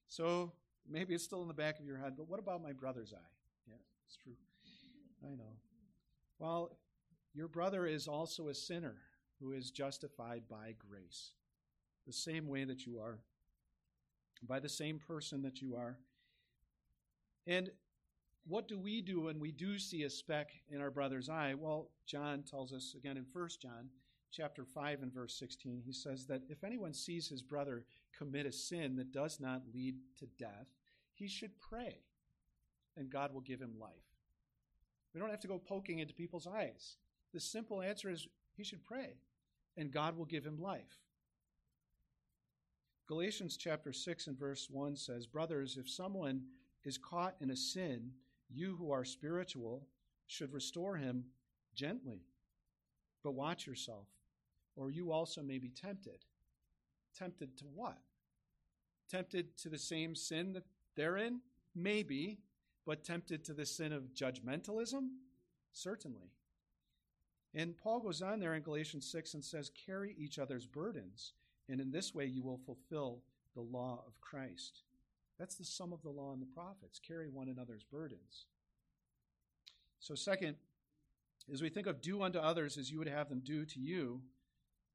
So 0.07 0.53
maybe 0.89 1.15
it's 1.15 1.25
still 1.25 1.43
in 1.43 1.49
the 1.49 1.55
back 1.55 1.81
of 1.81 1.87
your 1.87 1.99
head, 1.99 2.15
but 2.17 2.29
what 2.29 2.39
about 2.39 2.63
my 2.63 2.73
brother's 2.73 3.13
eye? 3.13 3.33
Yeah, 3.67 3.75
it's 4.07 4.17
true. 4.17 4.37
I 5.25 5.35
know. 5.35 5.57
Well, 6.39 6.77
your 7.35 7.49
brother 7.49 7.87
is 7.87 8.07
also 8.07 8.49
a 8.49 8.55
sinner 8.55 8.97
who 9.41 9.53
is 9.53 9.71
justified 9.71 10.43
by 10.49 10.75
grace, 10.79 11.33
the 12.07 12.13
same 12.13 12.47
way 12.47 12.65
that 12.65 12.87
you 12.87 12.99
are, 12.99 13.19
by 14.47 14.61
the 14.61 14.69
same 14.69 14.99
person 14.99 15.43
that 15.43 15.61
you 15.61 15.77
are. 15.77 15.99
And 17.47 17.71
what 18.49 18.69
do 18.69 18.79
we 18.79 19.03
do 19.03 19.23
when 19.23 19.41
we 19.41 19.51
do 19.51 19.79
see 19.79 20.05
a 20.05 20.11
speck 20.11 20.51
in 20.69 20.81
our 20.81 20.91
brother's 20.91 21.29
eye? 21.29 21.55
Well, 21.59 21.91
John 22.07 22.43
tells 22.43 22.73
us 22.73 22.95
again 22.97 23.17
in 23.17 23.27
1 23.33 23.49
John 23.61 23.89
chapter 24.31 24.65
5 24.65 25.03
and 25.03 25.13
verse 25.13 25.35
16, 25.39 25.83
he 25.85 25.93
says 25.93 26.27
that 26.27 26.43
if 26.49 26.63
anyone 26.63 26.93
sees 26.93 27.29
his 27.29 27.43
brother 27.43 27.85
commit 28.17 28.47
a 28.47 28.53
sin 28.53 28.97
that 28.97 29.13
does 29.13 29.41
not 29.41 29.63
lead 29.75 29.97
to 30.19 30.27
death, 30.39 30.69
he 31.15 31.29
should 31.29 31.59
pray, 31.59 31.99
and 32.97 33.11
God 33.11 33.33
will 33.33 33.41
give 33.41 33.61
him 33.61 33.79
life. 33.81 33.91
We 35.15 35.21
don't 35.21 35.31
have 35.31 35.41
to 35.41 35.49
go 35.49 35.59
poking 35.59 35.99
into 35.99 36.13
people's 36.13 36.47
eyes. 36.47 36.97
The 37.33 37.41
simple 37.41 37.81
answer 37.81 38.11
is 38.11 38.29
he 38.57 38.65
should 38.65 38.85
pray, 38.85 39.15
and 39.77 39.91
God 39.91 40.17
will 40.17 40.25
give 40.25 40.45
him 40.45 40.61
life. 40.61 41.01
Galatians 43.09 43.57
chapter 43.57 43.93
6 43.93 44.27
and 44.27 44.39
verse 44.39 44.69
1 44.71 44.97
says, 44.97 45.27
Brothers, 45.27 45.79
if 45.79 45.89
someone 45.89 46.43
is 46.85 46.99
caught 46.99 47.37
in 47.41 47.51
a 47.51 47.57
sin, 47.57 48.11
you 48.49 48.77
who 48.77 48.93
are 48.93 49.05
spiritual 49.05 49.87
should 50.27 50.53
restore 50.53 50.97
him 50.97 51.25
gently. 51.75 52.23
But 53.23 53.35
watch 53.35 53.67
yourself, 53.67 54.09
or 54.77 54.91
you 54.91 55.13
also 55.13 55.43
may 55.43 55.59
be 55.59 55.69
tempted. 55.69 56.25
Tempted 57.17 57.57
to 57.59 57.65
what? 57.65 57.99
Tempted 59.11 59.57
to 59.59 59.69
the 59.69 59.79
same 59.79 60.15
sin 60.15 60.53
that 60.53 60.65
they're 60.97 61.17
in? 61.17 61.41
Maybe. 61.75 62.39
But 62.85 63.05
tempted 63.05 63.45
to 63.45 63.53
the 63.53 63.67
sin 63.67 63.93
of 63.93 64.15
judgmentalism? 64.15 65.09
Certainly. 65.73 66.31
And 67.55 67.77
Paul 67.77 68.01
goes 68.01 68.23
on 68.23 68.39
there 68.39 68.55
in 68.55 68.63
Galatians 68.63 69.11
6 69.11 69.35
and 69.35 69.45
says, 69.45 69.71
Carry 69.87 70.15
each 70.19 70.39
other's 70.39 70.67
burdens, 70.67 71.33
and 71.69 71.81
in 71.81 71.91
this 71.91 72.15
way 72.15 72.27
you 72.27 72.43
will 72.43 72.59
fulfill 72.59 73.23
the 73.55 73.63
law 73.63 74.05
of 74.07 74.21
Christ. 74.21 74.83
That's 75.39 75.57
the 75.57 75.65
sum 75.65 75.93
of 75.93 76.03
the 76.03 76.11
law 76.11 76.33
and 76.33 76.41
the 76.41 76.47
prophets. 76.47 76.99
Carry 76.99 77.29
one 77.29 77.49
another's 77.49 77.85
burdens. 77.85 78.47
So, 80.01 80.15
second, 80.15 80.57
as 81.53 81.63
we 81.63 81.69
think 81.69 81.87
of 81.87 82.01
do 82.01 82.23
unto 82.23 82.39
others 82.39 82.77
as 82.77 82.91
you 82.91 82.99
would 82.99 83.09
have 83.09 83.29
them 83.29 83.41
do 83.45 83.65
to 83.65 83.79
you, 83.79 84.23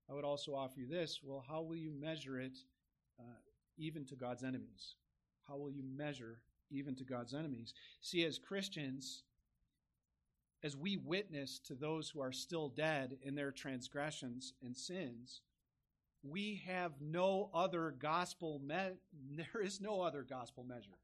I 0.10 0.14
would 0.14 0.26
also 0.26 0.54
offer 0.54 0.80
you 0.80 0.88
this 0.88 1.22
well, 1.24 1.44
how 1.48 1.62
will 1.62 1.76
you 1.76 1.92
measure 1.92 2.40
it 2.40 2.58
uh, 3.20 3.40
even 3.78 4.06
to 4.06 4.16
God's 4.16 4.44
enemies? 4.44 4.96
How 5.48 5.58
will 5.58 5.72
you 5.72 5.84
measure 5.84 6.40
even 6.70 6.96
to 6.96 7.04
God's 7.04 7.34
enemies? 7.34 7.74
See, 8.02 8.26
as 8.26 8.38
Christians, 8.38 9.24
as 10.64 10.76
we 10.76 10.98
witness 10.98 11.60
to 11.68 11.76
those 11.76 12.10
who 12.10 12.22
are 12.22 12.32
still 12.32 12.70
dead 12.70 13.18
in 13.24 13.36
their 13.36 13.52
transgressions 13.52 14.54
and 14.64 14.76
sins, 14.76 15.42
we 16.24 16.62
have 16.68 16.94
no 17.02 17.50
other 17.54 17.94
gospel 17.98 18.62
me- 18.64 18.98
there 19.36 19.62
is 19.64 19.82
no 19.82 20.02
other 20.02 20.24
gospel 20.24 20.64
measure. 20.64 20.98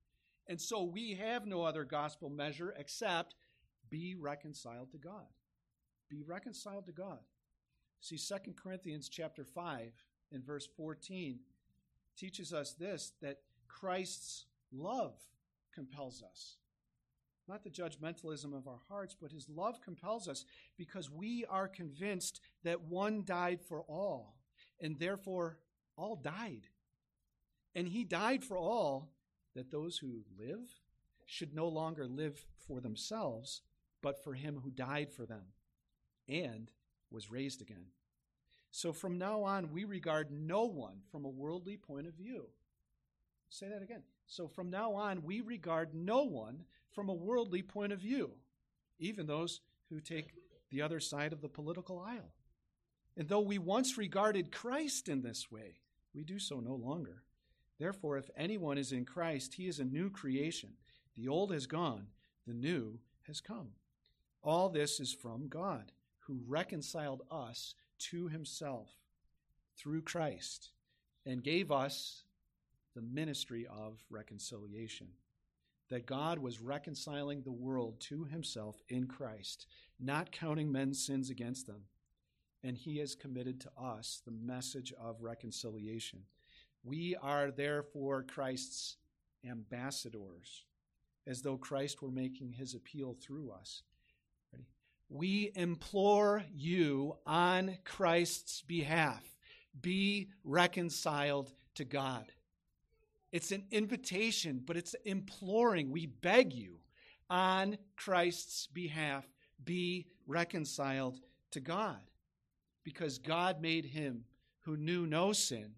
And 0.47 0.59
so 0.59 0.83
we 0.83 1.15
have 1.15 1.45
no 1.45 1.63
other 1.63 1.83
gospel 1.83 2.29
measure 2.29 2.73
except 2.77 3.35
be 3.89 4.15
reconciled 4.15 4.91
to 4.91 4.97
God. 4.97 5.27
Be 6.09 6.21
reconciled 6.21 6.85
to 6.85 6.91
God. 6.91 7.19
See 7.99 8.17
2 8.17 8.53
Corinthians 8.53 9.09
chapter 9.09 9.43
5 9.43 9.91
in 10.31 10.41
verse 10.41 10.67
14 10.77 11.39
teaches 12.15 12.53
us 12.53 12.73
this 12.73 13.13
that 13.21 13.39
Christ's 13.67 14.45
love 14.71 15.15
compels 15.73 16.23
us 16.23 16.57
not 17.47 17.63
the 17.63 17.69
judgmentalism 17.69 18.55
of 18.55 18.67
our 18.67 18.79
hearts, 18.89 19.15
but 19.19 19.31
his 19.31 19.47
love 19.49 19.81
compels 19.81 20.27
us 20.27 20.45
because 20.77 21.09
we 21.09 21.45
are 21.49 21.67
convinced 21.67 22.41
that 22.63 22.81
one 22.81 23.23
died 23.23 23.61
for 23.61 23.81
all, 23.83 24.35
and 24.79 24.99
therefore 24.99 25.57
all 25.97 26.15
died. 26.15 26.67
And 27.75 27.87
he 27.87 28.03
died 28.03 28.43
for 28.43 28.57
all 28.57 29.09
that 29.55 29.71
those 29.71 29.97
who 29.97 30.23
live 30.37 30.69
should 31.25 31.53
no 31.53 31.67
longer 31.67 32.07
live 32.07 32.45
for 32.67 32.79
themselves, 32.79 33.61
but 34.01 34.23
for 34.23 34.33
him 34.33 34.59
who 34.63 34.71
died 34.71 35.11
for 35.11 35.25
them 35.25 35.43
and 36.27 36.71
was 37.11 37.31
raised 37.31 37.61
again. 37.61 37.87
So 38.71 38.93
from 38.93 39.17
now 39.17 39.43
on, 39.43 39.71
we 39.71 39.85
regard 39.85 40.31
no 40.31 40.65
one 40.65 41.01
from 41.11 41.25
a 41.25 41.29
worldly 41.29 41.77
point 41.77 42.07
of 42.07 42.13
view. 42.13 42.47
Say 43.49 43.69
that 43.69 43.81
again. 43.81 44.03
So 44.27 44.47
from 44.47 44.69
now 44.69 44.93
on, 44.93 45.23
we 45.23 45.41
regard 45.41 45.93
no 45.93 46.23
one 46.23 46.65
from 46.91 47.09
a 47.09 47.13
worldly 47.13 47.61
point 47.61 47.93
of 47.93 47.99
view, 47.99 48.31
even 48.99 49.25
those 49.25 49.61
who 49.89 49.99
take 49.99 50.33
the 50.69 50.81
other 50.81 50.99
side 50.99 51.31
of 51.31 51.41
the 51.41 51.47
political 51.47 51.99
aisle. 51.99 52.33
And 53.17 53.27
though 53.27 53.39
we 53.39 53.57
once 53.57 53.97
regarded 53.97 54.51
Christ 54.51 55.09
in 55.09 55.23
this 55.23 55.51
way, 55.51 55.79
we 56.13 56.23
do 56.23 56.37
so 56.37 56.59
no 56.59 56.75
longer. 56.75 57.23
Therefore, 57.79 58.17
if 58.17 58.29
anyone 58.37 58.77
is 58.77 58.91
in 58.91 59.05
Christ, 59.05 59.55
he 59.55 59.67
is 59.67 59.79
a 59.79 59.85
new 59.85 60.09
creation. 60.11 60.69
The 61.17 61.27
old 61.27 61.51
has 61.51 61.65
gone, 61.65 62.07
the 62.45 62.53
new 62.53 62.99
has 63.25 63.41
come. 63.41 63.69
All 64.43 64.69
this 64.69 64.99
is 64.99 65.13
from 65.13 65.47
God, 65.47 65.91
who 66.19 66.39
reconciled 66.47 67.23
us 67.31 67.73
to 67.99 68.27
himself 68.27 68.89
through 69.75 70.03
Christ 70.03 70.69
and 71.25 71.43
gave 71.43 71.71
us 71.71 72.23
the 72.95 73.01
ministry 73.01 73.67
of 73.67 73.99
reconciliation. 74.09 75.07
That 75.89 76.05
God 76.05 76.37
was 76.39 76.61
reconciling 76.61 77.41
the 77.41 77.51
world 77.51 77.99
to 78.01 78.25
himself 78.25 78.81
in 78.89 79.07
Christ, 79.07 79.65
not 79.99 80.31
counting 80.31 80.71
men's 80.71 81.03
sins 81.03 81.29
against 81.29 81.65
them. 81.65 81.83
And 82.67 82.77
he 82.77 82.97
has 82.97 83.15
committed 83.15 83.61
to 83.61 83.71
us 83.81 84.21
the 84.25 84.31
message 84.31 84.93
of 85.01 85.21
reconciliation. 85.21 86.19
We 86.83 87.15
are 87.21 87.49
therefore 87.49 88.23
Christ's 88.23 88.97
ambassadors, 89.49 90.65
as 91.25 91.41
though 91.41 91.55
Christ 91.55 92.01
were 92.01 92.11
making 92.11 92.51
his 92.51 92.75
appeal 92.75 93.15
through 93.21 93.51
us. 93.51 93.83
Ready? 94.51 94.65
We 95.07 95.53
implore 95.55 96.43
you 96.53 97.15
on 97.25 97.77
Christ's 97.85 98.63
behalf 98.63 99.23
be 99.81 100.27
reconciled 100.43 101.53
to 101.75 101.85
God. 101.85 102.33
It's 103.31 103.53
an 103.53 103.63
invitation, 103.71 104.61
but 104.65 104.75
it's 104.75 104.93
imploring. 105.05 105.89
We 105.89 106.07
beg 106.07 106.51
you 106.51 106.79
on 107.29 107.77
Christ's 107.95 108.67
behalf, 108.67 109.25
be 109.63 110.07
reconciled 110.25 111.21
to 111.51 111.61
God. 111.61 112.01
Because 112.87 113.17
God 113.17 113.61
made 113.61 113.83
him 113.83 114.23
who 114.59 114.77
knew 114.77 115.05
no 115.05 115.33
sin 115.33 115.71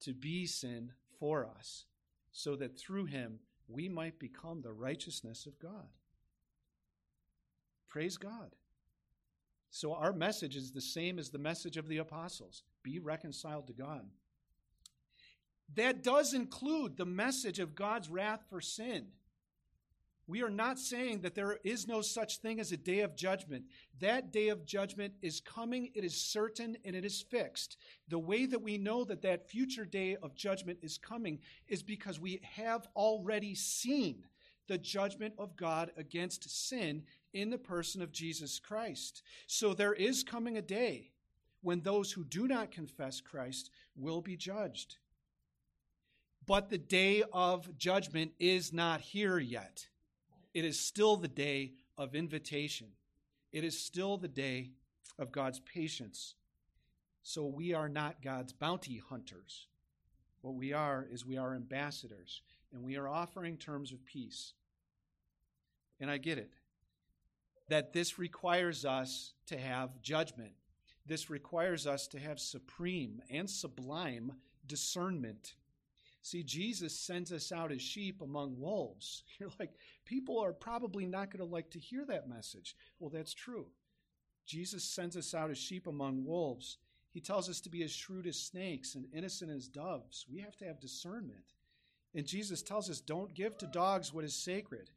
to 0.00 0.14
be 0.14 0.46
sin 0.46 0.92
for 1.20 1.46
us, 1.58 1.84
so 2.32 2.56
that 2.56 2.78
through 2.78 3.04
him 3.04 3.38
we 3.68 3.86
might 3.86 4.18
become 4.18 4.62
the 4.62 4.72
righteousness 4.72 5.44
of 5.44 5.58
God. 5.58 5.90
Praise 7.86 8.16
God. 8.16 8.56
So, 9.68 9.92
our 9.92 10.14
message 10.14 10.56
is 10.56 10.72
the 10.72 10.80
same 10.80 11.18
as 11.18 11.28
the 11.28 11.38
message 11.38 11.76
of 11.76 11.86
the 11.86 11.98
apostles 11.98 12.62
be 12.82 12.98
reconciled 12.98 13.66
to 13.66 13.74
God. 13.74 14.06
That 15.74 16.02
does 16.02 16.32
include 16.32 16.96
the 16.96 17.04
message 17.04 17.58
of 17.58 17.74
God's 17.74 18.08
wrath 18.08 18.40
for 18.48 18.62
sin. 18.62 19.08
We 20.26 20.42
are 20.42 20.50
not 20.50 20.78
saying 20.78 21.20
that 21.20 21.34
there 21.34 21.58
is 21.64 21.86
no 21.86 22.00
such 22.00 22.38
thing 22.38 22.58
as 22.58 22.72
a 22.72 22.78
day 22.78 23.00
of 23.00 23.14
judgment. 23.14 23.64
That 24.00 24.32
day 24.32 24.48
of 24.48 24.64
judgment 24.64 25.14
is 25.20 25.40
coming, 25.40 25.90
it 25.94 26.02
is 26.02 26.16
certain, 26.16 26.78
and 26.84 26.96
it 26.96 27.04
is 27.04 27.20
fixed. 27.20 27.76
The 28.08 28.18
way 28.18 28.46
that 28.46 28.62
we 28.62 28.78
know 28.78 29.04
that 29.04 29.22
that 29.22 29.50
future 29.50 29.84
day 29.84 30.16
of 30.22 30.34
judgment 30.34 30.78
is 30.80 30.96
coming 30.96 31.40
is 31.68 31.82
because 31.82 32.18
we 32.18 32.40
have 32.42 32.88
already 32.96 33.54
seen 33.54 34.24
the 34.66 34.78
judgment 34.78 35.34
of 35.38 35.56
God 35.56 35.90
against 35.96 36.68
sin 36.68 37.02
in 37.34 37.50
the 37.50 37.58
person 37.58 38.00
of 38.00 38.12
Jesus 38.12 38.58
Christ. 38.58 39.22
So 39.46 39.74
there 39.74 39.92
is 39.92 40.22
coming 40.22 40.56
a 40.56 40.62
day 40.62 41.10
when 41.60 41.80
those 41.80 42.12
who 42.12 42.24
do 42.24 42.48
not 42.48 42.70
confess 42.70 43.20
Christ 43.20 43.70
will 43.94 44.22
be 44.22 44.36
judged. 44.36 44.96
But 46.46 46.70
the 46.70 46.78
day 46.78 47.24
of 47.32 47.76
judgment 47.76 48.32
is 48.38 48.72
not 48.72 49.00
here 49.00 49.38
yet. 49.38 49.86
It 50.54 50.64
is 50.64 50.78
still 50.78 51.16
the 51.16 51.28
day 51.28 51.72
of 51.98 52.14
invitation. 52.14 52.88
It 53.52 53.64
is 53.64 53.78
still 53.78 54.16
the 54.16 54.28
day 54.28 54.70
of 55.18 55.32
God's 55.32 55.60
patience. 55.60 56.34
So 57.22 57.44
we 57.44 57.74
are 57.74 57.88
not 57.88 58.22
God's 58.22 58.52
bounty 58.52 59.02
hunters. 59.08 59.66
What 60.40 60.54
we 60.54 60.72
are 60.72 61.06
is 61.10 61.24
we 61.24 61.38
are 61.38 61.54
ambassadors, 61.54 62.42
and 62.72 62.84
we 62.84 62.96
are 62.96 63.08
offering 63.08 63.56
terms 63.56 63.92
of 63.92 64.04
peace. 64.04 64.52
And 66.00 66.10
I 66.10 66.18
get 66.18 66.38
it. 66.38 66.52
That 67.68 67.92
this 67.92 68.18
requires 68.18 68.84
us 68.84 69.32
to 69.46 69.56
have 69.56 70.02
judgment. 70.02 70.52
This 71.06 71.30
requires 71.30 71.86
us 71.86 72.06
to 72.08 72.18
have 72.18 72.38
supreme 72.38 73.22
and 73.30 73.48
sublime 73.48 74.32
discernment. 74.66 75.54
See, 76.24 76.42
Jesus 76.42 76.98
sends 76.98 77.32
us 77.32 77.52
out 77.52 77.70
as 77.70 77.82
sheep 77.82 78.22
among 78.22 78.58
wolves. 78.58 79.24
You're 79.38 79.50
like, 79.60 79.74
people 80.06 80.38
are 80.38 80.54
probably 80.54 81.04
not 81.04 81.30
going 81.30 81.46
to 81.46 81.52
like 81.52 81.68
to 81.72 81.78
hear 81.78 82.06
that 82.06 82.30
message. 82.30 82.76
Well, 82.98 83.10
that's 83.10 83.34
true. 83.34 83.66
Jesus 84.46 84.82
sends 84.82 85.18
us 85.18 85.34
out 85.34 85.50
as 85.50 85.58
sheep 85.58 85.86
among 85.86 86.24
wolves. 86.24 86.78
He 87.10 87.20
tells 87.20 87.50
us 87.50 87.60
to 87.60 87.68
be 87.68 87.82
as 87.82 87.92
shrewd 87.92 88.26
as 88.26 88.40
snakes 88.40 88.94
and 88.94 89.04
innocent 89.12 89.50
as 89.50 89.68
doves. 89.68 90.24
We 90.32 90.40
have 90.40 90.56
to 90.56 90.64
have 90.64 90.80
discernment. 90.80 91.52
And 92.14 92.24
Jesus 92.24 92.62
tells 92.62 92.88
us, 92.88 93.02
don't 93.02 93.34
give 93.34 93.58
to 93.58 93.66
dogs 93.66 94.14
what 94.14 94.24
is 94.24 94.34
sacred. 94.34 94.88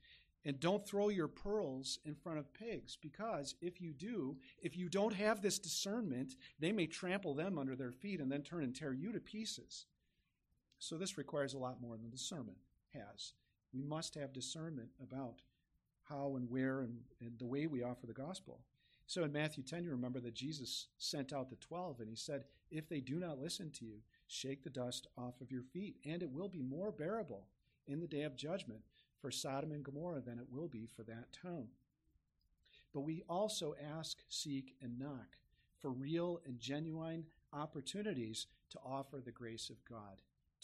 And 0.46 0.62
don't 0.62 0.88
throw 0.88 1.10
your 1.10 1.28
pearls 1.28 2.00
in 2.06 2.16
front 2.16 2.40
of 2.40 2.54
pigs, 2.54 2.98
because 3.02 3.56
if 3.60 3.82
you 3.82 3.92
do, 3.92 4.38
if 4.62 4.78
you 4.78 4.88
don't 4.88 5.14
have 5.14 5.42
this 5.42 5.60
discernment, 5.60 6.38
they 6.58 6.72
may 6.72 6.88
trample 6.88 7.34
them 7.34 7.58
under 7.58 7.76
their 7.76 7.92
feet 7.92 8.22
and 8.22 8.32
then 8.32 8.44
turn 8.44 8.64
and 8.64 8.74
tear 8.74 8.94
you 8.94 9.12
to 9.12 9.20
pieces. 9.20 9.88
So 10.80 10.98
this 10.98 11.18
requires 11.18 11.54
a 11.54 11.58
lot 11.58 11.82
more 11.82 11.98
than 11.98 12.12
the 12.12 12.18
sermon 12.18 12.56
has. 12.94 13.34
We 13.74 13.82
must 13.82 14.16
have 14.16 14.34
discernment 14.34 14.90
about 15.02 15.42
how 16.04 16.36
and 16.36 16.50
where 16.50 16.82
and, 16.82 17.00
and 17.20 17.38
the 17.38 17.46
way 17.46 17.68
we 17.68 17.84
offer 17.84 18.08
the 18.08 18.14
gospel. 18.14 18.60
So 19.08 19.24
in 19.24 19.32
Matthew 19.32 19.64
10, 19.64 19.84
you 19.84 19.92
remember 19.92 20.20
that 20.20 20.34
Jesus 20.34 20.88
sent 20.98 21.34
out 21.34 21.50
the 21.50 21.56
12 21.58 22.02
and 22.02 22.10
he 22.10 22.16
said, 22.16 22.44
If 22.70 22.90
they 22.90 23.00
do 23.00 23.16
not 23.16 23.40
listen 23.40 23.72
to 23.72 23.86
you, 23.86 24.00
shake 24.28 24.64
the 24.64 24.70
dust 24.70 25.08
off 25.18 25.40
of 25.42 25.52
your 25.52 25.64
feet, 25.64 25.96
and 26.06 26.22
it 26.22 26.30
will 26.30 26.50
be 26.50 26.62
more 26.62 26.92
bearable 26.92 27.48
in 27.88 28.00
the 28.00 28.08
day 28.08 28.24
of 28.24 28.36
judgment 28.36 28.82
for 29.22 29.32
Sodom 29.32 29.72
and 29.72 29.84
Gomorrah 29.84 30.22
than 30.22 30.40
it 30.40 30.48
will 30.52 30.68
be 30.68 30.86
for 30.86 31.04
that 31.04 31.32
town. 31.32 31.68
But 32.94 33.02
we 33.02 33.24
also 33.30 33.76
ask, 33.98 34.18
seek, 34.30 34.76
and 34.82 35.00
knock 35.00 35.38
for 35.80 35.90
real 35.90 36.42
and 36.46 36.60
genuine 36.60 37.26
opportunities 37.54 38.48
to 38.72 38.80
offer 38.86 39.22
the 39.24 39.32
grace 39.32 39.70
of 39.70 39.84
God 39.86 40.22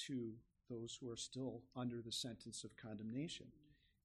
to 0.08 0.32
those 0.70 0.98
who 1.00 1.10
are 1.10 1.18
still 1.18 1.62
under 1.76 2.02
the 2.02 2.12
sentence 2.12 2.64
of 2.64 2.76
condemnation. 2.76 3.48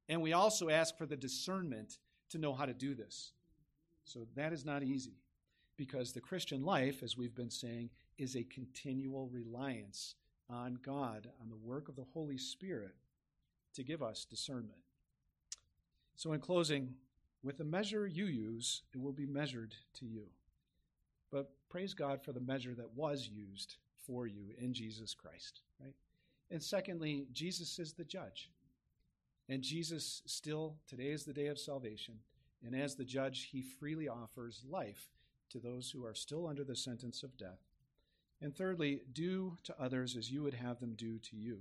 And 0.08 0.22
we 0.22 0.32
also 0.32 0.68
ask 0.68 0.96
for 0.96 1.06
the 1.06 1.16
discernment 1.16 1.98
to 2.30 2.38
know 2.38 2.52
how 2.52 2.66
to 2.66 2.74
do 2.74 2.94
this. 2.94 3.32
So 4.04 4.26
that 4.34 4.52
is 4.52 4.64
not 4.64 4.82
easy 4.82 5.18
because 5.76 6.12
the 6.12 6.20
Christian 6.20 6.64
life, 6.64 7.02
as 7.02 7.16
we've 7.16 7.34
been 7.34 7.50
saying, 7.50 7.90
is 8.16 8.36
a 8.36 8.42
continual 8.44 9.28
reliance 9.28 10.14
on 10.50 10.78
God, 10.82 11.28
on 11.40 11.48
the 11.48 11.56
work 11.56 11.88
of 11.88 11.96
the 11.96 12.06
Holy 12.14 12.38
Spirit 12.38 12.94
to 13.74 13.82
give 13.82 14.02
us 14.02 14.24
discernment. 14.24 14.78
So, 16.16 16.32
in 16.32 16.40
closing, 16.40 16.94
with 17.42 17.58
the 17.58 17.64
measure 17.64 18.06
you 18.06 18.26
use, 18.26 18.82
it 18.92 19.00
will 19.00 19.12
be 19.12 19.26
measured 19.26 19.74
to 20.00 20.06
you. 20.06 20.24
But 21.30 21.50
praise 21.68 21.94
God 21.94 22.22
for 22.22 22.32
the 22.32 22.40
measure 22.40 22.74
that 22.74 22.96
was 22.96 23.28
used 23.32 23.76
for 24.08 24.26
you 24.26 24.46
in 24.58 24.72
Jesus 24.72 25.14
Christ, 25.14 25.60
right? 25.80 25.94
And 26.50 26.62
secondly, 26.62 27.26
Jesus 27.32 27.78
is 27.78 27.92
the 27.92 28.04
judge. 28.04 28.50
And 29.48 29.62
Jesus 29.62 30.22
still, 30.26 30.76
today 30.88 31.10
is 31.10 31.24
the 31.24 31.32
day 31.32 31.46
of 31.46 31.58
salvation. 31.58 32.14
And 32.64 32.74
as 32.74 32.96
the 32.96 33.04
judge, 33.04 33.50
he 33.52 33.62
freely 33.62 34.08
offers 34.08 34.64
life 34.68 35.10
to 35.50 35.58
those 35.58 35.90
who 35.90 36.04
are 36.04 36.14
still 36.14 36.46
under 36.46 36.64
the 36.64 36.76
sentence 36.76 37.22
of 37.22 37.36
death. 37.36 37.60
And 38.40 38.54
thirdly, 38.56 39.02
do 39.12 39.56
to 39.64 39.74
others 39.80 40.16
as 40.16 40.30
you 40.30 40.42
would 40.42 40.54
have 40.54 40.80
them 40.80 40.94
do 40.96 41.18
to 41.18 41.36
you 41.36 41.60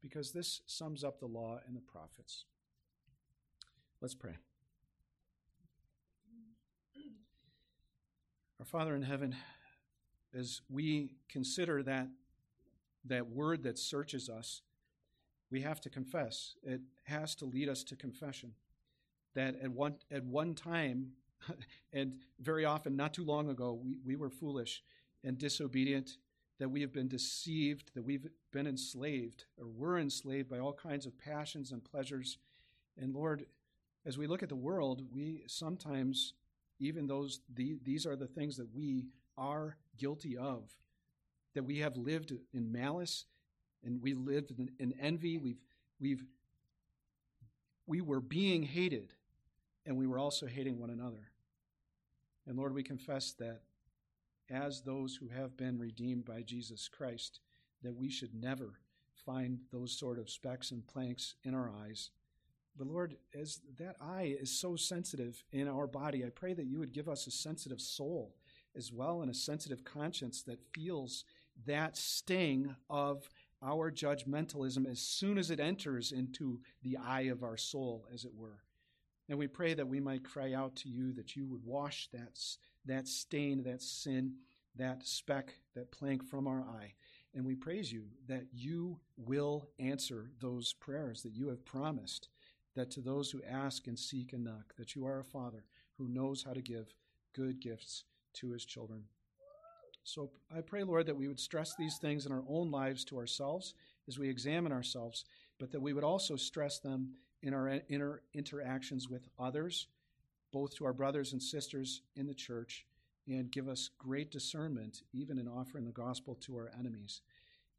because 0.00 0.30
this 0.30 0.60
sums 0.66 1.02
up 1.02 1.18
the 1.18 1.26
law 1.26 1.58
and 1.66 1.76
the 1.76 1.80
prophets. 1.80 2.44
Let's 4.00 4.14
pray. 4.14 4.36
Our 8.60 8.66
Father 8.66 8.94
in 8.94 9.02
heaven, 9.02 9.36
as 10.36 10.60
we 10.68 11.14
consider 11.28 11.82
that, 11.82 12.08
that 13.04 13.28
word 13.28 13.62
that 13.62 13.78
searches 13.78 14.28
us, 14.28 14.62
we 15.50 15.62
have 15.62 15.80
to 15.80 15.90
confess. 15.90 16.54
It 16.62 16.80
has 17.04 17.34
to 17.36 17.46
lead 17.46 17.68
us 17.68 17.82
to 17.84 17.96
confession. 17.96 18.52
That 19.34 19.56
at 19.62 19.70
one, 19.70 19.96
at 20.10 20.24
one 20.24 20.54
time, 20.54 21.12
and 21.92 22.14
very 22.40 22.64
often, 22.64 22.96
not 22.96 23.14
too 23.14 23.24
long 23.24 23.48
ago, 23.48 23.78
we, 23.82 23.98
we 24.04 24.16
were 24.16 24.30
foolish 24.30 24.82
and 25.24 25.38
disobedient 25.38 26.18
that 26.58 26.68
we 26.68 26.80
have 26.80 26.92
been 26.92 27.08
deceived, 27.08 27.92
that 27.94 28.04
we've 28.04 28.26
been 28.52 28.66
enslaved 28.66 29.44
or 29.58 29.66
were 29.68 29.98
enslaved 29.98 30.48
by 30.48 30.58
all 30.58 30.72
kinds 30.72 31.06
of 31.06 31.16
passions 31.16 31.70
and 31.70 31.84
pleasures. 31.84 32.38
And 33.00 33.14
Lord, 33.14 33.46
as 34.04 34.18
we 34.18 34.26
look 34.26 34.42
at 34.42 34.48
the 34.48 34.56
world, 34.56 35.02
we 35.12 35.44
sometimes, 35.46 36.34
even 36.80 37.06
those, 37.06 37.40
the, 37.54 37.78
these 37.84 38.06
are 38.06 38.16
the 38.16 38.26
things 38.26 38.56
that 38.56 38.74
we 38.74 39.06
are 39.36 39.76
guilty 39.98 40.36
of, 40.36 40.64
that 41.54 41.64
we 41.64 41.78
have 41.78 41.96
lived 41.96 42.32
in 42.52 42.72
malice 42.72 43.26
and 43.84 44.02
we 44.02 44.14
lived 44.14 44.52
in, 44.58 44.70
in 44.78 44.94
envy. 45.00 45.38
We've, 45.38 45.60
we've, 46.00 46.24
we 47.86 48.00
were 48.00 48.20
being 48.20 48.62
hated 48.62 49.12
and 49.86 49.96
we 49.96 50.06
were 50.06 50.18
also 50.18 50.46
hating 50.46 50.78
one 50.78 50.90
another. 50.90 51.30
And 52.46 52.56
Lord, 52.56 52.74
we 52.74 52.82
confess 52.82 53.32
that 53.32 53.62
as 54.50 54.80
those 54.80 55.16
who 55.16 55.28
have 55.28 55.56
been 55.56 55.78
redeemed 55.78 56.24
by 56.24 56.42
Jesus 56.42 56.88
Christ, 56.88 57.40
that 57.82 57.94
we 57.94 58.08
should 58.08 58.34
never 58.34 58.78
find 59.26 59.60
those 59.72 59.92
sort 59.92 60.18
of 60.18 60.30
specks 60.30 60.70
and 60.70 60.86
planks 60.86 61.34
in 61.44 61.54
our 61.54 61.70
eyes. 61.84 62.10
But 62.76 62.86
Lord, 62.86 63.16
as 63.38 63.60
that 63.78 63.96
eye 64.00 64.36
is 64.40 64.50
so 64.50 64.76
sensitive 64.76 65.42
in 65.52 65.68
our 65.68 65.86
body, 65.86 66.24
I 66.24 66.30
pray 66.30 66.54
that 66.54 66.66
you 66.66 66.78
would 66.78 66.92
give 66.92 67.08
us 67.08 67.26
a 67.26 67.30
sensitive 67.30 67.80
soul 67.80 68.34
as 68.78 68.92
well 68.92 69.20
and 69.20 69.30
a 69.30 69.34
sensitive 69.34 69.84
conscience 69.84 70.42
that 70.42 70.62
feels 70.72 71.24
that 71.66 71.96
sting 71.96 72.74
of 72.88 73.28
our 73.62 73.90
judgmentalism 73.90 74.90
as 74.90 75.00
soon 75.00 75.36
as 75.36 75.50
it 75.50 75.60
enters 75.60 76.12
into 76.12 76.60
the 76.82 76.96
eye 76.96 77.22
of 77.22 77.42
our 77.42 77.56
soul, 77.56 78.06
as 78.14 78.24
it 78.24 78.32
were. 78.34 78.62
And 79.28 79.38
we 79.38 79.48
pray 79.48 79.74
that 79.74 79.88
we 79.88 80.00
might 80.00 80.24
cry 80.24 80.54
out 80.54 80.76
to 80.76 80.88
you 80.88 81.12
that 81.14 81.36
you 81.36 81.46
would 81.46 81.64
wash 81.64 82.08
that, 82.12 82.38
that 82.86 83.08
stain, 83.08 83.64
that 83.64 83.82
sin, 83.82 84.34
that 84.76 85.06
speck, 85.06 85.54
that 85.74 85.90
plank 85.90 86.24
from 86.24 86.46
our 86.46 86.60
eye. 86.60 86.94
And 87.34 87.44
we 87.44 87.54
praise 87.54 87.92
you 87.92 88.04
that 88.26 88.46
you 88.52 88.98
will 89.16 89.68
answer 89.78 90.30
those 90.40 90.72
prayers 90.72 91.22
that 91.22 91.34
you 91.34 91.48
have 91.48 91.64
promised, 91.64 92.28
that 92.74 92.90
to 92.92 93.00
those 93.00 93.30
who 93.30 93.42
ask 93.42 93.86
and 93.86 93.98
seek 93.98 94.32
and 94.32 94.44
knock, 94.44 94.74
that 94.78 94.94
you 94.94 95.04
are 95.04 95.18
a 95.18 95.24
Father 95.24 95.64
who 95.98 96.08
knows 96.08 96.42
how 96.42 96.52
to 96.52 96.62
give 96.62 96.94
good 97.34 97.60
gifts 97.60 98.04
to 98.40 98.50
his 98.50 98.64
children. 98.64 99.04
So 100.04 100.30
I 100.56 100.62
pray, 100.62 100.84
Lord, 100.84 101.06
that 101.06 101.16
we 101.16 101.28
would 101.28 101.38
stress 101.38 101.74
these 101.74 101.98
things 101.98 102.24
in 102.24 102.32
our 102.32 102.44
own 102.48 102.70
lives 102.70 103.04
to 103.06 103.18
ourselves 103.18 103.74
as 104.08 104.18
we 104.18 104.30
examine 104.30 104.72
ourselves, 104.72 105.24
but 105.58 105.70
that 105.72 105.82
we 105.82 105.92
would 105.92 106.04
also 106.04 106.36
stress 106.36 106.78
them 106.78 107.10
in 107.42 107.52
our 107.52 107.80
inner 107.88 108.22
interactions 108.32 109.08
with 109.08 109.28
others, 109.38 109.86
both 110.50 110.74
to 110.76 110.86
our 110.86 110.94
brothers 110.94 111.32
and 111.32 111.42
sisters 111.42 112.00
in 112.16 112.26
the 112.26 112.34
church, 112.34 112.86
and 113.26 113.52
give 113.52 113.68
us 113.68 113.90
great 113.98 114.30
discernment, 114.30 115.02
even 115.12 115.38
in 115.38 115.46
offering 115.46 115.84
the 115.84 115.92
gospel 115.92 116.34
to 116.36 116.56
our 116.56 116.70
enemies. 116.78 117.20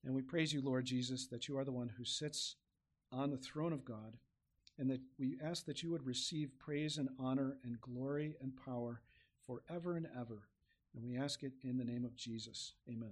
And 0.06 0.14
we 0.14 0.22
praise 0.22 0.54
you, 0.54 0.62
Lord 0.62 0.86
Jesus, 0.86 1.26
that 1.28 1.48
you 1.48 1.58
are 1.58 1.66
the 1.66 1.72
one 1.72 1.90
who 1.90 2.06
sits 2.06 2.56
on 3.12 3.32
the 3.32 3.38
throne 3.38 3.74
of 3.74 3.84
God, 3.84 4.18
and 4.78 4.90
that 4.92 5.02
we 5.18 5.38
ask 5.44 5.66
that 5.66 5.82
you 5.82 5.90
would 5.90 6.06
receive 6.06 6.60
praise 6.60 6.98
and 6.98 7.10
honor 7.20 7.58
and 7.64 7.82
glory 7.82 8.36
and 8.40 8.54
power 8.64 9.02
forever 9.50 9.96
and 9.96 10.08
ever. 10.20 10.44
And 10.94 11.04
we 11.04 11.18
ask 11.18 11.44
it 11.44 11.54
in 11.64 11.78
the 11.78 11.84
name 11.84 12.06
of 12.06 12.16
Jesus. 12.16 12.74
Amen. 12.88 13.08